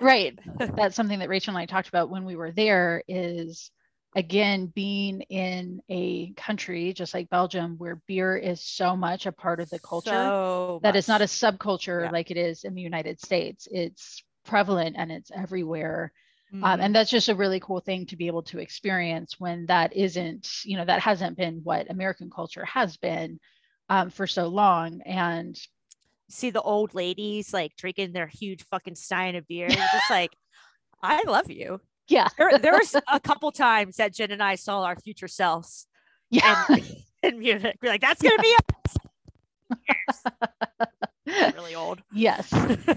right. 0.00 0.38
That's 0.76 0.96
something 0.96 1.18
that 1.20 1.28
Rachel 1.28 1.52
and 1.54 1.58
I 1.58 1.66
talked 1.66 1.88
about 1.88 2.10
when 2.10 2.24
we 2.24 2.36
were 2.36 2.50
there 2.52 3.02
is 3.08 3.70
again 4.14 4.66
being 4.66 5.22
in 5.22 5.80
a 5.88 6.32
country 6.34 6.92
just 6.92 7.14
like 7.14 7.30
Belgium 7.30 7.76
where 7.78 8.00
beer 8.06 8.36
is 8.36 8.60
so 8.62 8.94
much 8.94 9.24
a 9.26 9.32
part 9.32 9.58
of 9.60 9.70
the 9.70 9.78
culture 9.78 10.10
So 10.10 10.80
that 10.82 10.96
it's 10.96 11.08
not 11.08 11.22
a 11.22 11.24
subculture 11.26 12.04
Yeah. 12.04 12.10
like 12.10 12.30
it 12.30 12.36
is 12.36 12.64
in 12.64 12.74
the 12.74 12.82
United 12.82 13.20
States. 13.20 13.66
It's 13.70 14.22
prevalent 14.44 14.96
and 14.98 15.10
it's 15.10 15.30
everywhere. 15.34 16.12
Um, 16.52 16.60
Mhm. 16.60 16.80
and 16.84 16.94
that's 16.94 17.10
just 17.10 17.28
a 17.30 17.34
really 17.34 17.60
cool 17.60 17.80
thing 17.80 18.04
to 18.06 18.16
be 18.16 18.26
able 18.26 18.42
to 18.44 18.58
experience 18.58 19.40
when 19.40 19.66
that 19.66 19.94
isn't, 19.96 20.48
you 20.64 20.76
know, 20.76 20.84
that 20.84 21.00
hasn't 21.00 21.36
been 21.36 21.60
what 21.64 21.90
American 21.90 22.30
culture 22.30 22.64
has 22.66 22.96
been 22.98 23.40
um, 23.88 24.10
for 24.10 24.26
so 24.26 24.48
long. 24.48 25.00
And 25.06 25.58
see 26.28 26.50
the 26.50 26.60
old 26.62 26.94
ladies 26.94 27.52
like 27.52 27.74
drinking 27.76 28.12
their 28.12 28.26
huge 28.26 28.64
fucking 28.70 28.94
stein 28.96 29.34
of 29.36 29.46
beer. 29.48 29.68
Just 29.68 30.10
like, 30.10 30.36
I 31.02 31.22
love 31.26 31.50
you. 31.50 31.80
yeah, 32.08 32.28
There, 32.38 32.58
there 32.58 32.72
was 32.74 32.94
a 33.12 33.20
couple 33.20 33.50
times 33.52 33.96
that 33.96 34.14
Jen 34.14 34.30
and 34.30 34.42
I 34.42 34.54
saw 34.56 34.82
our 34.82 34.96
future 34.96 35.28
selves 35.28 35.86
yeah. 36.30 36.64
in, 36.68 36.84
in 37.22 37.38
Munich. 37.38 37.76
We're 37.82 37.88
like, 37.90 38.00
that's 38.02 38.20
gonna 38.22 38.40
be 38.42 38.56
us. 38.56 38.96
really 41.54 41.74
old. 41.74 42.02
yes. 42.12 42.52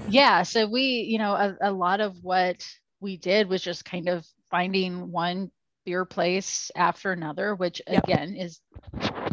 yeah 0.09 0.43
so 0.43 0.67
we 0.67 0.81
you 1.07 1.17
know 1.17 1.31
a, 1.33 1.55
a 1.61 1.71
lot 1.71 2.01
of 2.01 2.21
what 2.21 2.67
we 2.99 3.17
did 3.17 3.49
was 3.49 3.61
just 3.61 3.85
kind 3.85 4.07
of 4.09 4.25
finding 4.49 5.11
one 5.11 5.51
beer 5.85 6.05
place 6.05 6.71
after 6.75 7.11
another 7.11 7.55
which 7.55 7.81
Yep. 7.89 8.05
again 8.07 8.35
is 8.35 8.61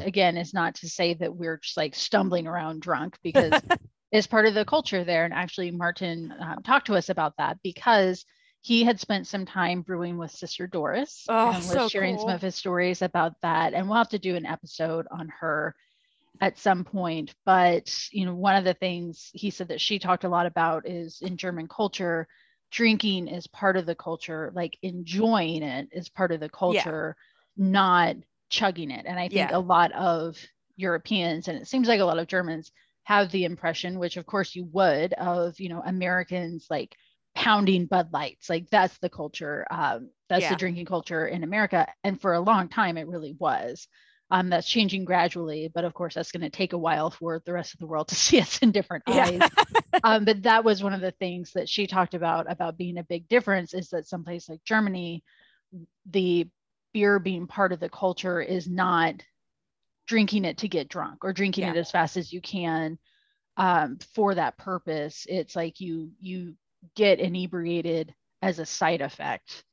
again 0.01 0.37
is 0.37 0.53
not 0.55 0.75
to 0.75 0.88
say 0.88 1.14
that 1.14 1.35
we're 1.35 1.59
just 1.59 1.77
like 1.77 1.94
stumbling 1.94 2.46
around 2.46 2.81
drunk 2.83 3.16
because 3.22 3.62
it's 4.12 4.27
part 4.27 4.46
of 4.46 4.55
the 4.55 4.64
culture 4.64 5.05
there. 5.05 5.25
And 5.25 5.35
actually 5.35 5.70
martin 5.70 6.33
um, 6.40 6.62
talked 6.62 6.87
to 6.87 6.94
us 6.96 7.09
about 7.09 7.35
that 7.38 7.59
because 7.62 8.25
he 8.61 8.85
had 8.85 9.01
spent 9.01 9.27
some 9.27 9.44
time 9.46 9.83
brewing 9.83 10.18
with 10.18 10.31
sister 10.31 10.66
doris 10.66 11.29
Oh, 11.29 11.53
and 11.53 11.68
was 11.68 11.83
so 11.83 11.88
sharing 11.88 12.18
some 12.18 12.35
of 12.35 12.42
his 12.42 12.55
stories 12.57 13.03
about 13.03 13.35
that. 13.42 13.75
And 13.75 13.88
we'll 13.88 13.98
have 13.98 14.09
to 14.11 14.18
do 14.18 14.37
an 14.37 14.46
episode 14.46 15.07
on 15.11 15.29
her 15.40 15.75
at 16.40 16.59
some 16.59 16.85
point. 16.85 17.35
But 17.44 17.94
you 18.12 18.27
know 18.27 18.35
one 18.35 18.57
of 18.57 18.64
the 18.64 18.75
things 18.75 19.31
he 19.35 19.51
said 19.51 19.68
that 19.68 19.81
she 19.81 19.98
talked 19.98 20.25
a 20.25 20.29
lot 20.29 20.46
about 20.46 20.88
is 20.88 21.20
in 21.22 21.37
german 21.37 21.68
culture 21.68 22.27
drinking 22.72 23.28
is 23.28 23.46
part 23.48 23.76
of 23.76 23.87
the 23.87 23.94
culture 23.94 24.52
like 24.54 24.78
enjoying 24.82 25.62
it 25.62 25.88
is 25.92 26.08
part 26.08 26.32
of 26.32 26.40
the 26.40 26.50
culture 26.50 27.16
not 27.56 28.16
chugging 28.50 28.90
it. 28.90 29.06
And 29.06 29.20
i 29.20 29.28
think 29.28 29.50
Yeah. 29.50 29.52
a 29.52 29.58
lot 29.61 29.92
of 29.92 30.37
europeans 30.76 31.48
and 31.48 31.58
it 31.58 31.68
seems 31.68 31.88
like 31.88 32.00
a 32.00 32.04
lot 32.04 32.18
of 32.18 32.28
germans 32.28 32.72
have 33.04 33.30
the 33.30 33.44
impression 33.44 33.98
which 33.98 34.16
of 34.16 34.26
course 34.26 34.54
you 34.56 34.64
would 34.72 35.12
of 35.14 35.61
you 35.61 35.68
know 35.68 35.82
americans 35.87 36.66
like 36.70 36.96
pounding 37.35 37.87
bud 37.87 38.12
lights. 38.12 38.50
Like 38.50 38.68
that's 38.70 38.98
the 38.98 39.08
culture 39.11 39.66
um, 39.70 40.11
that's 40.28 40.48
Yeah. 40.48 40.48
the 40.48 40.56
drinking 40.56 40.87
culture 40.87 41.26
in 41.26 41.44
america. 41.44 41.87
And 42.04 42.20
for 42.20 42.35
a 42.35 42.40
long 42.40 42.68
time 42.68 42.96
it 42.98 43.08
really 43.08 43.35
was 43.38 43.88
um, 44.33 44.51
that's 44.51 44.68
changing 44.68 45.07
gradually, 45.07 45.71
but 45.75 45.85
of 45.85 45.95
course, 45.95 46.16
that's 46.16 46.33
going 46.33 46.42
to 46.42 46.51
take 46.51 46.75
a 46.75 46.79
while 46.79 47.11
for 47.11 47.42
the 47.47 47.55
rest 47.55 47.75
of 47.75 47.81
the 47.81 47.88
world 47.88 48.09
to 48.09 48.16
see 48.27 48.40
us 48.40 48.59
in 48.61 48.73
different 48.73 49.05
Yeah. 49.07 49.27
eyes. 49.27 49.53
um, 50.05 50.25
but 50.25 50.42
that 50.45 50.64
was 50.64 50.85
one 50.85 50.95
of 50.95 51.03
the 51.03 51.12
things 51.12 51.53
that 51.55 51.68
she 51.71 51.87
talked 51.87 52.14
about 52.14 52.51
about 52.51 52.79
being 52.79 52.99
a 52.99 53.05
big 53.05 53.29
difference 53.29 53.75
is 53.75 53.90
that 53.90 54.09
someplace 54.09 54.49
like 54.51 54.64
Germany, 54.64 55.25
the 56.11 56.49
beer 56.95 57.21
being 57.21 57.47
part 57.49 57.73
of 57.73 57.81
the 57.81 57.90
culture 57.90 58.40
is 58.42 58.68
not 58.68 59.14
drinking 60.07 60.45
it 60.45 60.59
to 60.59 60.68
get 60.68 60.88
drunk 60.88 61.25
or 61.25 61.33
drinking 61.33 61.66
Yeah. 61.66 61.75
it 61.75 61.77
as 61.77 61.90
fast 61.90 62.16
as 62.16 62.33
you 62.33 62.40
can 62.42 62.99
um, 63.57 63.99
for 64.14 64.35
that 64.35 64.59
purpose. 64.59 65.27
It's 65.29 65.57
like 65.57 65.81
you 65.81 66.12
you 66.21 66.55
get 66.97 67.21
inebriated 67.21 68.14
as 68.42 68.59
a 68.61 68.66
side 68.66 69.03
effect. 69.03 69.64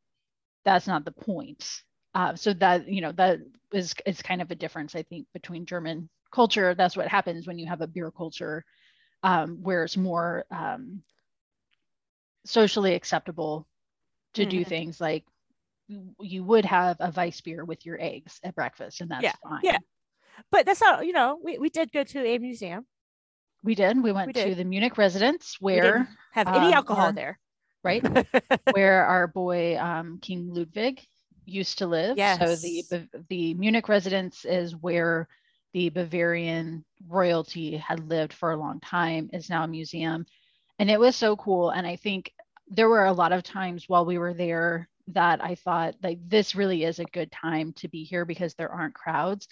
That's 0.66 0.88
not 0.88 1.06
the 1.06 1.12
point. 1.12 1.82
Uh, 2.16 2.36
so 2.36 2.54
that 2.54 2.88
you 2.90 3.02
know 3.02 3.14
that 3.14 3.40
is 3.72 3.94
is 4.06 4.22
kind 4.22 4.42
of 4.42 4.52
a 4.52 4.56
difference 4.56 4.96
I 4.96 5.04
think 5.04 5.28
between 5.34 5.66
German 5.66 6.10
culture. 6.32 6.76
That's 6.76 6.98
what 6.98 7.08
happens 7.08 7.48
when 7.48 7.60
you 7.60 7.68
have 7.68 7.82
a 7.82 7.88
beer 7.88 8.12
culture 8.12 8.64
um, 9.24 9.62
where 9.62 9.84
it's 9.84 9.98
more 9.98 10.46
um, 10.52 11.04
socially 12.46 12.94
acceptable 12.96 13.68
to 14.34 14.46
do 14.46 14.64
Mhm. 14.64 14.68
things 14.68 15.02
like 15.02 15.26
you- 16.20 16.44
would 16.44 16.66
have 16.66 16.98
a 17.00 17.12
weissbier 17.12 17.66
with 17.66 17.86
your 17.86 18.00
eggs 18.00 18.40
at 18.44 18.56
breakfast, 18.56 19.02
and 19.02 19.10
that's 19.10 19.24
Yeah, 19.24 19.34
fine. 19.44 19.64
yeah. 19.64 19.78
But 20.52 20.66
that's 20.66 20.82
not, 20.82 21.06
you 21.06 21.14
know, 21.14 21.40
we, 21.44 21.58
we 21.58 21.70
did 21.70 21.92
go 21.92 22.04
to 22.04 22.26
a 22.26 22.38
museum. 22.38 22.86
We 23.64 23.76
did. 23.76 24.02
We 24.02 24.12
went 24.12 24.28
We 24.28 24.42
to 24.44 24.56
the 24.56 24.64
Munich 24.64 24.98
residence 24.98 25.58
We 25.60 25.66
where 25.66 25.82
didn't 25.82 26.08
have 26.34 26.48
any 26.48 26.68
um, 26.68 26.74
alcohol 26.74 27.12
there. 27.12 27.40
right 27.84 28.04
where 28.72 29.06
our 29.06 29.28
boy 29.28 29.78
um, 29.78 30.20
King 30.22 30.54
Ludwig 30.54 31.02
used 31.50 31.80
to 31.80 31.88
live. 31.88 32.18
Yes. 32.18 32.40
So 32.40 32.56
the 32.56 32.86
the 33.30 33.54
Munich 33.56 33.90
residence 33.90 34.46
is 34.46 34.76
where 34.76 35.28
the 35.74 35.90
Bavarian 35.90 36.84
royalty 37.08 37.78
had 37.78 38.10
lived 38.10 38.34
for 38.34 38.52
a 38.52 38.58
long 38.58 38.80
time. 38.80 39.30
Is 39.34 39.50
now 39.50 39.64
a 39.64 39.68
museum, 39.68 40.26
and 40.80 40.90
it 40.90 41.00
was 41.00 41.16
so 41.16 41.36
cool. 41.36 41.70
And 41.72 41.86
I 41.88 41.96
think 41.96 42.34
there 42.68 42.90
were 42.90 43.06
a 43.06 43.14
lot 43.14 43.32
of 43.32 43.44
times 43.44 43.86
while 43.88 44.06
we 44.06 44.18
were 44.18 44.34
there 44.34 44.90
that 45.08 45.44
I 45.44 45.56
thought 45.56 45.96
like 46.04 46.20
this 46.28 46.56
really 46.56 46.84
is 46.84 47.00
a 47.00 47.06
good 47.06 47.32
time 47.32 47.74
to 47.74 47.88
be 47.88 48.04
here 48.04 48.26
because 48.26 48.54
there 48.56 48.72
aren't 48.72 48.94
crowds. 48.94 49.48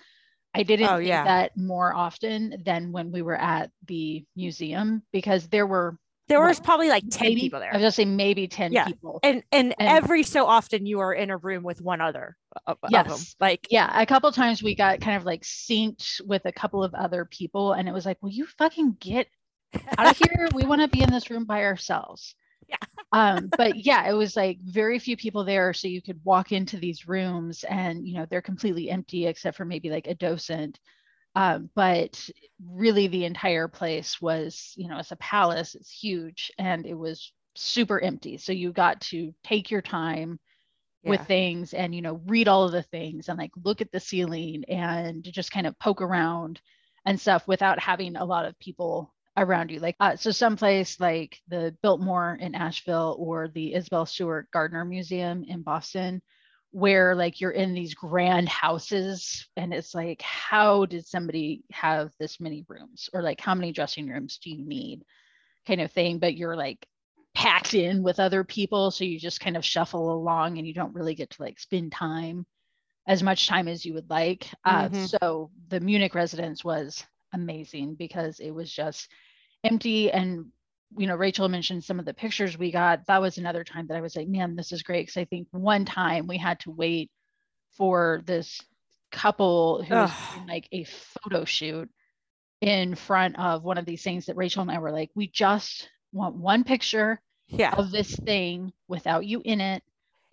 I 0.54 0.64
didn't 0.64 0.90
Oh, 0.90 1.00
think 1.02 1.10
yeah. 1.10 1.24
that 1.24 1.56
more 1.58 1.94
often 1.94 2.62
than 2.66 2.92
when 2.92 3.12
we 3.12 3.22
were 3.22 3.36
at 3.40 3.72
the 3.88 4.26
museum 4.36 5.04
because 5.12 5.48
there 5.48 5.68
were 5.68 5.98
There 6.28 6.42
was 6.42 6.60
probably 6.60 6.90
like 6.90 7.04
10 7.10 7.28
maybe, 7.28 7.42
people 7.42 7.60
there. 7.60 7.72
I 7.74 7.78
was 7.78 7.84
just 7.84 7.96
saying 7.98 8.16
maybe 8.16 8.48
10 8.48 8.72
Yeah. 8.74 8.86
people. 8.86 9.20
and, 9.24 9.44
and 9.52 9.74
and- 9.80 9.88
every 9.88 10.24
so 10.24 10.46
often 10.46 10.86
you 10.86 11.00
are 11.00 11.14
in 11.14 11.30
a 11.30 11.38
room 11.38 11.64
with 11.64 11.82
one 11.82 12.02
other 12.02 12.36
of, 12.66 12.78
of 12.84 12.92
them. 12.92 13.06
Yes. 13.08 13.36
Like, 13.40 13.68
yeah 13.70 13.90
a 14.02 14.06
couple 14.06 14.32
times 14.32 14.62
we 14.62 14.76
got 14.76 15.00
kind 15.00 15.16
of 15.18 15.26
like 15.26 15.44
synced 15.44 16.20
with 16.26 16.44
a 16.46 16.52
couple 16.52 16.84
of 16.84 16.94
other 16.94 17.26
people 17.26 17.74
and 17.74 17.88
it 17.88 17.94
was 17.94 18.06
like 18.06 18.18
will 18.22 18.30
you 18.32 18.46
fucking 18.58 18.98
get 19.00 19.28
out 19.98 20.08
of 20.10 20.18
here 20.18 20.50
we 20.54 20.64
want 20.66 20.82
to 20.82 20.88
be 20.88 21.02
in 21.04 21.12
this 21.12 21.30
room 21.30 21.46
by 21.46 21.64
ourselves 21.64 22.36
Yeah. 22.68 22.78
um 23.12 23.50
but 23.58 23.76
yeah 23.86 24.10
it 24.10 24.14
was 24.14 24.36
like 24.36 24.60
very 24.64 24.98
few 25.00 25.16
people 25.18 25.44
there 25.44 25.74
so 25.74 25.88
you 25.88 26.02
could 26.02 26.20
walk 26.24 26.52
into 26.52 26.78
these 26.78 27.08
rooms 27.08 27.64
and 27.70 28.06
you 28.08 28.16
know 28.16 28.26
they're 28.30 28.42
completely 28.42 28.90
empty 28.90 29.28
except 29.28 29.56
for 29.58 29.66
maybe 29.66 29.90
like 29.90 30.08
a 30.08 30.16
docent 30.16 30.80
um, 31.38 31.70
but 31.76 32.30
really 32.74 33.08
the 33.08 33.26
entire 33.26 33.68
place 33.68 34.20
was 34.20 34.74
you 34.76 34.88
know 34.88 34.98
it's 34.98 35.12
a 35.12 35.18
palace 35.18 35.76
it's 35.76 35.92
huge 35.92 36.52
and 36.58 36.86
it 36.88 36.96
was 36.96 37.32
super 37.56 38.00
empty. 38.00 38.38
So 38.38 38.52
you 38.52 38.72
got 38.72 39.02
to 39.02 39.34
take 39.44 39.72
your 39.72 39.82
time 39.82 40.40
with 41.04 41.22
things 41.22 41.74
and 41.74 41.96
you 41.96 42.02
know 42.02 42.20
read 42.26 42.50
all 42.50 42.66
of 42.66 42.74
the 42.74 42.84
things 42.84 43.30
and 43.30 43.38
like 43.38 43.52
look 43.64 43.80
at 43.80 43.92
the 43.94 44.00
ceiling 44.00 44.66
and 44.68 45.24
just 45.24 45.52
kind 45.52 45.66
of 45.66 45.80
poke 45.80 46.02
around 46.02 46.60
and 47.06 47.22
stuff 47.22 47.48
without 47.48 47.80
having 47.80 48.18
a 48.18 48.26
lot 48.26 48.46
of 48.46 48.60
people 48.60 49.14
around 49.38 49.72
you. 49.72 49.80
Like 49.80 49.96
uh, 50.00 50.16
so 50.16 50.32
someplace 50.32 51.00
like 51.00 51.40
the 51.48 51.74
biltmore 51.84 52.38
in 52.42 52.56
asheville 52.56 53.16
or 53.20 53.48
the 53.48 53.76
isabel 53.76 54.06
stewart 54.06 54.50
gardner 54.52 54.84
museum 54.84 55.44
in 55.48 55.62
boston 55.62 56.22
where 56.72 57.16
like 57.16 57.40
you're 57.42 57.52
in 57.52 57.74
these 57.74 57.94
grand 57.94 58.50
houses 58.50 59.48
and 59.56 59.74
it's 59.74 59.96
like 59.96 60.22
how 60.22 60.86
did 60.86 61.06
somebody 61.08 61.64
have 61.72 62.12
this 62.20 62.40
many 62.40 62.66
rooms? 62.68 63.10
Or 63.14 63.22
like 63.22 63.40
how 63.42 63.56
many 63.56 63.72
dressing 63.72 64.08
rooms 64.08 64.40
do 64.44 64.50
you 64.52 64.66
need? 64.66 65.04
Kind 65.66 65.82
of 65.82 65.92
thing 65.92 66.20
but 66.20 66.36
you're 66.36 66.56
like 66.56 66.86
packed 67.36 67.74
in 67.74 68.04
with 68.04 68.20
other 68.20 68.44
people 68.44 68.90
so 68.90 69.04
you 69.04 69.20
just 69.20 69.40
kind 69.40 69.56
of 69.58 69.64
shuffle 69.66 70.12
along 70.12 70.58
and 70.58 70.68
you 70.68 70.74
don't 70.74 70.96
really 70.96 71.16
get 71.16 71.30
to 71.32 71.42
like 71.42 71.60
spend 71.60 71.92
time 71.92 72.46
as 73.08 73.24
much 73.24 73.48
time 73.48 73.68
as 73.68 73.86
you 73.86 73.94
would 73.94 74.10
like. 74.10 74.50
Uh, 74.66 74.90
Mhm. 74.90 75.10
so 75.10 75.52
the 75.70 75.80
munich 75.80 76.16
residence 76.16 76.64
was 76.64 77.06
amazing 77.34 77.96
because 77.96 78.40
it 78.40 78.52
was 78.52 78.72
just 78.72 79.10
empty 79.64 80.12
and 80.12 80.46
you 80.98 81.08
know 81.08 81.16
rachel 81.16 81.50
mentioned 81.50 81.84
some 81.84 82.00
of 82.00 82.06
the 82.06 82.14
pictures 82.14 82.58
we 82.58 82.72
got 82.72 83.06
that 83.08 83.22
was 83.22 83.38
another 83.38 83.64
time 83.64 83.88
that 83.88 83.98
i 83.98 84.02
was 84.02 84.16
like 84.16 84.28
man 84.28 84.56
this 84.56 84.72
is 84.72 84.84
great 84.84 85.02
because 85.08 85.18
i 85.18 85.26
think 85.26 85.48
one 85.52 85.86
time 85.86 86.28
we 86.28 86.38
had 86.38 86.60
to 86.60 86.72
wait 86.72 87.10
for 87.76 88.22
this 88.26 88.62
couple 89.12 89.84
who 89.84 89.96
was 89.96 90.12
doing 90.34 90.48
like 90.48 90.68
a 90.72 90.84
photo 90.86 91.46
shoot 91.46 91.90
in 92.62 92.96
front 92.96 93.38
of 93.40 93.64
one 93.64 93.78
of 93.78 93.86
these 93.86 94.04
things 94.04 94.26
that 94.26 94.36
Rachel 94.36 94.62
and 94.62 94.72
I 94.72 94.80
were 94.80 94.92
like, 94.92 95.12
we 95.16 95.28
just 95.28 95.90
want 96.12 96.36
one 96.36 96.64
picture 96.64 97.22
Yeah. 97.48 97.74
of 97.76 97.92
this 97.92 98.16
thing 98.16 98.74
without 98.88 99.26
you 99.26 99.42
in 99.46 99.62
it. 99.62 99.84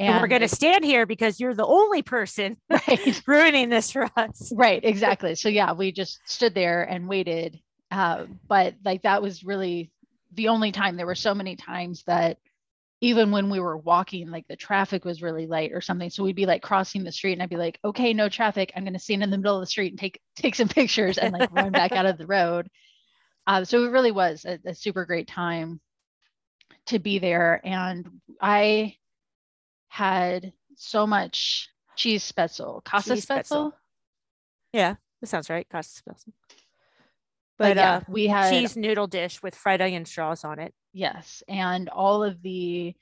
And, 0.00 0.20
we're 0.20 0.26
going 0.28 0.42
to 0.42 0.48
stand 0.48 0.84
here 0.84 1.06
because 1.06 1.38
you're 1.38 1.54
the 1.54 1.66
only 1.66 2.02
person 2.02 2.56
right, 2.70 3.22
ruining 3.26 3.68
this 3.68 3.92
for 3.92 4.08
us. 4.16 4.52
right, 4.56 4.82
exactly. 4.84 5.34
So 5.36 5.48
yeah, 5.48 5.72
we 5.72 5.92
just 5.92 6.20
stood 6.24 6.54
there 6.54 6.82
and 6.82 7.08
waited. 7.08 7.60
Uh, 7.90 8.24
but 8.48 8.74
like 8.84 9.02
that 9.02 9.22
was 9.22 9.44
really 9.44 9.92
the 10.34 10.48
only 10.48 10.72
time. 10.72 10.96
There 10.96 11.06
were 11.06 11.14
so 11.14 11.34
many 11.34 11.56
times 11.56 12.02
that 12.06 12.38
even 13.00 13.30
when 13.30 13.50
we 13.50 13.60
were 13.60 13.76
walking, 13.76 14.30
like 14.30 14.46
the 14.48 14.56
traffic 14.56 15.04
was 15.04 15.22
really 15.22 15.46
light 15.46 15.72
or 15.72 15.80
something. 15.80 16.10
So 16.10 16.24
we'd 16.24 16.36
be 16.36 16.46
like 16.46 16.62
crossing 16.62 17.04
the 17.04 17.12
street 17.12 17.34
and 17.34 17.42
I'd 17.42 17.50
be 17.50 17.56
like, 17.56 17.78
okay, 17.84 18.14
no 18.14 18.28
traffic. 18.28 18.72
I'm 18.74 18.84
going 18.84 18.94
to 18.94 18.98
stand 18.98 19.22
in 19.22 19.30
the 19.30 19.36
middle 19.36 19.56
of 19.56 19.60
the 19.62 19.66
street 19.66 19.92
and 19.92 19.98
take 19.98 20.20
take 20.36 20.54
some 20.54 20.68
pictures 20.68 21.18
and 21.18 21.32
like 21.32 21.52
run 21.52 21.70
back 21.72 21.92
out 21.92 22.06
of 22.06 22.18
the 22.18 22.26
road. 22.26 22.68
Uh, 23.46 23.64
so 23.64 23.84
it 23.84 23.90
really 23.90 24.12
was 24.12 24.46
a, 24.46 24.58
a 24.64 24.74
super 24.74 25.04
great 25.04 25.28
time 25.28 25.80
to 26.86 26.98
be 26.98 27.18
there. 27.18 27.60
And 27.64 28.08
I 28.40 28.96
had 29.88 30.52
so 30.76 31.06
much 31.06 31.68
cheese 31.96 32.30
spaetzle, 32.30 32.82
casa 32.84 33.14
Cheese 33.14 33.26
spaetzle. 33.26 33.70
spaetzle. 33.70 33.72
Yeah, 34.72 34.94
that 35.20 35.26
sounds 35.28 35.50
right. 35.50 35.68
Cost 35.68 35.96
special. 35.96 36.32
But, 37.58 37.70
But 37.70 37.76
yeah, 37.76 37.94
uh, 37.96 38.00
we 38.08 38.26
had 38.26 38.50
cheese 38.50 38.76
noodle 38.76 39.06
dish 39.06 39.42
with 39.42 39.54
fried 39.54 39.80
onion 39.80 40.04
straws 40.04 40.44
on 40.44 40.58
it. 40.58 40.74
Yes. 40.92 41.42
And 41.48 41.88
all 41.88 42.24
of 42.24 42.42
the, 42.42 42.94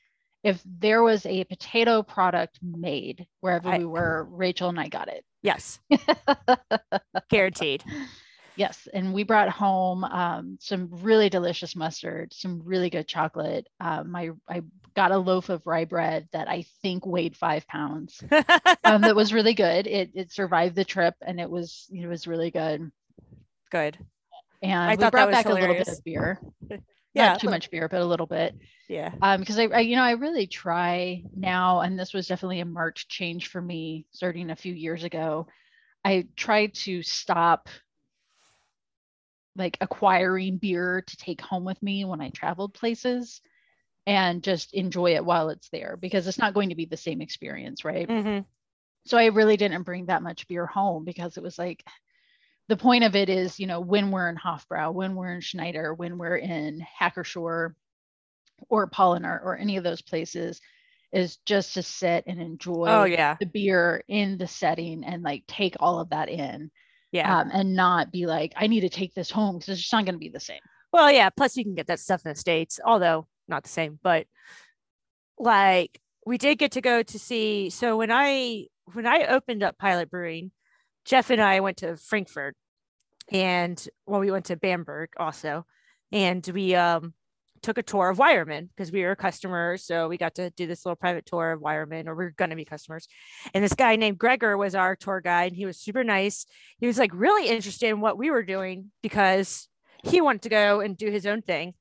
if 0.43 0.61
there 0.65 1.03
was 1.03 1.25
a 1.27 1.45
potato 1.45 2.03
product 2.03 2.59
made 2.63 3.27
wherever 3.41 3.69
I- 3.69 3.79
we 3.79 3.85
were, 3.85 4.27
Rachel 4.31 4.69
and 4.69 4.79
I 4.81 4.89
got 4.89 5.09
it. 5.09 5.25
Yes, 5.43 5.81
guaranteed. 7.31 7.83
Yes. 8.55 8.87
And 8.93 9.15
we 9.15 9.23
brought 9.23 9.49
home 9.49 10.05
um, 10.05 10.59
some 10.61 10.89
really 10.91 11.31
delicious 11.31 11.75
mustard, 11.75 12.33
some 12.35 12.61
really 12.65 12.91
good 12.91 13.09
chocolate. 13.09 13.67
Um, 13.81 14.11
my, 14.11 14.31
I 14.49 14.63
got 14.95 15.11
a 15.11 15.17
loaf 15.19 15.49
of 15.49 15.67
rye 15.67 15.87
bread 15.87 16.29
that 16.33 16.49
I 16.49 16.67
think 16.83 17.07
weighed 17.07 17.37
five 17.37 17.67
pounds. 17.67 18.23
Um, 18.85 19.03
that 19.03 19.17
was 19.17 19.33
really 19.33 19.55
good. 19.55 19.87
It, 19.87 20.11
it 20.13 20.33
survived 20.33 20.75
the 20.75 20.85
trip 20.85 21.15
and 21.23 21.41
it 21.41 21.49
was, 21.49 21.87
it 21.91 22.07
was 22.07 22.27
really 22.27 22.51
good. 22.51 22.91
Good. 23.71 23.97
And 24.63 24.91
I 24.91 24.95
we 24.95 25.11
brought 25.11 25.31
back 25.31 25.47
a 25.47 25.53
little 25.53 25.75
bit 25.75 25.89
of 25.89 26.05
beer. 26.05 26.41
Yeah. 27.15 27.33
Not 27.33 27.41
too 27.41 27.51
much 27.51 27.71
beer, 27.71 27.91
but 27.91 28.01
a 28.01 28.07
little 28.07 28.25
bit. 28.25 28.55
Yeah. 28.89 29.13
um 29.21 29.41
because 29.41 29.59
I, 29.59 29.65
I 29.65 29.81
you 29.81 29.97
know 29.97 30.03
i 30.03 30.13
really 30.13 30.47
try 30.47 31.23
now 31.37 31.81
and 31.81 31.99
this 31.99 32.15
was 32.15 32.27
definitely 32.27 32.61
a 32.61 32.65
marked 32.65 33.09
change 33.09 33.49
for 33.49 33.61
me 33.61 34.07
starting 34.13 34.51
a 34.51 34.57
few 34.57 34.73
years 34.75 35.05
ago 35.05 35.47
i 36.05 36.27
try 36.37 36.67
to 36.69 37.03
stop 37.03 37.69
like 39.57 39.77
acquiring 39.81 40.57
beer 40.57 41.03
to 41.07 41.17
take 41.17 41.41
home 41.41 41.65
with 41.65 41.83
me 41.83 42.05
when 42.05 42.21
i 42.21 42.31
traveled 42.31 42.75
places 42.75 43.41
and 44.07 44.43
just 44.43 44.75
enjoy 44.75 45.15
it 45.15 45.25
while 45.25 45.49
it's 45.51 45.69
there 45.71 45.97
because 46.01 46.27
it's 46.27 46.39
not 46.39 46.55
going 46.55 46.69
to 46.71 46.75
be 46.75 46.87
the 46.87 46.97
same 46.97 47.21
experience 47.23 47.85
right 47.85 48.11
hmm 48.11 48.41
so 49.05 49.19
I 49.19 49.27
really 49.27 49.57
didn't 49.57 49.83
bring 49.83 50.07
that 50.07 50.23
much 50.23 50.47
beer 50.47 50.65
home 50.67 51.05
because 51.05 51.37
it 51.37 51.43
was 51.43 51.59
like 51.59 51.85
the 52.69 52.77
point 52.77 53.05
of 53.05 53.17
it 53.17 53.29
is, 53.29 53.59
you 53.59 53.67
know, 53.67 53.81
when 53.81 54.11
we're 54.11 54.29
in 54.29 54.37
Hofbrau, 54.37 54.93
when 54.95 55.15
we're 55.15 55.33
in 55.33 55.41
Schneider, 55.41 55.95
when 55.95 56.17
we're 56.19 56.37
in 56.37 56.81
Hacker-Pschorr 56.99 57.75
or 58.69 58.91
Paulaner 58.91 59.41
or 59.43 59.57
any 59.57 59.77
of 59.77 59.85
those 59.85 60.03
places, 60.03 60.61
is 61.13 61.37
just 61.45 61.75
to 61.75 61.83
sit 61.83 62.25
and 62.27 62.41
enjoy 62.41 62.87
Oh 62.89 63.05
yeah. 63.05 63.37
the 63.39 63.47
beer 63.47 64.03
in 64.09 64.39
the 64.39 64.47
setting 64.47 65.05
and 65.05 65.23
like 65.23 65.45
take 65.47 65.77
all 65.79 66.01
of 66.01 66.09
that 66.11 66.31
in 66.31 66.71
Yeah. 67.11 67.41
um, 67.41 67.51
and 67.53 67.75
not 67.75 68.11
be 68.11 68.25
like, 68.27 68.55
I 68.57 68.67
need 68.69 68.81
to 68.81 68.89
take 68.89 69.13
this 69.13 69.31
home 69.31 69.57
because 69.59 69.69
it's 69.71 69.81
just 69.83 69.93
not 69.93 70.05
going 70.07 70.15
to 70.15 70.19
be 70.19 70.31
the 70.31 70.41
same. 70.41 70.61
Well, 70.93 71.11
yeah. 71.13 71.29
Plus, 71.31 71.57
you 71.57 71.65
can 71.65 71.75
get 71.75 71.89
that 71.89 72.01
stuff 72.01 72.23
in 72.25 72.31
the 72.31 72.39
states, 72.39 72.81
although 72.85 73.27
not 73.49 73.63
the 73.65 73.69
same. 73.69 73.99
But 74.03 74.27
like, 75.39 76.01
we 76.25 76.39
did 76.39 76.59
get 76.59 76.73
to 76.73 76.81
go 76.81 77.03
to 77.03 77.19
see. 77.19 77.71
So 77.71 77.97
when 77.97 78.11
I 78.11 78.67
when 78.95 79.07
I 79.07 79.27
opened 79.27 79.63
up 79.63 79.79
Pilot 79.79 80.11
Brewing, 80.11 80.51
Jeff 81.05 81.31
and 81.31 81.41
I 81.41 81.61
went 81.61 81.79
to 81.79 81.97
Frankfurt, 81.97 82.57
and 83.31 83.89
well, 84.07 84.21
we 84.21 84.31
went 84.31 84.47
to 84.47 84.57
Bamberg 84.57 85.11
also, 85.17 85.67
and 86.11 86.47
we 86.53 86.75
um 86.75 87.15
took 87.63 87.79
a 87.79 87.83
tour 87.83 88.11
of 88.11 88.19
Weyermann 88.19 88.69
because 88.69 88.93
we 88.93 89.05
were 89.05 89.15
customers. 89.15 89.85
So 89.85 90.09
we 90.09 90.19
got 90.19 90.35
to 90.35 90.51
do 90.51 90.67
this 90.67 90.85
little 90.85 90.97
private 90.97 91.25
tour 91.25 91.53
of 91.53 91.61
Weyermann, 91.61 92.07
or 92.07 92.15
we 92.15 92.25
are 92.25 92.35
going 92.37 92.51
to 92.51 92.57
be 92.57 92.65
customers. 92.65 93.07
And 93.55 93.63
this 93.63 93.75
guy 93.75 93.97
named 93.97 94.19
Gregor 94.19 94.57
was 94.57 94.75
our 94.75 94.97
tour 94.97 95.21
guide. 95.21 95.53
And 95.53 95.57
he 95.57 95.65
was 95.65 95.79
super 95.79 96.03
nice. 96.05 96.45
He 96.79 96.87
was 96.87 96.99
like 96.99 97.13
really 97.15 97.49
interested 97.49 97.89
in 97.89 98.01
what 98.01 98.19
we 98.19 98.31
were 98.31 98.43
doing 98.43 98.91
because 99.03 99.69
he 100.03 100.21
wanted 100.21 100.43
to 100.43 100.49
go 100.49 100.81
and 100.81 100.97
do 100.97 101.11
his 101.11 101.25
own 101.27 101.43
thing. 101.43 101.75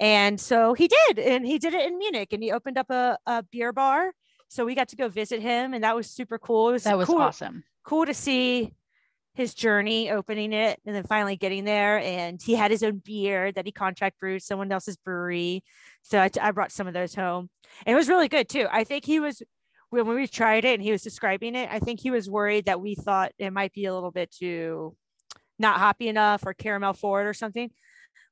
And 0.00 0.40
so 0.40 0.72
he 0.72 0.88
did, 0.88 1.18
and 1.18 1.46
he 1.46 1.58
did 1.58 1.74
it 1.74 1.86
in 1.86 1.98
Munich, 1.98 2.32
and 2.32 2.42
he 2.42 2.50
opened 2.50 2.78
up 2.78 2.88
a, 2.88 3.18
a 3.26 3.42
beer 3.42 3.72
bar. 3.72 4.12
So 4.48 4.64
we 4.64 4.74
got 4.74 4.88
to 4.88 4.96
go 4.96 5.08
visit 5.08 5.42
him, 5.42 5.74
and 5.74 5.84
that 5.84 5.94
was 5.94 6.08
super 6.08 6.38
cool. 6.38 6.70
It 6.70 6.72
was 6.72 6.84
That 6.84 6.96
was 6.96 7.06
cool, 7.06 7.18
awesome. 7.18 7.62
Cool 7.84 8.06
to 8.06 8.14
see 8.14 8.74
his 9.34 9.54
journey 9.54 10.10
opening 10.10 10.52
it 10.52 10.80
and 10.84 10.94
then 10.94 11.04
finally 11.04 11.36
getting 11.36 11.64
there. 11.64 11.98
And 11.98 12.40
he 12.42 12.54
had 12.54 12.70
his 12.70 12.82
own 12.82 13.00
beer 13.04 13.52
that 13.52 13.64
he 13.64 13.72
contract 13.72 14.18
brewed 14.18 14.42
someone 14.42 14.70
else's 14.72 14.96
brewery. 14.96 15.64
So 16.02 16.18
I, 16.18 16.30
I 16.40 16.50
brought 16.50 16.72
some 16.72 16.86
of 16.86 16.94
those 16.94 17.14
home. 17.14 17.48
And 17.86 17.94
it 17.94 17.96
was 17.96 18.08
really 18.08 18.28
good 18.28 18.48
too. 18.48 18.66
I 18.70 18.84
think 18.84 19.04
he 19.04 19.20
was 19.20 19.42
when 19.90 20.06
we 20.06 20.26
tried 20.28 20.64
it 20.64 20.74
and 20.74 20.82
he 20.82 20.92
was 20.92 21.02
describing 21.02 21.56
it, 21.56 21.68
I 21.70 21.80
think 21.80 22.00
he 22.00 22.10
was 22.12 22.30
worried 22.30 22.66
that 22.66 22.80
we 22.80 22.94
thought 22.94 23.32
it 23.38 23.52
might 23.52 23.72
be 23.72 23.86
a 23.86 23.94
little 23.94 24.12
bit 24.12 24.30
too 24.30 24.96
not 25.58 25.78
hoppy 25.78 26.08
enough 26.08 26.46
or 26.46 26.54
caramel 26.54 26.94
forward 26.94 27.26
or 27.26 27.34
something. 27.34 27.70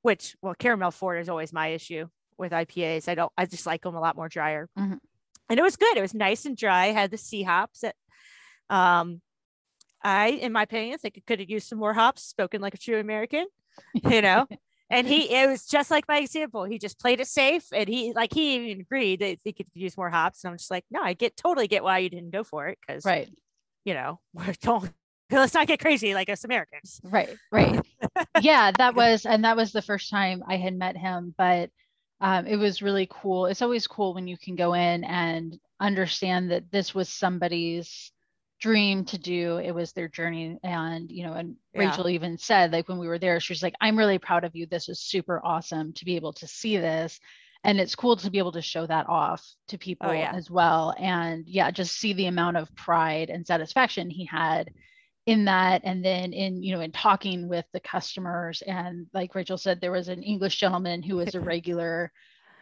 Which 0.02 0.36
well, 0.40 0.54
caramel 0.54 0.92
forward 0.92 1.18
is 1.18 1.28
always 1.28 1.52
my 1.52 1.68
issue 1.68 2.06
with 2.38 2.52
IPAs. 2.52 3.08
I 3.08 3.14
don't 3.14 3.32
I 3.36 3.46
just 3.46 3.66
like 3.66 3.82
them 3.82 3.96
a 3.96 4.00
lot 4.00 4.16
more 4.16 4.28
drier. 4.28 4.68
Mhm. 4.78 4.98
And 5.48 5.58
it 5.58 5.62
was 5.62 5.76
good. 5.76 5.96
It 5.96 6.02
was 6.02 6.14
nice 6.14 6.46
and 6.46 6.56
dry. 6.56 6.86
Had 6.86 7.10
the 7.10 7.18
C 7.18 7.42
hops 7.42 7.80
that 7.80 7.96
um 8.70 9.20
I, 10.02 10.28
in 10.28 10.52
my 10.52 10.62
opinion, 10.62 10.98
think 10.98 11.16
it 11.16 11.26
could 11.26 11.40
have 11.40 11.50
used 11.50 11.68
some 11.68 11.78
more 11.78 11.94
hops, 11.94 12.22
spoken 12.22 12.60
like 12.60 12.74
a 12.74 12.78
true 12.78 12.98
American, 12.98 13.46
you 14.08 14.22
know. 14.22 14.46
and 14.90 15.06
he, 15.06 15.34
it 15.34 15.48
was 15.48 15.66
just 15.66 15.90
like 15.90 16.06
my 16.08 16.18
example. 16.18 16.64
He 16.64 16.78
just 16.78 17.00
played 17.00 17.20
it 17.20 17.26
safe, 17.26 17.64
and 17.72 17.88
he, 17.88 18.12
like, 18.14 18.32
he 18.32 18.56
even 18.56 18.80
agreed 18.80 19.20
that 19.20 19.38
he 19.44 19.52
could 19.52 19.66
use 19.74 19.96
more 19.96 20.10
hops. 20.10 20.44
And 20.44 20.50
I'm 20.50 20.58
just 20.58 20.70
like, 20.70 20.84
no, 20.90 21.02
I 21.02 21.14
get 21.14 21.36
totally 21.36 21.68
get 21.68 21.82
why 21.82 21.98
you 21.98 22.10
didn't 22.10 22.30
go 22.30 22.44
for 22.44 22.68
it, 22.68 22.78
because 22.86 23.04
Right. 23.04 23.28
you 23.84 23.94
know, 23.94 24.20
we're 24.32 24.54
let's 25.30 25.54
not 25.54 25.66
get 25.66 25.80
crazy 25.80 26.14
like 26.14 26.30
us 26.30 26.44
Americans. 26.44 27.00
Right, 27.04 27.36
right. 27.52 27.80
yeah, 28.40 28.70
that 28.78 28.94
was, 28.94 29.26
and 29.26 29.44
that 29.44 29.56
was 29.56 29.72
the 29.72 29.82
first 29.82 30.10
time 30.10 30.42
I 30.46 30.56
had 30.56 30.74
met 30.74 30.96
him, 30.96 31.34
but 31.36 31.70
um, 32.20 32.46
it 32.46 32.56
was 32.56 32.82
really 32.82 33.08
cool. 33.10 33.46
It's 33.46 33.62
always 33.62 33.86
cool 33.86 34.14
when 34.14 34.26
you 34.26 34.36
can 34.36 34.56
go 34.56 34.74
in 34.74 35.04
and 35.04 35.58
understand 35.80 36.50
that 36.50 36.70
this 36.70 36.94
was 36.94 37.08
somebody's 37.08 38.10
dream 38.60 39.04
to 39.06 39.18
do. 39.18 39.58
It 39.58 39.72
was 39.72 39.92
their 39.92 40.08
journey. 40.08 40.58
And, 40.62 41.10
you 41.10 41.24
know, 41.24 41.34
and 41.34 41.56
Yeah. 41.74 41.88
Rachel 41.88 42.08
even 42.08 42.38
said, 42.38 42.72
like, 42.72 42.88
when 42.88 42.98
we 42.98 43.08
were 43.08 43.18
there, 43.18 43.40
she 43.40 43.52
was 43.52 43.62
like, 43.62 43.74
I'm 43.80 43.98
really 43.98 44.18
proud 44.18 44.44
of 44.44 44.56
you. 44.56 44.66
This 44.66 44.88
is 44.88 45.00
super 45.00 45.40
awesome 45.44 45.92
to 45.94 46.04
be 46.04 46.16
able 46.16 46.32
to 46.34 46.46
see 46.46 46.76
this. 46.76 47.18
And 47.64 47.80
it's 47.80 47.96
cool 47.96 48.16
to 48.16 48.30
be 48.30 48.38
able 48.38 48.52
to 48.52 48.62
show 48.62 48.86
that 48.86 49.08
off 49.08 49.44
to 49.68 49.76
oh, 49.76 49.78
people 49.78 50.14
yeah. 50.14 50.32
as 50.34 50.50
well. 50.50 50.94
And 50.98 51.44
yeah, 51.48 51.70
just 51.70 51.96
see 51.96 52.12
the 52.12 52.26
amount 52.26 52.56
of 52.56 52.74
pride 52.76 53.30
and 53.30 53.46
satisfaction 53.46 54.10
he 54.10 54.24
had 54.24 54.70
in 55.26 55.44
that 55.44 55.82
and 55.84 56.02
then 56.02 56.32
in 56.32 56.62
you 56.62 56.74
know 56.74 56.80
in 56.80 56.90
talking 56.90 57.48
with 57.48 57.66
the 57.74 57.80
customers 57.80 58.62
and 58.62 59.06
like 59.12 59.34
rachel 59.34 59.58
said 59.58 59.78
there 59.78 59.92
was 59.92 60.08
an 60.08 60.22
english 60.22 60.56
gentleman 60.56 61.02
who 61.02 61.16
was 61.16 61.34
a 61.34 61.40
regular 61.54 62.10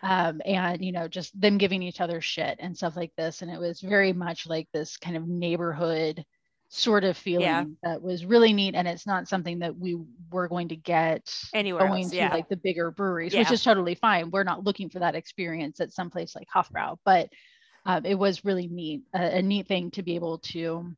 um, 0.03 0.41
and 0.45 0.85
you 0.85 0.93
know 0.93 1.09
just 1.09 1.39
them 1.41 1.59
giving 1.59 1.83
each 1.83 2.01
other 2.01 2.21
shit 2.21 2.57
and 2.61 2.77
stuff 2.77 2.97
like 2.97 3.13
this. 3.17 3.43
And 3.43 3.51
it 3.51 3.59
was 3.59 3.81
very 3.81 4.13
much 4.13 4.47
like 4.47 4.69
this 4.73 4.97
kind 4.97 5.17
of 5.17 5.27
neighborhood 5.27 6.25
sort 6.69 7.05
of 7.05 7.17
feeling 7.17 7.77
that 7.85 8.03
was 8.03 8.25
really 8.25 8.53
neat. 8.53 8.75
And 8.75 8.89
it's 8.89 9.07
not 9.07 9.29
something 9.29 9.61
that 9.61 9.79
we 9.79 9.97
were 10.33 10.49
going 10.49 10.69
to 10.69 10.77
get 10.77 11.33
Anywhere 11.55 11.87
going 11.87 12.03
else, 12.03 12.11
to 12.11 12.17
yeah. 12.17 12.35
like 12.35 12.49
the 12.49 12.57
bigger 12.57 12.91
breweries 12.91 13.35
which 13.35 13.53
is 13.53 13.63
totally 13.63 13.95
fine. 13.95 14.31
We're 14.31 14.43
not 14.43 14.65
looking 14.65 14.91
for 14.91 14.99
that 14.99 15.15
experience 15.15 15.81
at 15.81 15.93
some 15.93 16.11
place 16.11 16.35
like 16.35 16.49
hofbrau 16.55 16.97
but 17.05 17.29
um, 17.87 18.05
it 18.05 18.17
was 18.17 18.45
really 18.45 18.67
neat 18.67 19.03
a, 19.15 19.39
a 19.39 19.43
neat 19.43 19.69
thing 19.69 19.93
to 19.93 20.03
be 20.03 20.17
able 20.17 20.39
to 20.39 20.93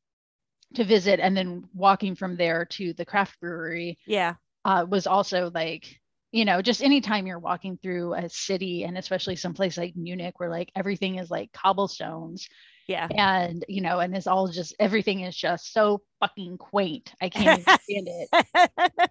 to 0.74 0.84
visit. 0.84 1.20
And 1.20 1.36
then 1.36 1.64
walking 1.74 2.14
from 2.14 2.36
there 2.36 2.64
to 2.64 2.92
the 2.94 3.04
craft 3.04 3.38
brewery 3.40 3.98
yeah, 4.06 4.34
uh, 4.64 4.86
was 4.88 5.06
also 5.06 5.50
like 5.54 6.00
you 6.32 6.44
know 6.44 6.60
just 6.62 6.82
anytime 6.82 7.26
you're 7.26 7.38
walking 7.38 7.78
through 7.82 8.14
a 8.14 8.28
city 8.28 8.84
and 8.84 8.98
especially 8.98 9.36
someplace 9.36 9.76
like 9.76 9.96
munich 9.96 10.34
where 10.38 10.50
like 10.50 10.70
everything 10.76 11.16
is 11.18 11.30
like 11.30 11.52
cobblestones 11.52 12.48
yeah. 12.86 13.08
and 13.10 13.64
you 13.68 13.80
know 13.80 14.00
and 14.00 14.16
it's 14.16 14.26
all 14.26 14.48
just 14.48 14.74
everything 14.78 15.20
is 15.20 15.36
just 15.36 15.72
so 15.72 16.00
fucking 16.20 16.56
quaint 16.58 17.12
i 17.20 17.28
can't 17.28 17.62
stand 17.62 18.08
it. 18.08 19.10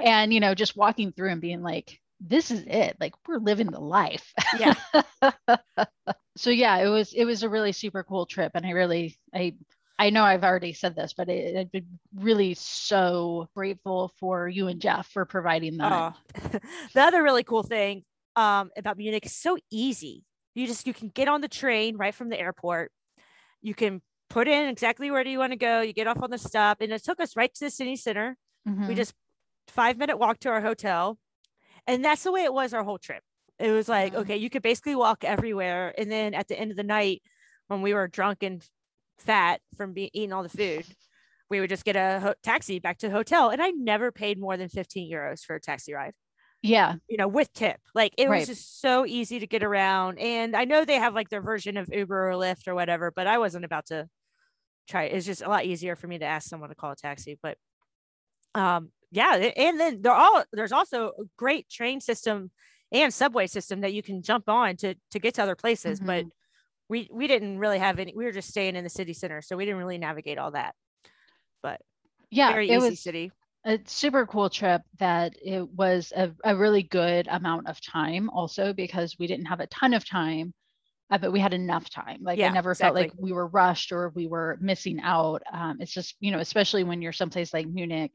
And 0.00 0.32
you 0.32 0.40
know 0.40 0.54
just 0.54 0.76
walking 0.76 1.12
through 1.12 1.30
and 1.30 1.40
being 1.40 1.60
like 1.60 2.00
this 2.20 2.50
is 2.50 2.64
it 2.66 2.96
like 3.00 3.14
we're 3.26 3.38
living 3.38 3.70
the 3.70 3.80
life. 3.80 4.32
Yeah, 4.58 4.74
so 6.36 6.50
yeah 6.50 6.78
it 6.78 6.88
was 6.88 7.12
it 7.12 7.24
was 7.24 7.42
a 7.42 7.48
really 7.48 7.72
super 7.72 8.02
cool 8.02 8.26
trip 8.26 8.52
and 8.54 8.64
i 8.66 8.70
really 8.70 9.18
i 9.34 9.54
I 9.98 10.10
know 10.10 10.22
I've 10.22 10.44
already 10.44 10.72
said 10.72 10.94
this, 10.94 11.12
but 11.16 11.28
it, 11.28 11.56
I've 11.56 11.72
been 11.72 11.98
really 12.14 12.54
so 12.54 13.48
grateful 13.54 14.12
for 14.20 14.48
you 14.48 14.68
and 14.68 14.80
Jeff 14.80 15.08
for 15.08 15.24
providing 15.24 15.76
that. 15.78 15.92
Oh. 15.92 16.58
the 16.94 17.02
other 17.02 17.22
really 17.22 17.42
cool 17.42 17.64
thing 17.64 18.04
um, 18.36 18.70
about 18.76 18.96
Munich 18.96 19.26
is 19.26 19.34
so 19.34 19.58
easy. 19.70 20.24
You 20.54 20.66
just 20.66 20.86
you 20.86 20.94
can 20.94 21.08
get 21.08 21.28
on 21.28 21.40
the 21.40 21.48
train 21.48 21.96
right 21.96 22.14
from 22.14 22.28
the 22.28 22.38
airport. 22.38 22.92
You 23.60 23.74
can 23.74 24.00
put 24.30 24.46
in 24.46 24.68
exactly 24.68 25.10
where 25.10 25.24
do 25.24 25.30
you 25.30 25.38
want 25.38 25.52
to 25.52 25.58
go. 25.58 25.80
You 25.80 25.92
get 25.92 26.06
off 26.06 26.22
on 26.22 26.30
the 26.30 26.38
stop, 26.38 26.80
and 26.80 26.92
it 26.92 27.02
took 27.02 27.20
us 27.20 27.36
right 27.36 27.52
to 27.52 27.64
the 27.64 27.70
city 27.70 27.96
center. 27.96 28.36
Mhm. 28.68 28.88
We 28.88 28.94
just 28.94 29.14
five 29.66 29.98
minute 29.98 30.18
walk 30.18 30.38
to 30.40 30.48
our 30.48 30.60
hotel, 30.60 31.18
and 31.86 32.04
that's 32.04 32.22
the 32.22 32.32
way 32.32 32.44
it 32.44 32.52
was 32.52 32.72
our 32.72 32.84
whole 32.84 32.98
trip. 32.98 33.22
It 33.58 33.72
was 33.72 33.88
like 33.88 34.12
Mhm. 34.14 34.18
okay, 34.18 34.36
you 34.36 34.50
could 34.50 34.62
basically 34.62 34.94
walk 34.94 35.24
everywhere, 35.24 35.92
and 35.98 36.10
then 36.10 36.34
at 36.34 36.46
the 36.46 36.58
end 36.58 36.70
of 36.70 36.76
the 36.76 36.84
night, 36.84 37.22
when 37.66 37.82
we 37.82 37.94
were 37.94 38.06
drunk 38.06 38.42
and 38.42 38.64
fat 39.18 39.60
from 39.76 39.92
be- 39.92 40.10
eating 40.12 40.32
all 40.32 40.42
the 40.42 40.48
food, 40.48 40.84
we 41.50 41.60
would 41.60 41.70
just 41.70 41.84
get 41.84 41.96
a 41.96 42.20
ho- 42.20 42.34
taxi 42.42 42.78
back 42.78 42.98
to 42.98 43.08
the 43.08 43.14
hotel, 43.14 43.50
and 43.50 43.62
I 43.62 43.70
never 43.70 44.12
paid 44.12 44.38
more 44.38 44.56
than 44.56 44.68
fifteen 44.68 45.10
euros 45.12 45.42
for 45.42 45.56
a 45.56 45.60
taxi 45.60 45.92
ride 45.92 46.14
yeah, 46.62 46.94
you 47.08 47.16
know, 47.16 47.28
with 47.28 47.52
tip. 47.52 47.78
Like 47.94 48.12
it 48.18 48.28
was 48.28 48.46
just 48.46 48.80
so 48.80 49.06
easy 49.06 49.38
to 49.40 49.46
get 49.46 49.62
around. 49.62 50.18
And 50.18 50.56
I 50.56 50.64
know 50.64 50.84
they 50.84 50.96
have 50.96 51.14
like 51.14 51.28
their 51.28 51.40
version 51.40 51.76
of 51.76 51.88
Uber 51.92 52.30
or 52.30 52.34
Lyft 52.34 52.66
or 52.66 52.74
whatever, 52.74 53.12
but 53.14 53.26
I 53.26 53.38
wasn't 53.38 53.64
about 53.64 53.86
to 53.86 54.08
try. 54.88 55.04
it. 55.04 55.14
It's 55.14 55.26
just 55.26 55.42
a 55.42 55.48
lot 55.48 55.64
easier 55.64 55.94
for 55.94 56.08
me 56.08 56.18
to 56.18 56.24
ask 56.24 56.48
someone 56.48 56.70
to 56.70 56.74
call 56.74 56.92
a 56.92 56.96
taxi. 56.96 57.38
But 57.40 57.58
um, 58.54 58.90
yeah, 59.12 59.34
and 59.34 59.78
then 59.78 60.02
there 60.02 60.12
all 60.12 60.44
there's 60.52 60.72
also 60.72 61.08
a 61.08 61.24
great 61.36 61.68
train 61.68 62.00
system 62.00 62.50
and 62.90 63.14
subway 63.14 63.46
system 63.46 63.82
that 63.82 63.92
you 63.92 64.02
can 64.02 64.22
jump 64.22 64.48
on 64.48 64.76
to 64.78 64.94
to 65.12 65.18
get 65.20 65.34
to 65.34 65.42
other 65.42 65.56
places. 65.56 66.00
But 66.00 66.24
we 66.88 67.08
we 67.12 67.26
didn't 67.26 67.58
really 67.58 67.78
have 67.78 67.98
any. 67.98 68.14
We 68.16 68.24
were 68.24 68.32
just 68.32 68.48
staying 68.50 68.76
in 68.76 68.84
the 68.84 68.90
city 68.90 69.12
center, 69.12 69.42
so 69.42 69.56
we 69.56 69.64
didn't 69.64 69.78
really 69.78 69.98
navigate 69.98 70.38
all 70.38 70.52
that. 70.52 70.74
But 71.62 71.80
yeah, 72.30 72.56
very 72.56 72.68
it 72.68 72.78
easy 72.78 72.78
was 72.78 72.96
city. 72.96 73.32
a 73.66 73.78
super 73.86 74.26
cool 74.26 74.50
trip 74.50 74.82
that 74.98 75.34
it 75.44 75.68
was 75.70 76.12
a, 76.16 76.32
a 76.44 76.56
really 76.56 76.82
good 76.84 77.28
amount 77.28 77.68
of 77.68 77.80
time 77.80 78.30
also 78.30 78.72
because 78.72 79.16
we 79.18 79.26
didn't 79.26 79.46
have 79.46 79.60
a 79.60 79.66
ton 79.68 79.94
of 79.94 80.08
time 80.08 80.54
uh, 81.10 81.18
but 81.18 81.32
we 81.32 81.40
had 81.40 81.54
enough 81.54 81.90
time 81.90 82.18
like 82.22 82.42
i 82.42 82.48
Yeah, 82.48 82.50
never 82.50 82.74
felt 82.74 82.94
like 82.94 83.10
we 83.18 83.32
were 83.32 83.48
rushed 83.48 83.92
or 83.92 84.10
we 84.16 84.26
were 84.28 84.58
missing 84.60 85.00
out 85.02 85.42
um, 85.52 85.78
it's 85.80 85.92
just 85.92 86.16
you 86.20 86.30
know 86.32 86.40
especially 86.40 86.84
when 86.84 87.02
you're 87.02 87.12
someplace 87.12 87.54
like 87.54 87.66
munich 87.68 88.12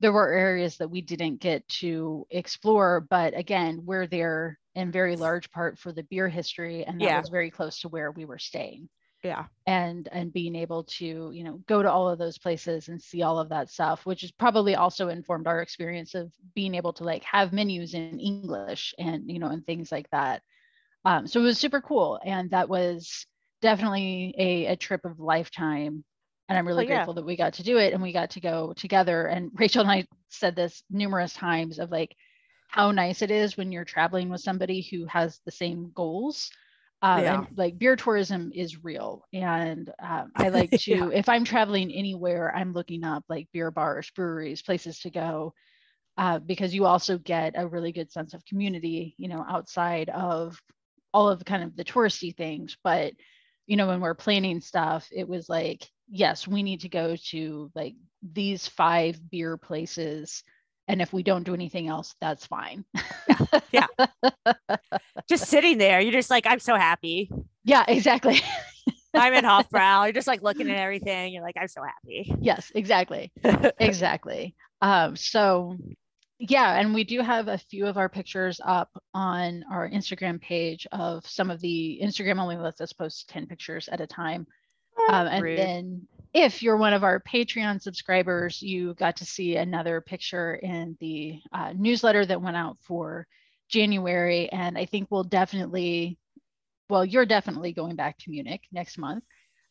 there 0.00 0.12
were 0.12 0.32
areas 0.32 0.76
that 0.78 0.90
we 0.90 1.00
didn't 1.00 1.40
get 1.40 1.66
to 1.68 2.26
explore 2.30 3.00
but 3.00 3.36
again 3.36 3.80
we're 3.84 4.06
there 4.06 4.58
in 4.74 4.92
very 4.92 5.16
large 5.16 5.50
part 5.50 5.78
for 5.78 5.92
the 5.92 6.02
beer 6.04 6.28
history 6.28 6.84
and 6.84 7.00
that 7.00 7.06
Yeah. 7.06 7.16
was 7.16 7.28
very 7.28 7.50
close 7.50 7.80
to 7.80 7.88
where 7.88 8.10
we 8.10 8.24
were 8.24 8.38
staying 8.38 8.88
Yeah. 9.22 9.46
and 9.66 10.08
and 10.12 10.32
being 10.32 10.54
able 10.54 10.84
to 10.84 11.30
you 11.32 11.42
know 11.44 11.58
go 11.66 11.82
to 11.82 11.90
all 11.90 12.08
of 12.08 12.18
those 12.18 12.38
places 12.38 12.88
and 12.88 13.02
see 13.02 13.22
all 13.22 13.38
of 13.38 13.48
that 13.48 13.70
stuff 13.70 14.06
which 14.06 14.20
has 14.22 14.30
probably 14.32 14.76
also 14.76 15.08
informed 15.08 15.46
our 15.46 15.60
experience 15.60 16.14
of 16.14 16.32
being 16.54 16.74
able 16.74 16.92
to 16.92 17.04
like 17.04 17.24
have 17.24 17.52
menus 17.52 17.94
in 17.94 18.18
english 18.20 18.94
and 18.98 19.30
you 19.30 19.38
know 19.38 19.48
and 19.48 19.66
things 19.66 19.90
like 19.90 20.08
that 20.10 20.42
um, 21.04 21.26
so 21.26 21.40
it 21.40 21.44
was 21.44 21.58
super 21.58 21.80
cool 21.80 22.20
and 22.24 22.50
that 22.50 22.68
was 22.68 23.26
definitely 23.62 24.34
a, 24.38 24.66
a 24.66 24.76
trip 24.76 25.04
of 25.04 25.20
lifetime 25.20 26.04
and 26.48 26.58
i'm 26.58 26.66
really 26.66 26.84
Oh, 26.84 26.88
yeah. 26.88 27.06
grateful 27.06 27.14
that 27.14 27.24
we 27.24 27.36
got 27.36 27.54
to 27.54 27.62
do 27.62 27.78
it 27.78 27.92
and 27.92 28.02
we 28.02 28.12
got 28.12 28.30
to 28.30 28.40
go 28.40 28.72
together 28.76 29.26
and 29.26 29.50
rachel 29.54 29.82
and 29.82 29.90
i 29.90 30.06
said 30.30 30.54
this 30.56 30.82
numerous 30.90 31.32
times 31.34 31.78
of 31.78 31.90
like 31.90 32.14
how 32.68 32.90
nice 32.90 33.22
it 33.22 33.30
is 33.30 33.56
when 33.56 33.72
you're 33.72 33.84
traveling 33.84 34.28
with 34.30 34.40
somebody 34.40 34.82
who 34.90 35.06
has 35.06 35.40
the 35.44 35.50
same 35.50 35.90
goals 35.94 36.50
um, 37.02 37.26
Yeah. 37.26 37.32
and 37.32 37.46
like 37.56 37.78
beer 37.78 37.96
tourism 37.96 38.50
is 38.54 38.82
real 38.84 39.22
and 39.32 39.90
um, 40.02 40.30
i 40.36 40.48
like 40.48 40.72
to 40.74 41.10
Yeah. 41.10 41.10
if 41.14 41.28
i'm 41.28 41.44
traveling 41.44 41.90
anywhere 41.92 42.54
i'm 42.56 42.72
looking 42.72 43.04
up 43.04 43.24
like 43.28 43.48
beer 43.52 43.70
bars 43.70 44.10
breweries 44.14 44.62
places 44.62 44.98
to 45.00 45.10
go 45.10 45.52
uh, 46.18 46.38
because 46.40 46.74
you 46.74 46.84
also 46.86 47.18
get 47.18 47.54
a 47.56 47.66
really 47.66 47.92
good 47.92 48.10
sense 48.10 48.34
of 48.34 48.44
community 48.46 49.14
you 49.18 49.28
know 49.28 49.44
outside 49.48 50.08
of 50.10 50.60
all 51.12 51.28
of 51.28 51.44
kind 51.44 51.62
of 51.62 51.76
the 51.76 51.84
touristy 51.84 52.34
things 52.36 52.76
but 52.82 53.12
you 53.66 53.76
know 53.76 53.86
when 53.86 54.00
we're 54.00 54.14
planning 54.14 54.60
stuff 54.60 55.08
it 55.12 55.28
was 55.28 55.48
like 55.48 55.88
yes 56.08 56.46
we 56.46 56.62
need 56.62 56.80
to 56.80 56.88
go 56.88 57.16
to 57.16 57.70
like 57.74 57.94
these 58.32 58.66
five 58.66 59.18
beer 59.30 59.56
places 59.56 60.42
and 60.88 61.02
if 61.02 61.12
we 61.12 61.22
don't 61.22 61.44
do 61.44 61.54
anything 61.54 61.88
else 61.88 62.14
that's 62.20 62.46
fine 62.46 62.84
Yeah. 63.72 63.86
Just 65.28 65.46
sitting 65.46 65.78
there, 65.78 66.00
you're 66.00 66.12
just 66.12 66.30
like, 66.30 66.46
I'm 66.46 66.60
so 66.60 66.76
happy. 66.76 67.30
yeah 67.64 67.84
exactly 67.88 68.40
I'm 69.14 69.34
in 69.34 69.44
Hofbrau. 69.44 70.04
You're 70.04 70.12
just 70.12 70.26
like 70.28 70.42
looking 70.42 70.70
at 70.70 70.76
everything. 70.78 71.32
You're 71.32 71.42
like, 71.42 71.56
I'm 71.60 71.68
so 71.68 71.82
happy. 71.82 72.34
yes 72.40 72.70
exactly 72.74 73.32
exactly 73.80 74.54
um 74.82 75.16
so 75.16 75.76
yeah 76.38 76.78
and 76.78 76.92
we 76.94 77.02
do 77.02 77.20
have 77.22 77.48
a 77.48 77.56
few 77.58 77.86
of 77.86 77.96
our 77.96 78.08
pictures 78.10 78.60
up 78.62 78.90
on 79.14 79.64
our 79.72 79.88
instagram 79.88 80.38
page 80.38 80.86
of 80.92 81.26
some 81.26 81.50
of 81.50 81.60
the 81.62 81.98
instagram 82.02 82.38
only 82.38 82.56
lets 82.58 82.78
us 82.82 82.92
post 82.92 83.28
10 83.30 83.46
pictures 83.46 83.88
at 83.88 84.02
a 84.02 84.06
time 84.06 84.46
um, 85.12 85.26
and 85.26 85.42
Rude. 85.42 85.58
then 85.58 86.08
if 86.34 86.62
you're 86.62 86.76
one 86.76 86.92
of 86.92 87.04
our 87.04 87.20
patreon 87.20 87.80
subscribers 87.80 88.60
you 88.62 88.94
got 88.94 89.16
to 89.16 89.24
see 89.24 89.56
another 89.56 90.00
picture 90.00 90.54
in 90.54 90.96
the 91.00 91.40
uh, 91.52 91.72
newsletter 91.76 92.24
that 92.26 92.42
went 92.42 92.56
out 92.56 92.76
for 92.82 93.26
january 93.68 94.48
and 94.50 94.76
i 94.78 94.84
think 94.84 95.08
we'll 95.10 95.24
definitely 95.24 96.18
well 96.88 97.04
you're 97.04 97.26
definitely 97.26 97.72
going 97.72 97.96
back 97.96 98.16
to 98.18 98.30
munich 98.30 98.62
next 98.72 98.98
month 98.98 99.24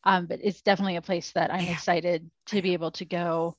um, 0.04 0.26
but 0.26 0.38
it's 0.42 0.62
definitely 0.62 0.96
a 0.96 1.02
place 1.02 1.32
that 1.32 1.52
i'm 1.52 1.64
Yeah. 1.64 1.72
excited 1.72 2.30
to 2.46 2.62
be 2.62 2.72
able 2.72 2.90
to 2.92 3.04
go 3.04 3.56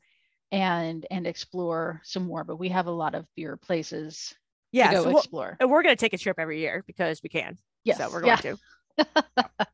and 0.52 1.06
and 1.12 1.28
explore 1.28 2.02
some 2.04 2.26
more 2.28 2.44
but 2.44 2.58
we 2.58 2.70
have 2.70 2.88
a 2.88 2.92
lot 2.92 3.16
of 3.16 3.26
beer 3.36 3.58
places 3.58 4.34
yeah. 4.72 4.90
to 4.90 4.96
go 4.96 5.04
so 5.04 5.10
we'll- 5.10 5.18
explore 5.20 5.58
and 5.60 5.70
we're 5.70 5.84
going 5.84 5.96
to 5.96 6.00
take 6.00 6.14
a 6.14 6.18
trip 6.18 6.38
every 6.40 6.60
year 6.60 6.84
because 6.88 7.22
we 7.24 7.30
can. 7.30 7.58
yes 7.84 7.98
So 7.98 8.10
we're 8.12 8.22
going 8.22 8.38
yeah, 8.44 8.56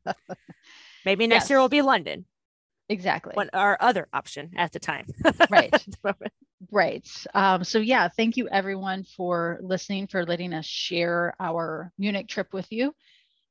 to. 0.04 0.14
Maybe 1.04 1.26
next 1.26 1.50
year 1.50 1.58
will 1.58 1.68
be 1.68 1.82
London, 1.82 2.26
exactly 2.88 3.32
one 3.34 3.50
our 3.52 3.76
other 3.80 4.08
option 4.12 4.52
at 4.56 4.72
the 4.72 4.78
time. 4.78 5.06
Right. 5.50 5.70
The. 6.02 6.14
Right. 6.70 7.08
Um, 7.34 7.64
so 7.64 7.78
yeah, 7.78 8.08
thank 8.08 8.36
you 8.36 8.48
everyone 8.48 9.04
for 9.04 9.58
listening, 9.62 10.06
for 10.06 10.24
letting 10.24 10.54
us 10.54 10.66
share 10.66 11.34
our 11.38 11.92
Munich 11.98 12.28
trip 12.28 12.52
with 12.52 12.70
you. 12.70 12.94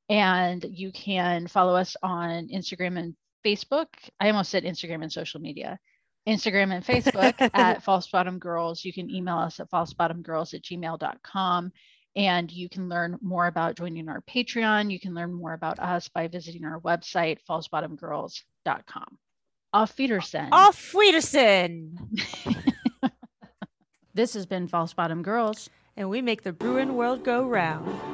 And 0.10 0.64
you 0.70 0.91
can 0.91 1.47
follow 1.47 1.76
us 1.76 1.95
on 2.04 2.49
Instagram 2.49 2.99
and 2.99 3.16
Facebook. 3.45 3.88
I 4.20 4.30
almost 4.30 4.51
said 4.51 4.64
Instagram 4.64 5.04
and 5.04 5.12
social 5.12 5.39
media. 5.39 5.80
Instagram 6.28 6.74
and 6.74 6.86
Facebook 6.86 7.49
at 7.54 7.84
False 7.84 8.08
Bottom 8.08 8.39
Girls. 8.39 8.84
You 8.84 8.93
can 8.93 9.10
email 9.10 9.38
us 9.38 9.60
at 9.60 9.70
falsebottomgirls 9.70 10.54
at 10.54 10.64
gmail.com. 10.64 11.72
And 12.16 12.51
you 12.51 12.70
can 12.70 12.89
learn 12.89 13.18
more 13.22 13.47
about 13.47 13.76
joining 13.76 14.07
our 14.07 14.22
Patreon. 14.22 14.91
You 14.91 14.99
can 14.99 15.16
learn 15.16 15.34
more 15.34 15.53
about 15.53 15.80
us 15.80 16.09
by 16.09 16.28
visiting 16.28 16.64
our 16.64 16.80
website, 16.80 17.39
falsebottomgirls.com. 17.49 19.18
Auf 19.74 19.97
Wiedersehen. 19.97 20.49
Off 20.51 20.93
Wiedersehen. 20.93 21.97
This 24.16 24.36
has 24.36 24.45
been 24.45 24.68
False 24.68 24.93
Bottom 24.93 25.24
Girls. 25.24 25.72
And 25.97 26.07
we 26.09 26.22
make 26.22 26.43
the 26.43 26.53
Bruin 26.53 26.95
world 26.95 27.24
go 27.24 27.43
round. 27.43 28.12